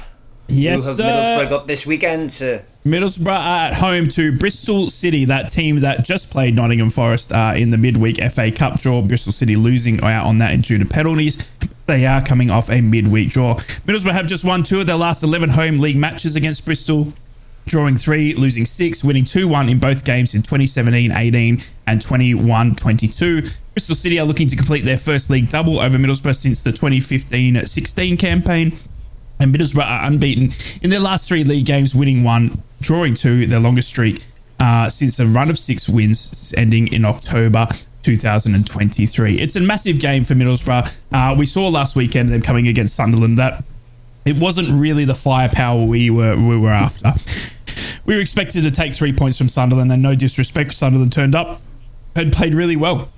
[0.49, 1.05] Yes, Who have sir.
[1.05, 2.29] Middlesbrough got this weekend?
[2.31, 7.33] To- Middlesbrough are at home to Bristol City, that team that just played Nottingham Forest
[7.33, 9.01] uh, in the midweek FA Cup draw.
[9.01, 11.39] Bristol City losing out on that due to penalties.
[11.87, 13.55] They are coming off a midweek draw.
[13.87, 17.15] Middlesbrough have just won two of their last 11 home league matches against Bristol
[17.67, 22.75] drawing three, losing six, winning 2 1 in both games in 2017 18 and 21
[22.77, 23.43] 22.
[23.75, 27.67] Bristol City are looking to complete their first league double over Middlesbrough since the 2015
[27.67, 28.79] 16 campaign.
[29.39, 33.61] And Middlesbrough are unbeaten in their last three league games, winning one, drawing two, their
[33.61, 34.25] longest streak
[34.59, 37.69] uh, since a run of six wins ending in October
[38.03, 39.39] 2023.
[39.39, 40.97] It's a massive game for Middlesbrough.
[41.13, 43.63] Uh, we saw last weekend them coming against Sunderland that
[44.25, 47.15] it wasn't really the firepower we were we were after
[48.07, 51.61] we were expected to take three points from Sunderland, and no disrespect, Sunderland turned up
[52.15, 53.11] and played really well.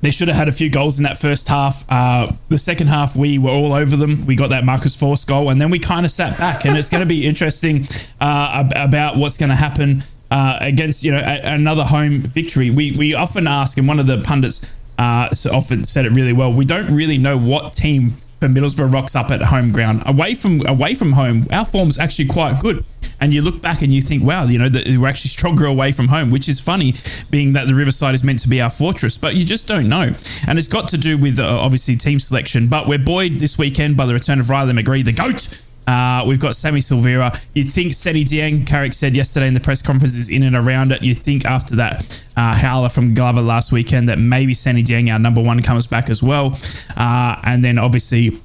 [0.00, 1.84] They should have had a few goals in that first half.
[1.88, 4.26] Uh, the second half, we were all over them.
[4.26, 6.64] We got that Marcus Force goal, and then we kind of sat back.
[6.64, 7.84] And it's going to be interesting
[8.20, 12.70] uh, about what's going to happen uh, against you know a- another home victory.
[12.70, 14.60] We we often ask, and one of the pundits
[14.98, 16.52] uh, often said it really well.
[16.52, 20.02] We don't really know what team for Middlesbrough rocks up at home ground.
[20.06, 22.84] Away from away from home, our form's actually quite good
[23.20, 26.08] and you look back and you think, wow, you know, we're actually stronger away from
[26.08, 26.94] home, which is funny,
[27.30, 30.14] being that the Riverside is meant to be our fortress, but you just don't know.
[30.46, 32.68] And it's got to do with uh, obviously team selection.
[32.68, 35.62] But we're buoyed this weekend by the return of Riley McGree, the GOAT.
[35.88, 37.34] Uh, we've got Sammy Silvera.
[37.54, 40.92] You'd think Seny Dieng, Carrick said yesterday in the press conference, is in and around
[40.92, 41.02] it.
[41.02, 45.18] You'd think after that uh, howler from Glover last weekend that maybe Seny Dieng, our
[45.18, 46.58] number one, comes back as well.
[46.94, 48.38] Uh, and then obviously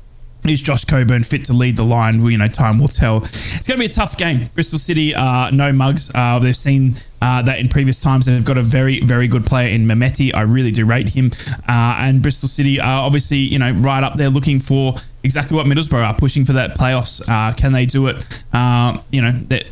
[0.46, 2.22] is Josh Coburn fit to lead the line?
[2.22, 3.18] Well, you know, time will tell.
[3.24, 4.50] It's going to be a tough game.
[4.54, 6.12] Bristol City, uh, no mugs.
[6.14, 9.70] Uh, they've seen uh, that in previous times they've got a very, very good player
[9.70, 10.36] in Mehmeti.
[10.36, 11.32] I really do rate him.
[11.70, 15.66] Uh, and Bristol City are obviously, you know, right up there looking for exactly what
[15.66, 17.22] Middlesbrough are pushing for that playoffs.
[17.30, 18.44] Uh, can they do it?
[18.52, 19.64] Uh, you know, that,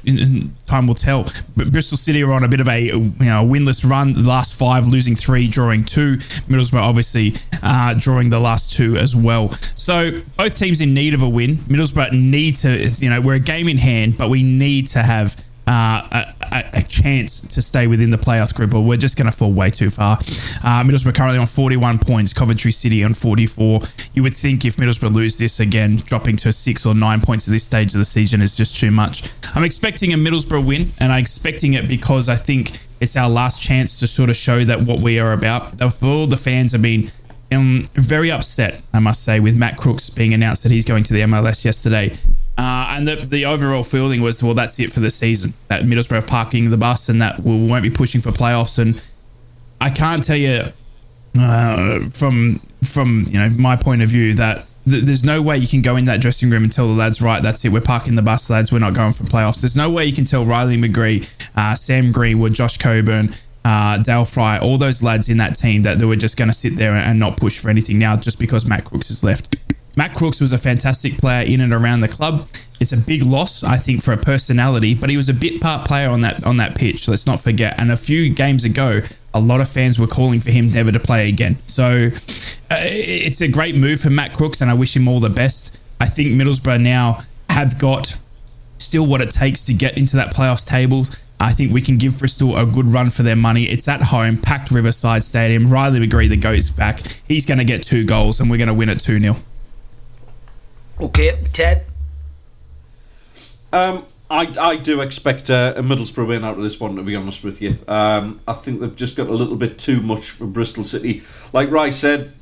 [0.65, 1.23] time will tell.
[1.57, 4.13] But Bristol City are on a bit of a you know winless run.
[4.13, 6.17] The last five, losing three, drawing two.
[6.47, 9.51] Middlesbrough obviously uh, drawing the last two as well.
[9.75, 11.57] So both teams in need of a win.
[11.57, 15.35] Middlesbrough need to, you know, we're a game in hand, but we need to have
[15.67, 19.35] uh, a, a, chance to stay within the playoffs group, or we're just going to
[19.35, 20.17] fall way too far.
[20.17, 23.81] Uh, Middlesbrough currently on 41 points, Coventry City on 44.
[24.13, 27.51] You would think if Middlesbrough lose this again, dropping to six or nine points at
[27.51, 29.31] this stage of the season is just too much.
[29.55, 33.61] I'm expecting a Middlesbrough win, and I'm expecting it because I think it's our last
[33.61, 35.81] chance to sort of show that what we are about.
[35.81, 37.09] Of all the fans have been
[37.51, 41.13] um, very upset, I must say, with Matt Crooks being announced that he's going to
[41.13, 42.13] the MLS yesterday.
[42.57, 45.53] Uh, and the, the overall feeling was, well, that's it for the season.
[45.67, 48.77] That Middlesbrough parking the bus and that we won't be pushing for playoffs.
[48.79, 49.01] And
[49.79, 50.65] I can't tell you
[51.37, 55.67] uh, from from you know my point of view that th- there's no way you
[55.67, 58.15] can go in that dressing room and tell the lads, right, that's it, we're parking
[58.15, 59.61] the bus, lads, we're not going for playoffs.
[59.61, 63.33] There's no way you can tell Riley McGree, uh, Sam Greenwood, Josh Coburn,
[63.63, 66.53] uh, Dale Fry, all those lads in that team that they were just going to
[66.53, 69.55] sit there and not push for anything now just because Matt Crooks has left.
[69.95, 72.47] Matt Crooks was a fantastic player in and around the club.
[72.79, 75.85] It's a big loss, I think, for a personality, but he was a bit part
[75.85, 77.07] player on that on that pitch.
[77.07, 77.75] Let's not forget.
[77.77, 79.01] And a few games ago,
[79.33, 81.57] a lot of fans were calling for him never to play again.
[81.67, 82.09] So
[82.71, 85.77] uh, it's a great move for Matt Crooks, and I wish him all the best.
[85.99, 88.17] I think Middlesbrough now have got
[88.79, 91.05] still what it takes to get into that playoffs table.
[91.41, 93.63] I think we can give Bristol a good run for their money.
[93.63, 95.67] It's at home, packed Riverside Stadium.
[95.67, 97.01] Riley McGree that goes back.
[97.27, 99.35] He's going to get two goals, and we're going to win it 2 0.
[101.01, 101.85] Okay, Ted.
[103.73, 107.15] Um, I, I do expect uh, a Middlesbrough win out of this one, to be
[107.15, 107.75] honest with you.
[107.87, 111.23] Um, I think they've just got a little bit too much for Bristol City.
[111.53, 112.33] Like Ry said,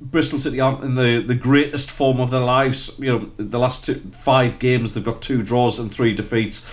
[0.00, 2.98] Bristol City aren't in the, the greatest form of their lives.
[2.98, 6.70] You know, the last two, five games, they've got two draws and three defeats.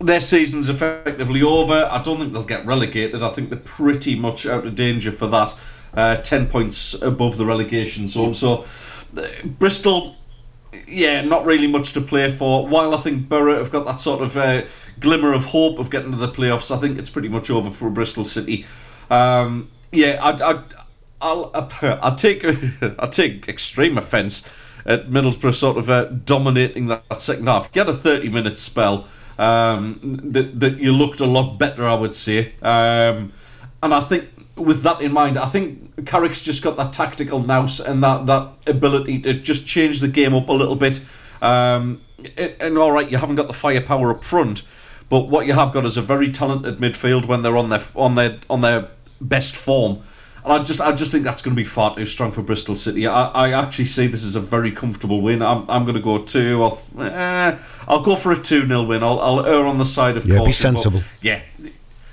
[0.00, 1.88] Their season's effectively over.
[1.90, 3.22] I don't think they'll get relegated.
[3.22, 5.56] I think they're pretty much out of danger for that.
[5.94, 8.34] Uh, 10 points above the relegation zone.
[8.34, 8.64] So,
[9.16, 10.16] uh, Bristol
[10.86, 12.66] yeah, not really much to play for.
[12.66, 14.62] While I think Borough have got that sort of uh,
[15.00, 17.90] glimmer of hope of getting to the playoffs, I think it's pretty much over for
[17.90, 18.66] Bristol City.
[19.10, 20.62] Um, yeah, I, I,
[21.20, 22.44] I'll, I take
[22.98, 24.48] I take extreme offence
[24.86, 27.72] at Middlesbrough sort of uh, dominating that, that, second half.
[27.72, 29.06] Get a thirty minute spell
[29.38, 32.52] um, that that you looked a lot better, I would say.
[32.62, 33.32] Um,
[33.82, 37.80] and I think with that in mind, I think Carrick's just got that tactical nous
[37.80, 41.04] and that, that ability to just change the game up a little bit.
[41.42, 42.00] Um,
[42.60, 44.66] and all right, you haven't got the firepower up front,
[45.08, 48.14] but what you have got is a very talented midfield when they're on their on
[48.14, 48.88] their on their
[49.20, 50.02] best form.
[50.44, 52.76] And I just I just think that's going to be far too strong for Bristol
[52.76, 53.06] City.
[53.06, 55.40] I, I actually see this as a very comfortable win.
[55.40, 56.62] I'm, I'm going to go two.
[56.62, 57.58] I'll eh,
[57.88, 59.02] I'll go for a two 0 win.
[59.02, 60.48] I'll, I'll err on the side of yeah, caution.
[60.48, 61.02] be sensible.
[61.22, 61.40] Yeah,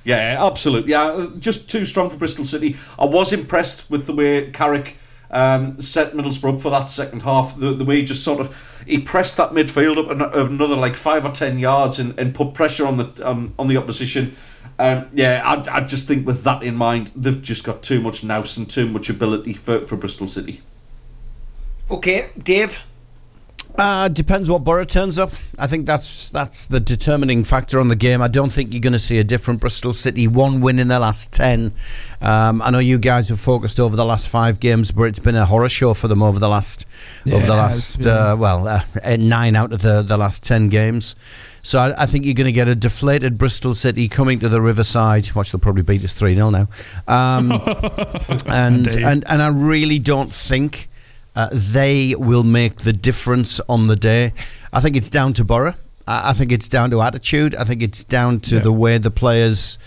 [0.06, 0.91] yeah, absolutely.
[0.91, 2.78] Yeah, just too strong for Bristol City.
[2.98, 4.95] I was impressed with the way Carrick
[5.30, 7.58] um, set Middlesbrough for that second half.
[7.58, 11.26] The, the way he just sort of he pressed that midfield up another like five
[11.26, 14.36] or ten yards and, and put pressure on the um, on the opposition.
[14.82, 18.24] Um, yeah, I, I just think with that in mind, they've just got too much
[18.24, 20.62] nous and too much ability for, for Bristol City.
[21.91, 22.84] Okay, Dave.
[23.78, 25.32] Uh, depends what Borough turns up.
[25.60, 28.22] I think that's that's the determining factor on the game.
[28.24, 30.28] I don't think you're going to see a different Bristol City.
[30.28, 31.74] One win in their last ten.
[32.20, 35.36] Um, I know you guys have focused over the last five games, but it's been
[35.36, 36.88] a horror show for them over the last
[37.24, 38.84] yeah, over the last uh, well uh,
[39.18, 41.16] nine out of the, the last ten games.
[41.64, 44.62] So I, I think you're going to get a deflated Bristol City coming to the
[44.62, 45.32] Riverside.
[45.34, 46.68] Watch, they'll probably beat us three 0 now.
[47.08, 47.52] Um,
[48.48, 50.88] and and and I really don't think
[51.36, 54.34] uh, they will make the difference on the day.
[54.74, 55.76] I think it's down to Borough.
[56.08, 57.56] I think it's down to attitude.
[57.56, 58.62] I think it's down to yeah.
[58.62, 59.78] the way the players,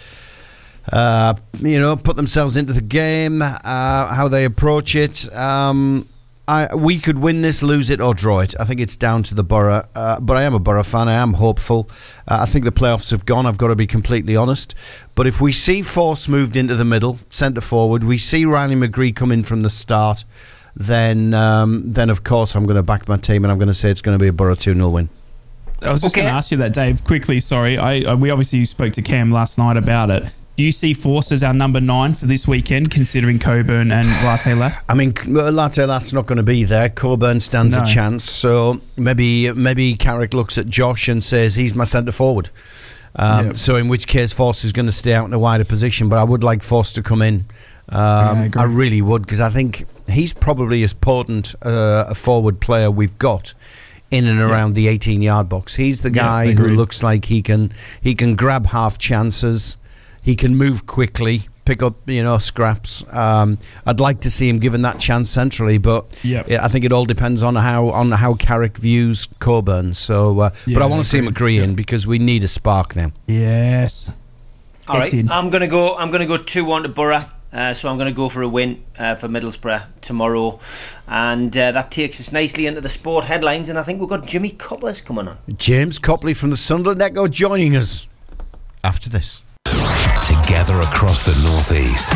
[0.91, 5.33] uh, you know, put themselves into the game, uh, how they approach it.
[5.35, 6.09] Um,
[6.47, 8.55] I, we could win this, lose it, or draw it.
[8.61, 9.87] I think it's down to the Borough.
[9.95, 11.09] Uh, but I am a Borough fan.
[11.09, 11.89] I am hopeful.
[12.29, 13.47] Uh, I think the playoffs have gone.
[13.47, 14.75] I've got to be completely honest.
[15.15, 19.17] But if we see Force moved into the middle, centre forward, we see Riley McGree
[19.17, 20.25] come in from the start
[20.77, 23.75] then um, then of course I'm going to back my team and I'm going to
[23.75, 25.09] say it's going to be a Borough 2 0 win.
[25.83, 26.23] I was just okay.
[26.23, 27.41] going to ask you that, Dave, quickly.
[27.41, 30.25] Sorry, I, I, we obviously spoke to Cam last night about it.
[30.57, 34.55] Do you see Force as our number nine for this weekend, considering Coburn and Latte
[34.55, 34.85] Lath?
[34.89, 36.89] I mean, Latte Lath's not going to be there.
[36.89, 37.83] Coburn stands no.
[37.83, 42.51] a chance, so maybe maybe Carrick looks at Josh and says he's my centre forward.
[43.17, 43.57] Um, Yep.
[43.59, 46.09] So in which case Force is going to stay out in a wider position.
[46.09, 47.45] But I would like Force to come in.
[47.89, 48.51] Um, I.
[48.57, 53.19] I really would because I think he's probably as potent uh, a forward player we've
[53.19, 53.55] got
[54.11, 55.75] in and around the 18 yard box.
[55.75, 59.79] He's the Yeah, guy who looks like he can he can grab half chances.
[60.25, 63.05] He can move quickly, pick up you know scraps.
[63.13, 66.49] Um, I'd like to see him given that chance centrally, but Yep.
[66.49, 69.93] yeah, I think it all depends on how on how Carrick views Coburn.
[69.95, 71.59] So, uh, but I want to see him agreed.
[71.59, 73.13] agree in because we need a spark now.
[73.27, 74.13] Yes.
[74.89, 75.95] All right, I'm gonna go.
[75.97, 77.25] I'm gonna go two one to Borough.
[77.53, 80.59] Uh, so I'm going to go for a win uh, for Middlesbrough tomorrow,
[81.07, 83.69] and uh, that takes us nicely into the sport headlines.
[83.69, 85.39] And I think we've got Jimmy Coppers coming on.
[85.57, 88.09] James Copley from the Sunderland Echo joining us
[88.83, 89.45] after this.
[90.55, 92.11] Together across the Northeast.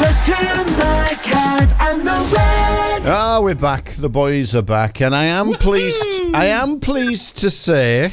[0.00, 0.74] The tune,
[1.22, 3.02] cat, and the red.
[3.06, 3.84] Ah, we're back.
[3.84, 6.34] The boys are back, and I am pleased.
[6.34, 8.12] I am pleased to say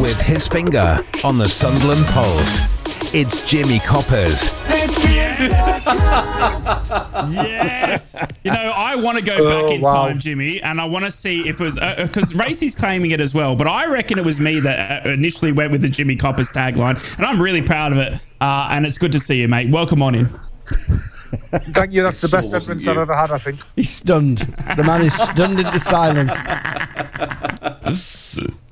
[0.00, 2.58] With his finger on the Sunderland pulse,
[3.14, 4.48] it's Jimmy Coppers.
[4.66, 7.28] This is the cat.
[7.32, 8.16] Yes.
[8.44, 10.06] you know, I want to go back Oh, in wow.
[10.06, 13.34] time, Jimmy, and I want to see if it was because Wraithie's claiming it as
[13.34, 16.50] well, but I reckon it was me that uh, initially went with the Jimmy Coppers
[16.50, 18.14] tagline, and I'm really proud of it.
[18.40, 19.70] Uh, and it's good to see you, mate.
[19.70, 20.28] Welcome on in.
[21.74, 22.02] Thank you.
[22.02, 22.86] That's the best wasn't.
[22.86, 23.30] I've ever had.
[23.30, 23.58] I think.
[23.76, 24.38] he's stunned.
[24.38, 26.34] The man is stunned into silence.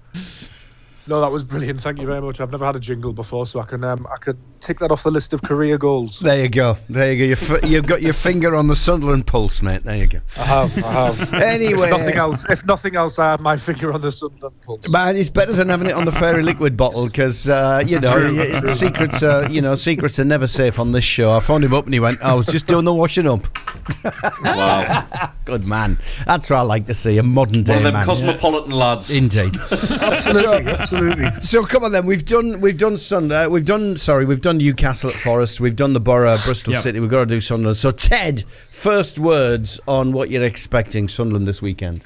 [1.08, 1.80] No, that was brilliant.
[1.80, 2.40] Thank you very much.
[2.40, 5.04] I've never had a jingle before, so I can um, I can tick that off
[5.04, 6.18] the list of career goals.
[6.18, 6.76] There you go.
[6.88, 7.24] There you go.
[7.28, 9.84] Your fi- You've got your finger on the Sunderland pulse, mate.
[9.84, 10.20] There you go.
[10.36, 10.84] I have.
[10.84, 11.32] I have.
[11.46, 14.88] Anyway, If nothing else, if nothing else, I have my finger on the Sunderland pulse.
[14.88, 18.12] Man, it's better than having it on the fairy liquid bottle because uh, you know
[18.12, 18.66] True, y- true.
[18.68, 19.22] secrets.
[19.22, 21.32] Are, you know secrets are never safe on this show.
[21.32, 23.46] I phoned him up and he went, "I was just doing the washing up."
[24.42, 25.30] Wow.
[25.44, 25.98] Good man.
[26.26, 27.18] That's what I like to see.
[27.18, 28.04] A modern day One of them man.
[28.04, 29.10] cosmopolitan lads.
[29.12, 29.54] Indeed.
[29.70, 31.40] Absolutely, absolutely.
[31.42, 32.06] So come on then.
[32.06, 32.60] We've done.
[32.60, 33.46] We've done Sunday.
[33.46, 33.96] We've done.
[33.96, 35.60] Sorry, we've done Newcastle at Forest.
[35.60, 36.82] We've done the Borough, Bristol Yep.
[36.82, 37.00] City.
[37.00, 37.76] We've got to do Sunderland.
[37.76, 42.02] So Ted, first words on what you're expecting Sunderland this weekend.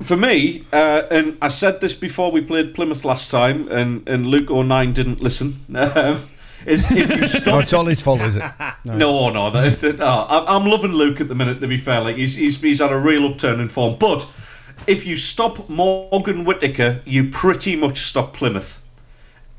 [0.00, 4.26] For me, uh, and I said this before we played Plymouth last time, and, and
[4.26, 5.56] Luke O'Nien didn't listen.
[5.76, 6.20] Um,
[6.66, 8.42] is if you stop it's all his fault, is it?
[8.84, 10.04] No, no, that, that- no.
[10.06, 11.60] I- I'm loving Luke at the minute.
[11.62, 13.96] To be fair, like he's he's, he's had a real upturn in form.
[13.98, 14.30] But
[14.86, 18.82] if you stop Morgan Whitaker, you pretty much stop Plymouth.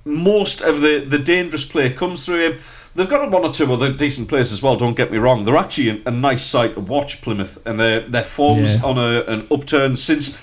[0.03, 2.59] Most of the the dangerous play comes through him.
[2.93, 4.75] They've got one or two other decent players as well.
[4.75, 5.45] Don't get me wrong.
[5.45, 8.81] They're actually a, a nice sight to watch Plymouth, and their their forms Yeah.
[8.83, 10.37] on a, an upturn since.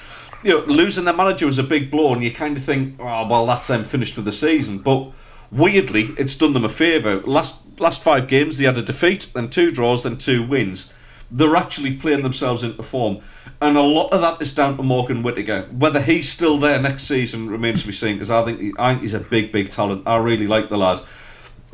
[0.44, 3.26] You know, losing their manager was a big blow, and you kind of think, oh
[3.26, 4.78] well, that's them finished for the season.
[4.78, 5.10] But
[5.50, 7.20] weirdly, it's done them a favour.
[7.22, 10.94] Last last five games, they had a defeat, then two draws, then two wins.
[11.30, 13.18] They're actually playing themselves into form,
[13.60, 15.62] and a lot of that is down to Morgan Whittaker.
[15.72, 18.14] Whether he's still there next season remains to be seen.
[18.14, 20.06] Because I think he, I think he's a big, big talent.
[20.06, 21.00] I really like the lad.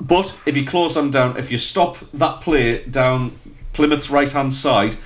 [0.01, 3.39] But if you close them down, if you stop that play down
[3.75, 4.97] Plymouth's right hand side,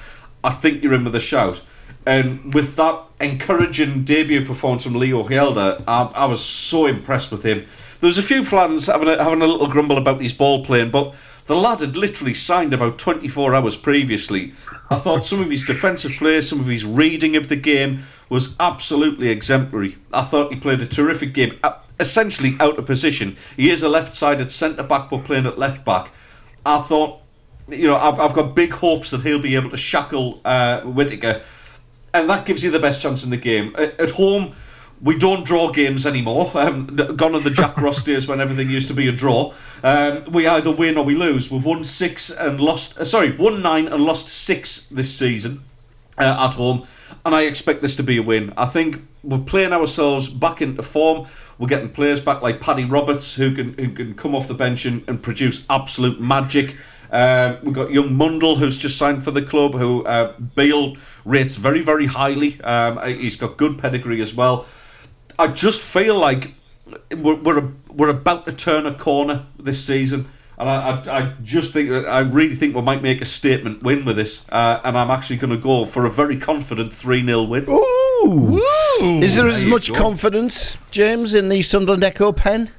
[0.44, 1.64] I think you're in with a shout.
[2.06, 7.42] And with that encouraging debut performance from Leo Hjelde, I, I was so impressed with
[7.42, 7.66] him.
[8.00, 10.90] There was a few fans having a, having a little grumble about his ball playing,
[10.90, 11.14] but
[11.48, 14.52] the lad had literally signed about 24 hours previously.
[14.90, 18.54] I thought some of his defensive play, some of his reading of the game was
[18.60, 19.96] absolutely exemplary.
[20.12, 23.38] I thought he played a terrific game, uh, essentially out of position.
[23.56, 26.10] He is a left-sided centre back, but playing at left back.
[26.66, 27.22] I thought,
[27.66, 31.40] you know, I've, I've got big hopes that he'll be able to shackle uh, Whittaker,
[32.12, 33.74] and that gives you the best chance in the game.
[33.78, 34.52] At, at home,
[35.00, 36.50] we don't draw games anymore.
[36.54, 39.54] Um, gone are the Jack Ross days when everything used to be a draw.
[39.82, 41.50] Um, we either win or we lose.
[41.50, 42.98] We've won six and lost.
[42.98, 45.62] Uh, sorry, won nine and lost six this season
[46.18, 46.86] uh, at home,
[47.24, 48.52] and I expect this to be a win.
[48.56, 51.28] I think we're playing ourselves back into form.
[51.58, 54.84] We're getting players back like Paddy Roberts who can who can come off the bench
[54.84, 56.76] and, and produce absolute magic.
[57.10, 61.56] Um, we've got young Mundle who's just signed for the club, who uh, Beale rates
[61.56, 62.60] very very highly.
[62.62, 64.66] Um, he's got good pedigree as well.
[65.38, 66.52] I just feel like
[67.16, 70.26] we're we're, we're about to turn a corner this season,
[70.58, 74.04] and I, I, I just think I really think we might make a statement win
[74.04, 77.42] with this, uh, and I'm actually going to go for a very confident three 0
[77.44, 77.66] win.
[77.68, 78.60] Ooh.
[79.00, 79.94] Is there as There you much go.
[79.98, 82.70] confidence, James, in the Sunderland Echo pen?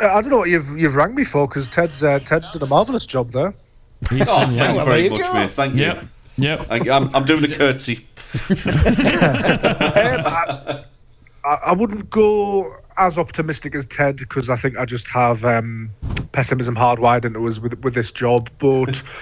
[0.00, 2.62] Uh, I don't know what you've you've rang me for because Ted's uh, Ted's done
[2.62, 3.54] a marvelous job there.
[4.10, 5.32] Oh, thanks Well, very you much, go.
[5.34, 5.50] mate.
[5.52, 5.82] Thank you.
[5.82, 6.04] Yep.
[6.36, 6.60] Yep.
[6.66, 6.92] Thank you.
[6.92, 8.06] I'm, I'm doing a curtsy.
[8.54, 10.84] Um, I,
[11.44, 15.90] I I wouldn't go as optimistic as Ted because I think I just have um,
[16.32, 18.50] pessimism hardwired into us with with this job.
[18.58, 19.02] But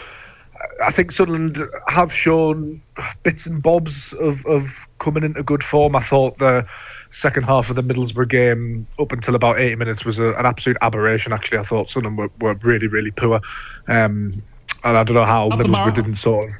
[0.82, 1.59] I think Sunderland
[1.89, 2.81] have shown
[3.23, 5.97] bits and bobs of, of coming into good form.
[5.97, 6.66] I thought the
[7.11, 10.78] second half of the Middlesbrough game up until about 80 minutes was a, an absolute
[10.81, 11.32] aberration.
[11.32, 13.40] Actually, I thought Sunderland were, were really, really poor.
[13.86, 14.43] Um,
[14.85, 16.51] and I don't know how Middlesbrough didn't sort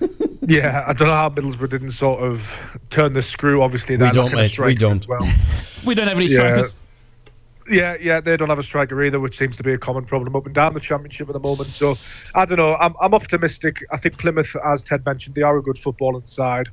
[0.00, 0.10] of.
[0.46, 2.56] yeah, I don't know how Middlesbrough didn't sort of
[2.90, 3.62] turn the screw.
[3.62, 5.06] Obviously, they're don't, mate, we don't.
[5.08, 5.20] Well.
[5.84, 6.80] We don't have any strikers.
[7.68, 10.36] Yeah, yeah, they don't have a striker either, which seems to be a common problem
[10.36, 11.66] up and down the championship at the moment.
[11.66, 11.94] So
[12.38, 12.76] I don't know.
[12.76, 13.84] I'm, I'm optimistic.
[13.90, 16.68] I think Plymouth, as Ted mentioned, they are a good footballing side.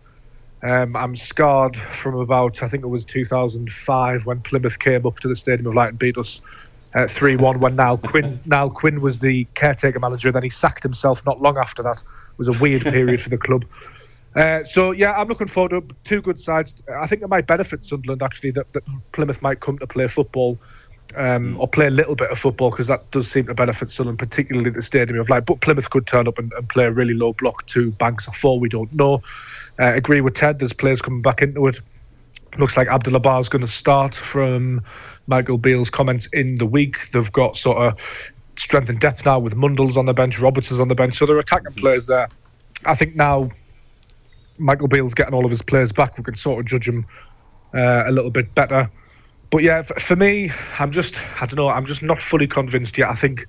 [0.61, 5.27] Um, I'm scarred from about I think it was 2005 when Plymouth came up to
[5.27, 6.41] the Stadium of Light and beat us
[6.93, 7.59] uh, three one.
[7.59, 11.41] When Niall Quinn Niall Quinn was the caretaker manager, and then he sacked himself not
[11.41, 12.03] long after that.
[12.39, 13.65] Was a weird period for the club.
[14.35, 16.81] Uh, so yeah, I'm looking forward to two good sides.
[16.97, 20.57] I think it might benefit Sunderland actually that, that Plymouth might come to play football
[21.15, 24.19] um, or play a little bit of football because that does seem to benefit Sunderland,
[24.19, 25.45] particularly the Stadium of Light.
[25.45, 28.31] But Plymouth could turn up and, and play a really low block to Banks or
[28.31, 28.59] four.
[28.59, 29.21] We don't know.
[29.79, 30.59] Uh, agree with Ted.
[30.59, 31.79] There's players coming back into it.
[32.57, 34.81] Looks like Abdoullah Ba is going to start from
[35.27, 37.11] Michael Beale's comments in the week.
[37.11, 37.99] They've got sort of
[38.59, 41.25] strength and depth now with Mundle's on the bench, Roberts is on the bench, so
[41.25, 42.29] they're attacking players there.
[42.85, 43.49] I think now
[44.57, 46.17] Michael Beale's getting all of his players back.
[46.17, 47.05] We can sort of judge him
[47.73, 48.89] uh, a little bit better.
[49.51, 51.69] But yeah, for me, I'm just I don't know.
[51.69, 53.09] I'm just not fully convinced yet.
[53.09, 53.47] I think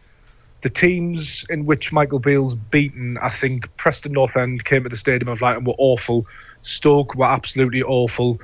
[0.63, 4.97] the teams in which Michael Beale's beaten, I think Preston North End came to the
[4.97, 6.27] Stadium of Light and were awful.
[6.63, 8.41] Stoke were absolutely awful.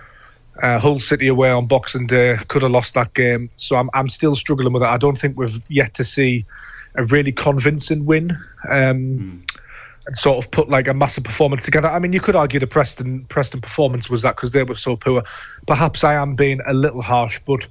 [0.62, 3.50] Uh, Hull City away on Boxing Day could have lost that game.
[3.56, 4.86] So I'm I'm still struggling with it.
[4.88, 6.44] I don't think we've yet to see
[6.94, 8.36] a really convincing win.
[8.68, 9.44] Um,
[10.06, 11.88] and sort of put like a massive performance together.
[11.88, 14.94] I mean, you could argue the Preston Preston performance was that because they were so
[14.96, 15.24] poor.
[15.66, 17.66] Perhaps I am being a little harsh, but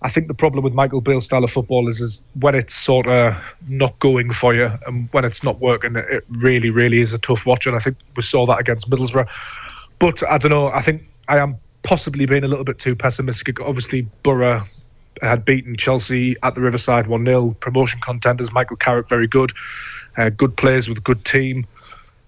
[0.00, 3.06] I think the problem with Michael Beale's style of football is, is when it's sort
[3.06, 3.36] of
[3.68, 7.18] not going for you and when it's not working, it- it really, really is a
[7.18, 7.66] tough watch.
[7.66, 9.28] And I think we saw that against Middlesbrough.
[9.98, 10.68] But I don't know.
[10.68, 13.60] I think I am possibly being a little bit too pessimistic.
[13.60, 14.64] Obviously, Borough
[15.22, 17.50] had beaten Chelsea at the Riverside 1 0.
[17.60, 19.52] Promotion contenders, Michael Carrick, very good.
[20.16, 21.66] Uh, good players with a good team.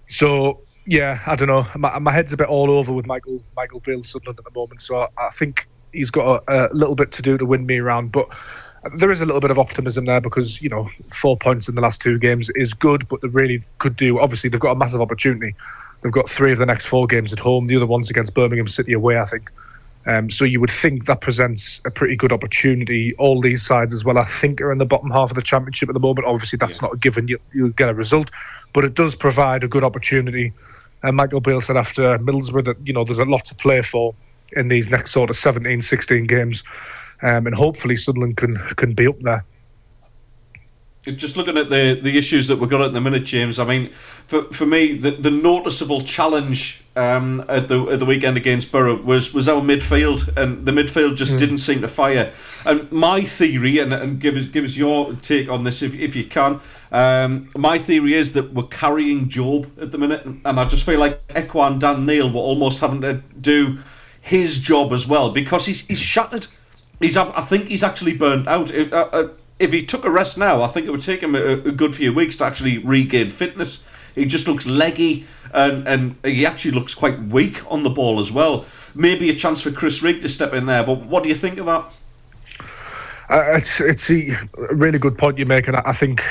[0.06, 1.66] So, yeah, I don't know.
[1.76, 4.80] My, my head's a bit all over with Michael Michael Beale Sunderland at the moment.
[4.80, 7.78] So I, I think he's got a, a little bit to do to win me
[7.78, 8.12] around.
[8.12, 8.28] But
[8.96, 11.80] there is a little bit of optimism there because, you know, four points in the
[11.80, 14.18] last two games is good, but they really could do.
[14.20, 15.54] Obviously, they've got a massive opportunity.
[16.02, 17.66] They've got three of the next four games at home.
[17.66, 19.50] The other one's against Birmingham City away, I think.
[20.06, 23.14] Um, so you would think that presents a pretty good opportunity.
[23.16, 25.88] All these sides as well, I think, are in the bottom half of the championship
[25.88, 26.26] at the moment.
[26.26, 27.26] Obviously, that's not a given.
[27.26, 28.30] You, you'll get a result,
[28.72, 30.52] but it does provide a good opportunity.
[31.02, 34.14] And Michael Beale said after Middlesbrough that you know there's a lot to play for
[34.52, 36.62] in these next sort of 17, 16 games,
[37.22, 39.44] um, and hopefully Sunderland can can be up there.
[41.12, 43.58] Just looking at the, the issues that we've got at the minute, James.
[43.58, 43.90] I mean,
[44.26, 49.00] for, for me, the, the noticeable challenge um, at the at the weekend against Borough
[49.00, 52.32] was was our midfield, and the midfield just didn't seem to fire.
[52.64, 56.16] And my theory, and, and give us give us your take on this if, if
[56.16, 56.60] you can.
[56.90, 60.98] Um, my theory is that we're carrying Jobe at the minute, and I just feel
[60.98, 63.78] like Ekwah and Dan Neil were almost having to do
[64.20, 66.46] his job as well because he's he's shattered.
[66.98, 68.74] He's I think he's actually burnt out.
[68.74, 69.28] Uh, uh,
[69.58, 71.94] if he took a rest now, I think it would take him a, a good
[71.94, 73.86] few weeks to actually regain fitness.
[74.14, 78.32] He just looks leggy and, and he actually looks quite weak on the ball as
[78.32, 78.64] well.
[78.94, 81.58] Maybe a chance for Chris Rigg to step in there, but what do you think
[81.58, 81.84] of that?
[83.28, 84.36] Uh, it's it's a
[84.70, 86.22] really good point you make, and I think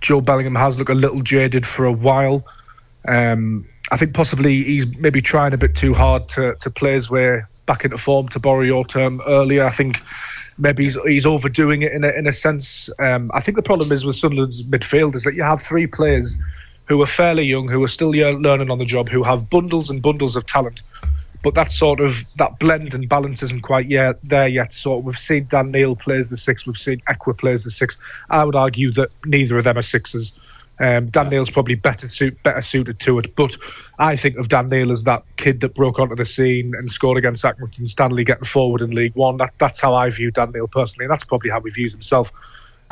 [0.00, 2.44] Jobe Bellingham has looked a little jaded for a while.
[3.06, 7.08] Um, I think possibly he's maybe trying a bit too hard to to play his
[7.08, 7.42] way
[7.72, 8.28] back into form.
[8.28, 10.00] To borrow your term earlier, I think
[10.58, 12.90] maybe he's he's overdoing it in a in a sense.
[12.98, 16.36] Um, I think the problem is with Sunderland's midfield is that you have three players
[16.88, 20.02] who are fairly young, who are still learning on the job, who have bundles and
[20.02, 20.82] bundles of talent.
[21.42, 24.72] But that sort of that blend and balance isn't quite yet there yet.
[24.72, 27.96] So we've seen Dan Neil plays the six, we've seen Ekwah plays the six.
[28.28, 30.38] I would argue that neither of them are sixes.
[30.82, 33.56] Um, Dan Neil's probably better suit, better suited to it, but
[34.00, 37.18] I think of Dan Neil as that kid that broke onto the scene and scored
[37.18, 39.36] against Accrington Stanley, getting forward in League One.
[39.36, 42.32] That, that's how I view Dan Neil personally, and that's probably how he views himself.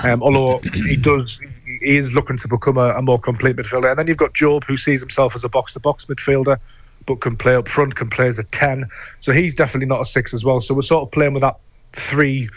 [0.05, 1.41] Um, although he does,
[1.83, 3.91] he is looking to become a, a more complete midfielder.
[3.91, 6.59] And then you've got Jobe, who sees himself as a box-to-box midfielder,
[7.07, 8.89] but can play up front, can play as a ten.
[9.19, 10.61] So he's definitely not a six as well.
[10.61, 11.59] So we're sort of playing with that
[11.93, 12.49] three,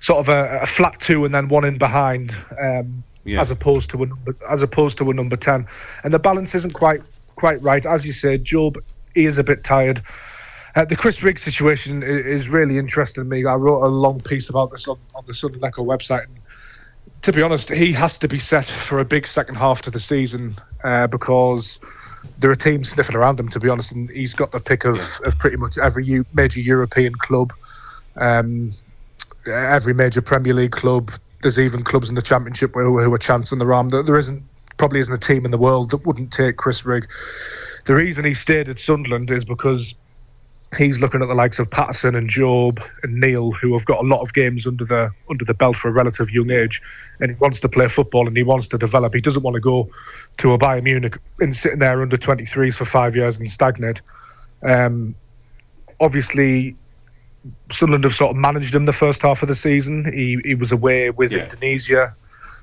[0.00, 3.40] sort of a, a flat two, and then one in behind, um, Yeah.
[3.40, 5.66] as opposed to a number, as opposed to a number ten.
[6.02, 7.02] And the balance isn't quite
[7.36, 8.44] quite right, as you said.
[8.44, 8.78] Jobe
[9.14, 10.02] he is a bit tired.
[10.74, 13.44] Uh, the Chris Rigg's situation is really interesting to me.
[13.44, 16.24] I wrote a long piece about this on, on the Sunderland Echo website.
[16.24, 16.38] And
[17.22, 20.00] to be honest, he has to be set for a big second half to the
[20.00, 21.78] season uh, because
[22.38, 24.96] there are teams sniffing around him, to be honest, and he's got the pick of,
[25.26, 27.52] of pretty much every major European club,
[28.16, 28.70] um,
[29.46, 31.10] every major Premier League club.
[31.42, 33.88] There's even clubs in the Championship who, who are chancing the.
[33.90, 34.42] There, there isn't
[34.76, 37.08] probably isn't a team in the world that wouldn't take Chris Rigg.
[37.84, 39.94] The reason he stayed at Sunderland is because
[40.76, 44.06] he's looking at the likes of Patterson and Jobe and Neil, who have got a
[44.06, 46.80] lot of games under the under the belt for a relative young age,
[47.20, 49.14] and he wants to play football and he wants to develop.
[49.14, 49.90] He doesn't want to go
[50.38, 54.00] to a Bayern Munich and sitting there under 23s for five years and stagnate.
[54.62, 55.14] Um,
[56.00, 56.76] obviously,
[57.70, 60.12] Sunderland have sort of managed him the first half of the season.
[60.12, 61.44] He he was away with Yeah.
[61.44, 62.14] Indonesia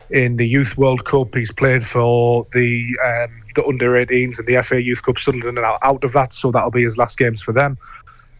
[0.10, 1.36] in the Youth World Cup.
[1.36, 5.18] He's played for the um, the under 18s and the FA Youth Cup.
[5.20, 7.78] Sunderland are now out of that, so that'll be his last games for them.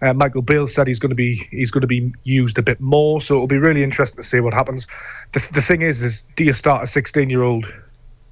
[0.02, 2.80] Uh, Michael Beale said he's going to be he's going to be used a bit
[2.80, 4.88] more, so it'll be really interesting to see what happens.
[5.34, 7.66] The, the thing is, is do you start a 16 year old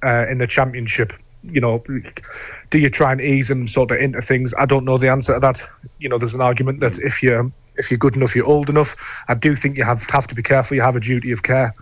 [0.02, 1.12] uh, in the championship?
[1.42, 1.84] You know,
[2.70, 4.54] do you try and ease him sort of into things?
[4.58, 5.62] I don't know the answer to that.
[5.98, 8.94] You know, there's an argument that if you're if you're good enough, you're old enough.
[9.28, 10.74] I do think you have have to be careful.
[10.76, 11.72] You have a duty of care.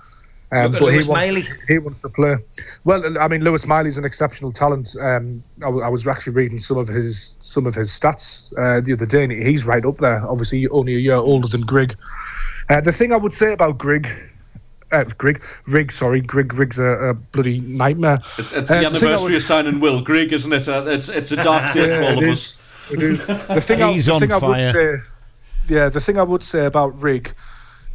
[0.52, 1.42] Um, but Lewis he wants, Miley.
[1.66, 2.36] he wants to play.
[2.84, 4.94] Well, I mean, Lewis Miley's an exceptional talent.
[5.00, 8.80] Um, I, w- I was actually reading some of his some of his stats uh,
[8.80, 10.24] the other day, and he's right up there.
[10.28, 11.96] Obviously, only a year older than Grigg.
[12.68, 14.08] Uh, the thing I would say about Grigg,
[14.92, 18.20] uh, Grigg, Rigg, sorry, Grigg, Rigg's a, a bloody nightmare.
[18.38, 20.68] It's, it's Uh, the thing I anniversary would- of signing Will Grigg, isn't it?
[20.68, 22.30] Uh, it's it's a dark day Yeah, for all of is.
[22.30, 22.88] us.
[22.90, 25.02] The thing, I, the on thing I would say,
[25.68, 27.32] yeah, the thing I would say about Rigg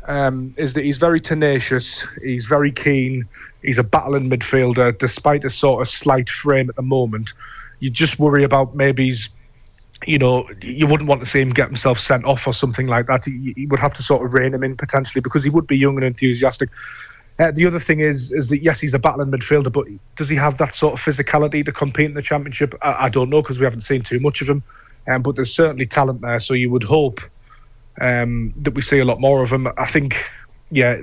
[0.08, 2.06] um, is that he's very tenacious.
[2.22, 3.28] He's very keen.
[3.62, 7.32] He's a battling midfielder, despite a sort of slight frame at the moment.
[7.80, 9.30] You just worry about maybe he's,
[10.06, 13.08] you know, you wouldn't want to see him get himself sent off or something like
[13.08, 13.26] that.
[13.26, 15.78] He, he would have to sort of rein him in potentially because he would be
[15.78, 16.70] young and enthusiastic.
[17.40, 20.36] Uh, the other thing is, is that yes, he's a battling midfielder, but does he
[20.36, 22.76] have that sort of physicality to compete in the championship?
[22.82, 24.64] I, I don't know because we haven't seen too much of him.
[25.08, 27.22] Um, but there's certainly talent there, so you would hope
[28.00, 29.68] um, that we see a lot more of him.
[29.78, 30.24] I think,
[30.70, 30.98] yeah,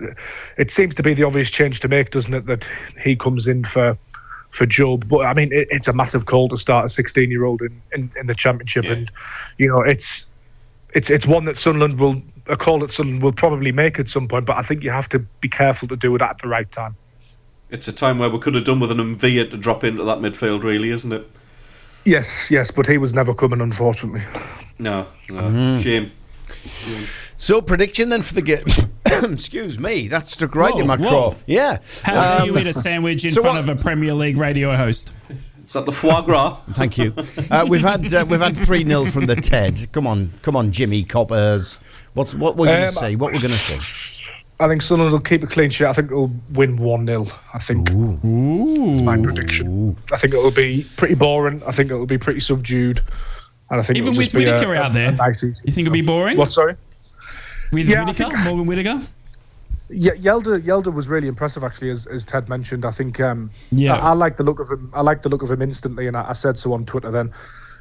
[0.56, 2.47] it seems to be the obvious change to make, doesn't it?
[2.47, 2.69] That
[3.02, 3.98] he comes in for
[4.51, 7.44] for Jobe, but I mean, it, it's a massive call to start a 16 year
[7.44, 8.93] old in, in, in the championship, Yeah.
[8.93, 9.10] and
[9.59, 10.27] you know, it's
[10.94, 14.27] it's it's one that Sunderland will a call that Sunderland will probably make at some
[14.27, 16.70] point, but I think you have to be careful to do it at the right
[16.73, 16.97] time.
[17.70, 20.19] It's a time where we could have done with an Mvia to drop into that
[20.19, 21.27] midfield, really, isn't it?
[22.06, 24.23] Yes, yes, but he was never coming, unfortunately.
[24.78, 25.43] No, no.
[25.43, 25.81] Mm-hmm.
[25.82, 26.10] shame.
[27.36, 28.64] So prediction then for the game.
[29.32, 31.09] Excuse me, that's stuck right Whoa, in my whoa.
[31.09, 31.35] craw.
[31.47, 31.78] Yeah.
[32.02, 34.39] How dare Um, you eat a sandwich in so front what- of a Premier League
[34.39, 35.12] radio host?
[35.64, 36.55] Is that the foie gras?
[36.70, 37.14] Thank you.
[37.51, 39.86] Uh, we've had uh, we've had three 0 from the Ted.
[39.93, 41.78] Come on, come on, Jimmy Coppers.
[42.14, 43.16] What's what we're going to Um, say?
[43.16, 44.30] What we're going to say?
[44.60, 45.85] I think Sunderland will keep a clean sheet.
[45.86, 47.26] I think it'll win 1 0.
[47.55, 47.90] I think.
[47.90, 49.02] Ooh.
[49.05, 49.97] my prediction.
[50.12, 51.62] I think it'll be pretty boring.
[51.66, 53.01] I think it'll be pretty subdued.
[53.70, 56.36] And I think Even with a- out there, nice you think it'll be boring?
[56.38, 56.52] What?
[56.52, 56.74] Sorry.
[57.72, 59.02] With Yeah, I Whittaker, think- Morgan Whittaker?
[59.90, 62.84] Yeah, Hjelde Hjelde was really impressive actually, as, as Ted mentioned.
[62.84, 63.94] I think um, Yeah.
[63.96, 64.90] I, I like the look of him.
[64.94, 67.10] I like the look of him instantly, and I, I said so on Twitter.
[67.10, 67.32] Then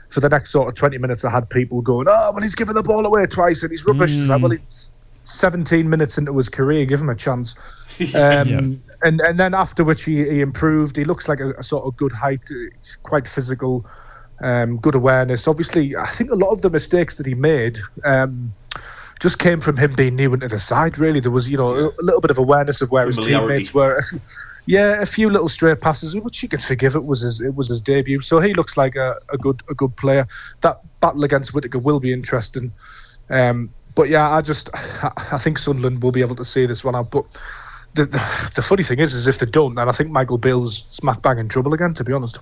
[0.09, 2.75] for the next sort of twenty minutes, I had people going, "Oh, well, he's given
[2.75, 6.47] the ball away twice, and he's rubbish." It's like, well, it's seventeen minutes into his
[6.47, 6.85] career.
[6.85, 7.55] Give him a chance.
[8.15, 8.59] Um, Yeah.
[9.03, 10.95] And and then after which he, he improved.
[10.95, 12.45] He looks like a, a sort of good height,
[13.03, 13.85] quite physical,
[14.41, 15.47] um, good awareness.
[15.47, 17.77] Obviously, I think a lot of the mistakes that he made.
[18.03, 18.53] Um,
[19.19, 20.99] just came from him being new into the side.
[20.99, 23.99] Really, there was you know a, little bit of awareness of where his teammates were.
[24.67, 26.95] Yeah, a few little stray passes, which you can forgive.
[26.95, 29.73] It was his it was his debut, so he looks like a, a good a
[29.73, 30.27] good player.
[30.61, 32.73] That battle against Whittaker will be interesting.
[33.29, 34.69] Um, but yeah, I just
[35.31, 37.11] I, think Sunderland will be able to see this one out.
[37.11, 37.25] But
[37.93, 40.77] the, the the funny thing is, is if they don't, then I think Michael Beale's
[40.77, 41.93] smack bang in trouble again.
[41.95, 42.37] To be honest.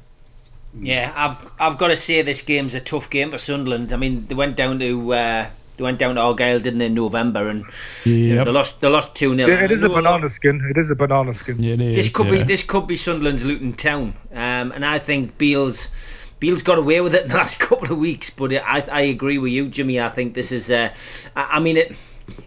[0.80, 3.94] Yeah, I've I've got to say this game's a tough game for Sunderland.
[3.94, 6.94] I mean, they went down to uh, they went down to Argyle, didn't they, in
[6.94, 7.66] November, and
[8.06, 10.62] you know, they lost they lost two 0 Yeah, it is a banana skin.
[10.70, 11.58] It is a banana skin.
[11.60, 11.98] Yeah, it is.
[11.98, 12.32] This could yeah.
[12.34, 15.90] be this could be Sunderland's Luton Town, um, and I think Beale's
[16.40, 18.30] Beale's got away with it in the last couple of weeks.
[18.30, 20.00] But I I agree with you, Jimmy.
[20.00, 20.94] I think this is uh,
[21.36, 21.96] I, I mean it.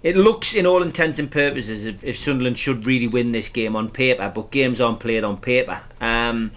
[0.03, 3.77] It looks, in all intents and purposes, if, if Sunderland should really win this game
[3.77, 5.81] on paper, but games aren't played on paper.
[6.01, 6.53] Um,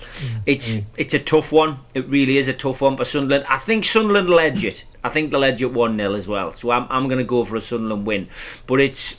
[0.45, 1.79] it's it's a tough one.
[1.93, 3.45] It really is a tough one for Sunderland.
[3.49, 4.85] I think Sunderland will edge it.
[5.03, 6.51] I think they'll edge it one 0 as well.
[6.51, 8.27] So I'm I'm going to go for a Sunderland win.
[8.67, 9.17] But it's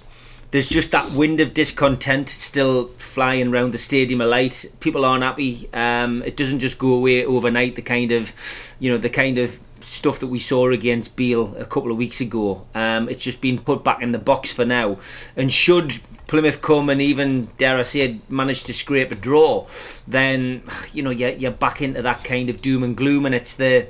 [0.52, 4.66] there's just that wind of discontent still flying around the stadium of light.
[4.80, 5.68] People aren't happy.
[5.72, 7.74] Um, it doesn't just go away overnight.
[7.74, 8.34] The kind of,
[8.78, 12.20] you know, the kind of stuff that we saw against Beale a couple of weeks
[12.20, 12.66] ago.
[12.74, 14.98] Um, it's just been put back in the box for now,
[15.36, 19.66] and should Plymouth come and even dare I say manage to scrape a draw,
[20.09, 23.56] then you know you're, you're back into that kind of doom and gloom, and it's
[23.56, 23.88] the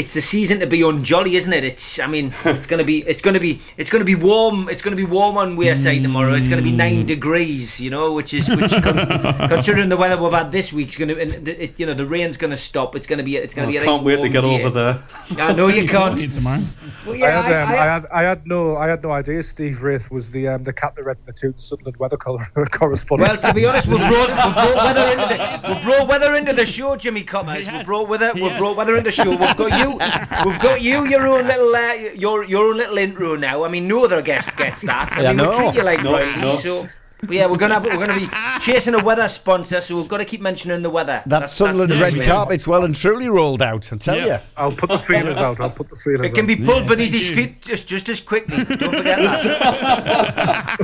[0.00, 1.64] it's the season to be unjolly, isn't it?
[1.70, 4.68] It's I mean it's gonna be it's gonna be it's gonna be warm.
[4.72, 6.34] It's gonna be warm on Wearside tomorrow.
[6.34, 10.32] It's gonna be nine degrees, you know, which is which con- considering the weather we've
[10.32, 12.96] had this week, it's gonna and the, it, you know the rain's gonna stop.
[12.96, 13.76] It's gonna be it's gonna I be.
[13.76, 14.56] A can't nice wait to get day.
[14.64, 15.02] over there.
[15.38, 16.18] I know you can't.
[16.32, 16.60] tomorrow.
[17.06, 19.12] Well, I, yeah, had, um, I- I, I- had, I had no, I had no
[19.12, 19.42] idea.
[19.42, 22.38] Steve Wraith was the um, the cat that read the two Sunderland weather col-
[22.70, 23.30] correspondent.
[23.30, 26.52] Well, to be honest, we brought, we brought weather into the we brought weather into
[26.52, 27.70] the show, Jimmy Coppers.
[27.72, 29.30] We brought weather we brought weather into the show.
[29.30, 29.89] We've got you,
[30.46, 33.64] we've got you, your own little uh, your your own little intro now.
[33.64, 35.12] I mean, no other guest gets that.
[35.16, 36.50] I Yeah, mean, we treat you like no, royalty, no.
[36.52, 36.88] so.
[37.22, 38.30] But yeah, we're gonna have, we're gonna be
[38.60, 41.22] chasing a weather sponsor, so we've got to keep mentioning the weather.
[41.26, 42.32] That Sunderland the red situation.
[42.32, 44.24] carpet's well and truly rolled out, I tell Yeah.
[44.24, 44.38] you.
[44.56, 45.60] I'll put the feelers out.
[45.60, 46.48] I'll put the feelers It can out.
[46.48, 48.64] be pulled beneath his feet just just as quickly.
[48.64, 50.78] Don't forget that.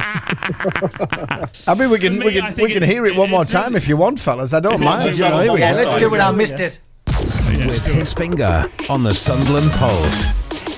[1.69, 3.69] I mean, we can me, we can we can it- hear it one more time
[3.69, 4.53] really- if you want, fellas.
[4.53, 5.16] I don't mind.
[5.19, 6.20] You know, Yeah, let's do it.
[6.20, 6.81] I missed it.
[7.21, 10.25] With his finger on the Sunderland pulse,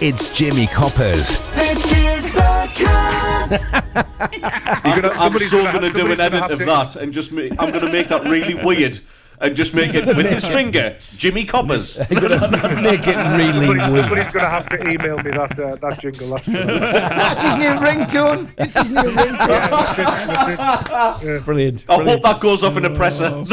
[0.01, 1.37] it's Jimmy Coppers.
[1.55, 4.07] This is the cut.
[4.85, 7.33] I'm, gonna- I'm so gonna going to have- do an edit of that and just
[7.33, 9.01] make, I'm going to make that really weird
[9.41, 12.01] and just make it with his finger, Jimmy Coppers.
[12.11, 14.05] You're gonna make it really Somebody, weird.
[14.05, 16.29] somebody's going to have to email me that uh, that jingle.
[16.31, 18.49] That's That's his new ringtone.
[18.59, 19.45] It's his new ringtone.
[21.45, 21.85] Brilliant.
[21.89, 23.45] I hope that goes off in a presser.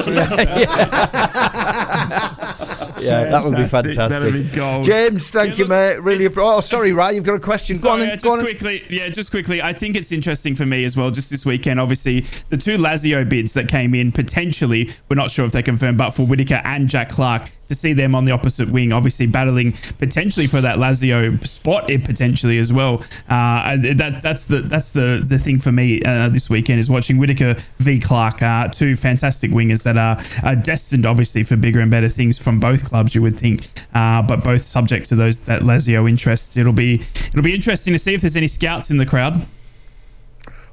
[3.05, 3.93] Yeah, that would be Fantastic.
[3.95, 4.31] fantastic.
[4.33, 4.85] That'd be gold.
[4.85, 6.01] James, thank Yeah, you, look- mate.
[6.03, 6.27] Really.
[6.37, 7.77] Oh, sorry, Ryan, you've got a question.
[7.79, 8.19] Go on, Sorry, then.
[8.19, 8.39] Go on.
[8.45, 8.69] just then.
[8.71, 9.61] quickly, yeah, just quickly.
[9.61, 11.11] I think it's interesting for me as well.
[11.11, 15.45] Just this weekend, obviously, the two Lazio bids that came in potentially, we're not sure
[15.45, 18.69] if they're confirmed, but for Whittaker and Jack Clarke to see them on the opposite
[18.69, 23.03] wing, obviously battling potentially for that Lazio spot, eh, potentially as well.
[23.29, 27.17] Uh, that that's the that's the the thing for me uh, this weekend is watching
[27.17, 31.91] Whittaker v Clarke, uh, two fantastic wingers that are, are destined, obviously, for bigger and
[31.91, 33.15] better things from both clubs.
[33.15, 36.57] You would think, uh, but both subject to those that Lazio interest.
[36.57, 39.45] It'll be it'll be interesting to see if there's any scouts in the crowd.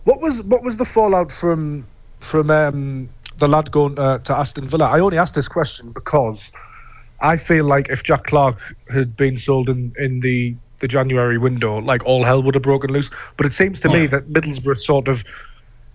[0.04, 1.86] What was what was the fallout from
[2.20, 3.08] from um,
[3.38, 4.86] the lad going uh, to Aston Villa?
[4.86, 6.52] I only asked this question because
[7.22, 8.58] I feel like if Jack Clarke
[8.92, 12.92] had been sold in, in the the January window, like all hell would have broken
[12.92, 13.08] loose.
[13.36, 15.22] But it seems to me that Middlesbrough sort of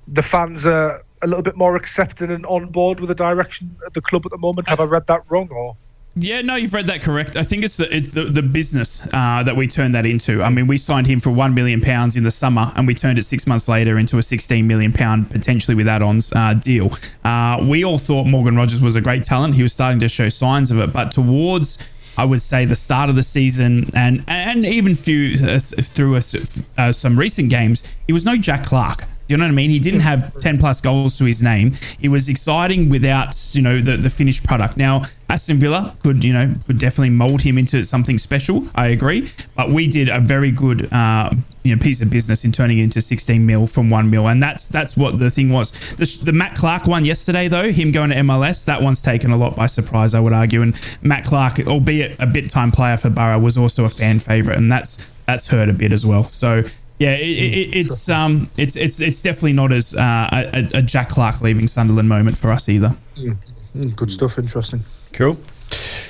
[0.08, 3.92] the fans are a little bit more accepting and on board with the direction of
[3.92, 4.70] the club at the moment.
[4.70, 5.76] Have I read that wrong or?
[6.20, 7.36] Yeah, no, you've read that correct.
[7.36, 10.42] I think it's the it's the, the business uh, that we turned that into.
[10.42, 13.20] I mean, we signed him for one million pounds in the summer, and we turned
[13.20, 16.92] it six months later into a sixteen million pound potentially with add-ons uh, deal.
[17.24, 19.56] Uh, we all thought Morgan Rogers was a great talent.
[19.56, 21.78] He was starting to show signs of it, but towards
[22.18, 26.36] I would say the start of the season and and even few uh, through us
[26.78, 29.04] uh, some recent games, he was no Jack Clarke.
[29.28, 29.70] Do you know what I mean?
[29.72, 31.74] He didn't have 10 plus goals to his name.
[32.00, 34.78] He was exciting without, you know, the, the finished product.
[34.78, 38.68] Now, Aston Villa could, you know, could definitely mold him into something special.
[38.74, 39.30] I agree.
[39.56, 41.32] But we did a very good, uh,
[41.64, 44.30] you know, piece of business in turning it into 16 mil from 1 mil.
[44.30, 45.72] And that's that's what the thing was.
[45.96, 49.38] The, the Matt Clark one yesterday, though, him going to MLS, that one's taken a
[49.38, 50.62] lot by surprise, I would argue.
[50.62, 54.58] And Matt Clark, albeit a bit time player for Borough, was also a fan favourite.
[54.58, 56.30] And that's that's hurt a bit as well.
[56.30, 56.64] So
[57.00, 61.10] yeah, it, it, it's um, it's it's it's definitely not as uh, a, a Jack
[61.10, 62.96] Clarke leaving Sunderland moment for us either.
[63.18, 64.38] Mm, good stuff.
[64.40, 64.82] Interesting.
[65.14, 65.38] Cool.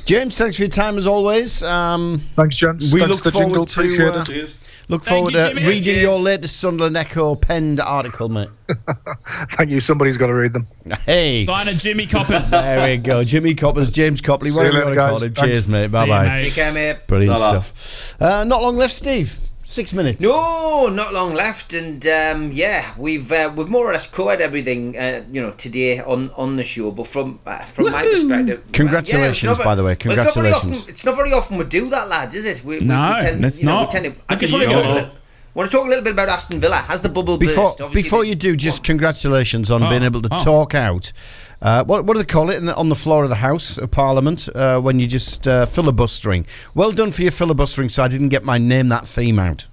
[0.05, 1.63] James, thanks for your time as always.
[1.63, 2.93] Um, Thanks, gents.
[2.93, 3.95] we Thanks look for forward jingle.
[3.95, 4.57] to uh, it.
[4.87, 5.67] Look forward you, to Jimmy.
[5.67, 6.01] reading James.
[6.01, 8.49] your latest Sunderland Echo penned article, mate.
[9.51, 9.79] Thank you.
[9.81, 10.67] Somebody's got to read them.
[11.05, 11.43] Hey.
[11.43, 12.51] Sign a Jimmy Coppers.
[12.51, 13.23] There we go.
[13.25, 15.33] Jimmy Coppers, James Copley, See you whatever you want to call him.
[15.33, 15.41] Thanks.
[15.41, 15.91] Cheers, mate.
[15.91, 16.37] Bye bye.
[16.37, 17.05] Take care, mate.
[17.07, 17.59] Brilliant Ta-ra.
[17.59, 18.21] stuff.
[18.21, 19.39] Uh, not long left, Steve.
[19.69, 20.21] Six minutes.
[20.21, 24.97] No, not long left, and um, yeah, we've uh, we've more or less covered everything,
[24.97, 26.89] uh, you know, today on, on the show.
[26.91, 29.97] But from uh, from my perspective, Congratulations, yeah, not by the way.
[30.05, 30.79] well, it's not Congratulations.
[30.79, 32.63] often- It's not very often we do that, lads, is it?
[32.63, 33.91] We, we- No, we tend, it's you know, we not.
[33.91, 34.75] tend to- I Look just want to you.
[35.01, 35.11] talk.
[35.57, 36.75] A little, want to talk a little bit about Aston Villa.
[36.75, 37.81] Has the bubble Before burst?
[37.81, 40.37] Obviously before they- you do, just congratulations on Oh, being able to oh.
[40.37, 41.11] talk out.
[41.61, 43.79] Uh, what, what do they call it in the, on the floor of the House
[43.79, 46.45] of Parliament uh, when you just uh, filibustering?
[46.75, 49.65] Well done for your filibustering, so I didn't get my name that theme out.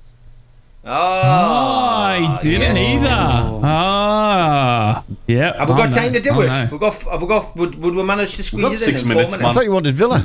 [0.87, 2.89] Oh, I didn't yes.
[2.89, 3.61] either.
[3.63, 5.57] Ah, yeah.
[5.59, 5.97] Have we Oh, got no.
[5.97, 6.47] time to do Oh, it?
[6.47, 6.69] no.
[6.73, 7.03] We've got.
[7.03, 7.57] Have we got?
[7.57, 9.11] Would, would we manage to squeeze got it six in?
[9.11, 10.25] in minutes, four I thought you wanted Villa.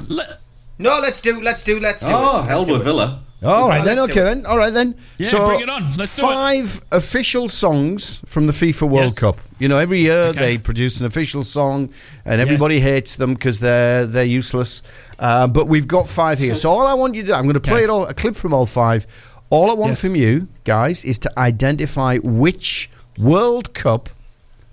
[0.77, 1.41] No, let's do.
[1.41, 1.79] Let's do.
[1.79, 2.11] Let's do.
[2.13, 2.47] Oh, it.
[2.47, 2.85] hell Let's do with it.
[2.85, 3.23] Villa.
[3.41, 4.45] All right then, okay then.
[4.45, 4.95] All right then.
[5.17, 5.83] Yeah, bring it on.
[5.95, 6.25] Let's do it.
[6.33, 9.19] five official songs from the FIFA World Yes.
[9.19, 9.37] Cup.
[9.59, 10.39] You know, every year Okay.
[10.39, 11.89] they produce an official song,
[12.25, 14.81] and everybody hates them because they're they're useless.
[15.19, 16.53] Uh, but we've got five here.
[16.55, 17.83] So all I want you to do, I'm going to play Okay.
[17.85, 19.07] it all, a clip from all five.
[19.49, 20.01] All I want Yes.
[20.01, 24.09] from you guys is to identify which World Cup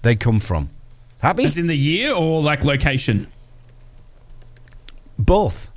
[0.03, 0.71] they come from?
[1.21, 1.45] Happy?
[1.45, 3.29] As in the year or like location?
[5.19, 5.71] Both.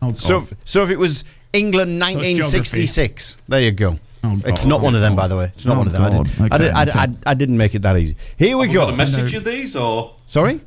[0.00, 0.18] Oh, God.
[0.18, 1.24] So, so if it was
[1.54, 3.96] England it's 1966, there you go.
[4.24, 4.68] Oh, it's God.
[4.68, 5.44] not one of them, Oh, by the way.
[5.54, 6.02] It's not oh, one of them.
[6.02, 6.98] I, didn't, I, did, okay.
[7.26, 8.16] I, I didn't make it that easy.
[8.38, 8.84] Here we Have go.
[8.86, 10.60] got a message of these or Sorry?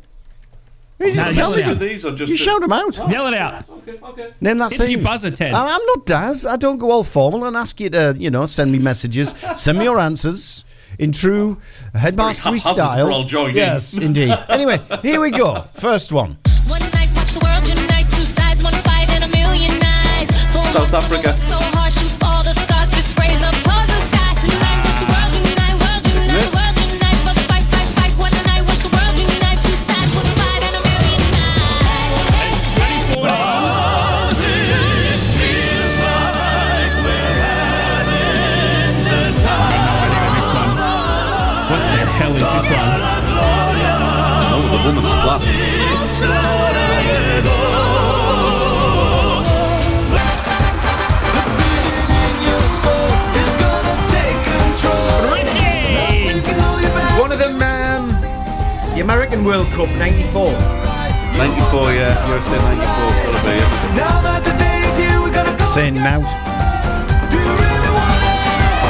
[0.99, 1.72] You just yell tell me.
[1.72, 2.99] of these or just You a- shout them out.
[2.99, 3.69] Oh, yell it out.
[3.69, 4.34] Okay, okay.
[4.41, 5.53] Name that Hit your buzzer, Ted.
[5.53, 6.45] I- I'm not Daz.
[6.45, 9.34] I don't go all formal and ask you to, you know, send me messages.
[9.57, 10.65] send me your answers
[10.97, 11.57] in true
[11.93, 13.05] headmastery haphazard, style.
[13.05, 13.55] we're all joining in.
[13.57, 14.34] Yes, indeed.
[14.49, 15.61] Anyway, here we go.
[15.76, 16.38] First one.
[20.77, 21.47] South months, Africa.
[21.47, 21.67] work
[46.17, 46.76] So
[58.97, 60.49] the American World Cup '94.
[61.37, 62.27] 94, yeah.
[62.29, 62.81] USA 94.
[65.31, 65.67] Gotta be it.
[65.67, 66.25] Saying Mount.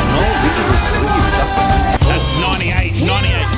[0.07, 1.51] No, Ricky was, Ricky was up.
[2.07, 3.03] That's 98.
[3.03, 3.57] 98.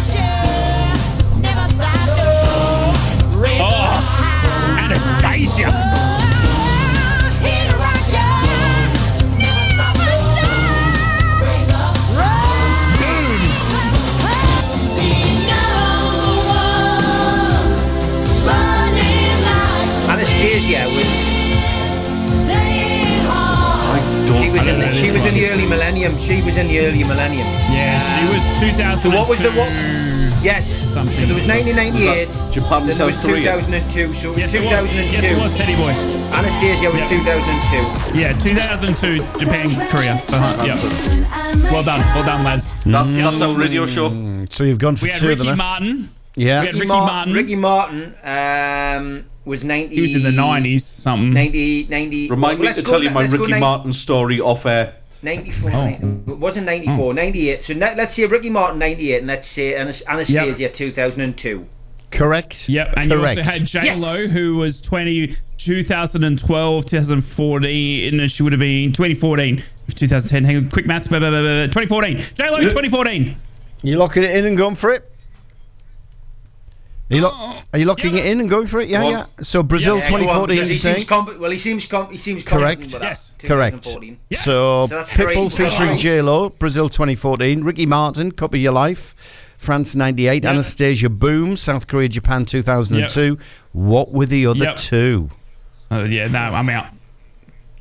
[3.62, 3.94] Oh,
[4.82, 5.70] Anastacia.
[5.70, 5.89] Anastacia
[24.60, 26.14] was in the, she this was in the early millennium.
[26.20, 27.48] She was in the early millennium.
[27.72, 29.00] Yeah, she was 2002.
[29.00, 29.72] So what was the what?
[30.42, 30.88] Yes.
[30.94, 31.18] Something.
[31.18, 32.28] So there was 1998.
[32.28, 33.60] Was that Japan, then there South was Korea?
[33.60, 34.14] 2002.
[34.16, 34.88] So it was Yes, it was.
[34.88, 35.12] 2002.
[35.12, 35.92] Yes, it was, Teddy Boy.
[36.32, 37.12] Anastacia was Yep.
[37.12, 38.20] 2002.
[38.20, 40.16] Yeah, 2002, Japan, Korea.
[40.16, 40.64] Uh-huh.
[40.64, 41.72] Yeah.
[41.76, 42.00] Well done.
[42.16, 42.80] Well done, lads.
[42.86, 44.10] That's, that's our radio show.
[44.50, 45.60] So you've gone for We had two of Ricky them.
[45.60, 45.64] eh?
[45.64, 46.10] Martin.
[46.36, 46.62] Yeah.
[46.62, 47.34] We had Ricky Mar- Martin.
[47.34, 49.96] Ricky Martin um, was 90.
[49.96, 51.34] He was in the 90s, something.
[51.34, 52.30] 90, 90.
[52.30, 54.96] Remind well, me to tell you my Ricky nine- Martin story off air.
[55.22, 55.70] 94.
[55.72, 55.74] Oh.
[55.74, 57.64] nine- it wasn't 94, 98.
[57.64, 61.66] So na- let's say Ricky Martin 98 and let's say Anas- Anastacia 2002.
[62.12, 62.68] Correct.
[62.70, 63.36] Yep, and Correct.
[63.36, 64.32] you also had J Lo, Yes.
[64.32, 68.18] who was 20, 2012, 2014.
[68.18, 69.64] No, she would have been 2014,
[69.94, 70.44] 2010.
[70.44, 71.08] Hang on, quick maths.
[71.08, 72.18] blah, blah, blah, blah, 2014.
[72.36, 73.36] J Lo, 2014.
[73.84, 75.10] You locking it in and going for it?
[77.12, 78.88] Are you, lo- are you locking it in and going for it?
[78.88, 79.26] Yeah, yeah.
[79.42, 80.96] So Brazil Yeah, 2014, he you saying?
[80.98, 82.80] seems comp- well, he seems com- he seems Correct.
[82.80, 83.08] confident with that.
[83.10, 83.38] Yes.
[83.42, 83.76] Correct.
[83.84, 84.20] 2014.
[84.30, 84.46] Yes.
[84.46, 85.14] So, So that's.
[85.14, 86.00] Pitbull featuring Right.
[86.00, 89.16] J Lo, Brazil 2014, Ricky Martin, Cup of Your Life,
[89.58, 90.54] France 98, Yep.
[90.56, 93.40] Anastacia Boom, South Korea, Japan 2002.
[93.72, 94.76] What were the other Yep.
[94.76, 95.30] two?
[95.92, 96.86] Uh, yeah, no, I'm out.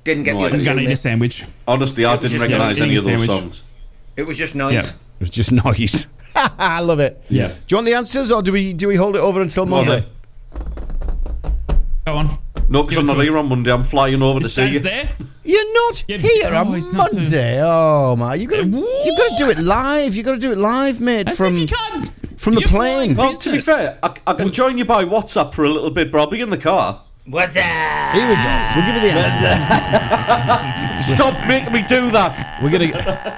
[0.04, 1.44] Didn't get No, the I other I'm two, going to eat a sandwich.
[1.66, 3.62] Honestly, I didn't recognise any of a those songs.
[4.16, 4.72] It was just noise.
[4.72, 4.80] Yeah.
[4.80, 6.06] It was just noise.
[6.58, 7.22] I love it.
[7.28, 7.48] Yeah.
[7.48, 9.72] Do you want the answers or do we do we hold it over until Come
[9.74, 10.06] on Monday?
[12.06, 12.26] Go on.
[12.70, 13.72] No, because Give I'm not here on Monday.
[13.72, 14.80] I'm flying over to It see you.
[14.80, 15.10] there.
[15.44, 17.60] You're not Yeah, here oh, on it's not too- Monday.
[17.62, 18.34] Oh my!
[18.34, 20.14] You got to you got to do it live.
[20.14, 21.28] You got to do it live, mate.
[21.30, 22.10] As from if you can't.
[22.40, 23.14] from the You're plane.
[23.16, 23.64] Well, to be business.
[23.64, 26.40] fair, I, I can join you by WhatsApp for a little bit, but I'll be
[26.42, 27.02] in the car.
[27.28, 28.16] What's that?
[28.16, 28.48] Here we go.
[28.72, 29.60] We'll give you the answers.
[31.12, 32.32] Stop making me do that.
[32.62, 32.88] We're gonna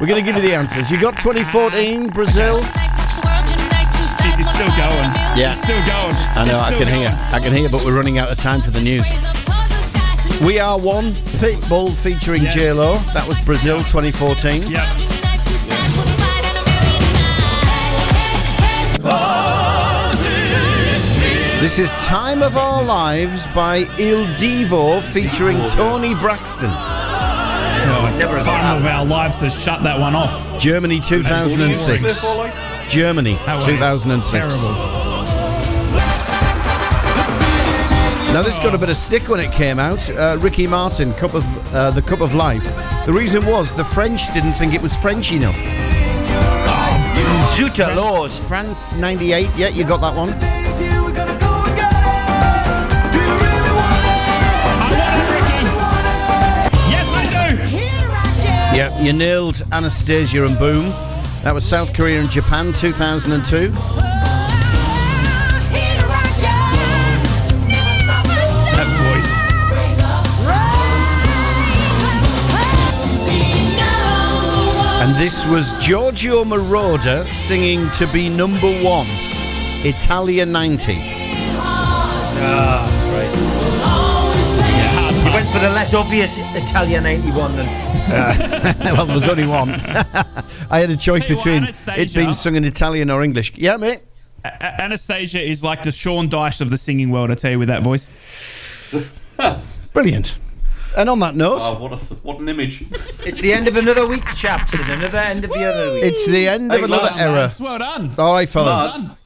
[0.01, 0.91] we're gonna give you the answers.
[0.93, 2.61] You got 2014 Brazil.
[2.63, 5.11] Jeez, he's still going.
[5.35, 5.51] Yeah.
[5.51, 6.15] He's still going.
[6.39, 6.61] I know.
[6.61, 7.11] I still can hear.
[7.11, 7.69] I can hear.
[7.69, 9.11] But we're running out of time for the news.
[10.41, 11.11] We are one
[11.43, 12.55] Pitbull featuring Yes.
[12.55, 12.99] J Lo.
[13.13, 14.71] That was Brazil 2014.
[14.71, 14.87] Yep.
[21.61, 26.71] This is Time of Our Lives by Il Divo featuring Toni Braxton.
[26.73, 30.59] Oh, Never time of our lives to shut that one off.
[30.59, 32.33] Germany 2006.
[32.89, 34.31] Germany That one is 2006.
[34.33, 34.75] Terrible.
[38.33, 40.09] Now this got a bit of stick when it came out.
[40.13, 42.75] Uh, Ricky Martin, Cup of uh, the Cup of Life.
[43.05, 45.57] The reason was the French didn't think it was French enough.
[47.53, 48.39] Zuta Laws.
[48.49, 49.47] France 98.
[49.59, 51.00] Yeah, you got that one.
[58.81, 60.89] Yeah, you nailed Anastacia and Boom.
[61.43, 63.69] That was South Korea and Japan 2002.
[63.69, 63.77] That
[69.05, 69.33] voice.
[75.03, 79.09] And this was Giorgio Moroder singing to be number one,
[79.85, 80.97] Italia 90.
[82.43, 83.60] Ah, right.
[85.51, 87.67] You went for the less obvious Italian 91 then.
[88.13, 89.71] Uh, well, there was only one.
[90.71, 93.53] I had a choice Tell you what, between it being sung in Italian or English.
[93.57, 94.03] Yeah, mate.
[94.45, 94.49] A-
[94.83, 97.83] Anastacia is like the Sean Dyche of the singing world, I tell you, with that
[97.83, 98.11] voice.
[99.93, 100.39] Brilliant.
[100.97, 102.83] And on that note, Oh, what, a th- what an image.
[103.27, 106.05] It's the end of another week, chaps, and another end of the other week.
[106.05, 107.33] it's the end of another lads, era.
[107.33, 108.13] Lads, well done.
[108.19, 109.03] All right, fellas.
[109.05, 109.19] Lads,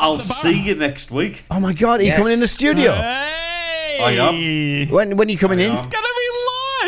[0.00, 1.44] I'll see you next week.
[1.52, 2.18] Oh my God, are you Yes.
[2.18, 2.92] coming in the studio?
[2.94, 3.38] Hey!
[4.02, 4.88] I am.
[4.88, 5.72] When when are you coming in?
[5.72, 6.28] It's gonna be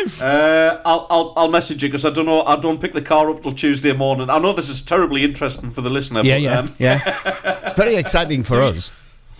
[0.03, 0.21] live.
[0.21, 2.43] Uh, I'll, I'll I'll message you because I don't know.
[2.43, 4.29] I don't pick the car up till Tuesday morning.
[4.29, 6.21] I know this is terribly interesting for the listener.
[6.23, 7.73] Yeah, but, yeah, Um, yeah.
[7.75, 8.91] Very exciting for us.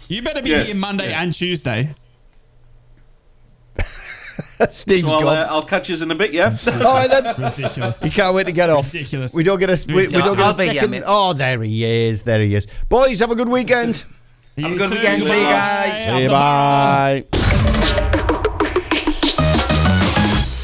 [0.08, 1.22] You better be Yes, here Monday yes.
[1.22, 1.94] and Tuesday.
[4.70, 5.38] Steve's so I'll, gone.
[5.38, 6.32] uh, I'll catch you in a bit.
[6.34, 6.56] Yeah.
[6.68, 7.36] All right then.
[7.38, 8.04] Ridiculous.
[8.04, 8.94] You can't wait to get off.
[8.94, 9.34] Ridiculous.
[9.34, 11.04] We don't get a we, we don't get a I'll be here, second.
[11.06, 12.24] Oh, there he is.
[12.24, 12.68] There he is.
[12.90, 14.04] Boys, have a good weekend.
[14.58, 15.26] Have a good weekend.
[15.26, 16.04] See you guys.
[16.06, 16.30] See you.
[16.30, 17.26] Bye.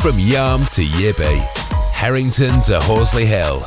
[0.02, 1.40] From Yarm to Yibby,
[1.92, 3.60] Harrington to Horsley Hill,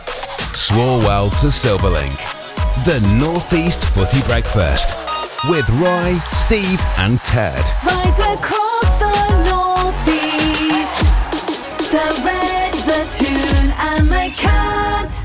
[0.53, 2.19] Swalwell to Silverlink.
[2.85, 4.95] The Northeast Footy Breakfast
[5.49, 7.65] with Roy, Steve, and Ted.
[7.85, 11.03] Right across the northeast.
[11.93, 15.24] The red, the Toon, and the cat.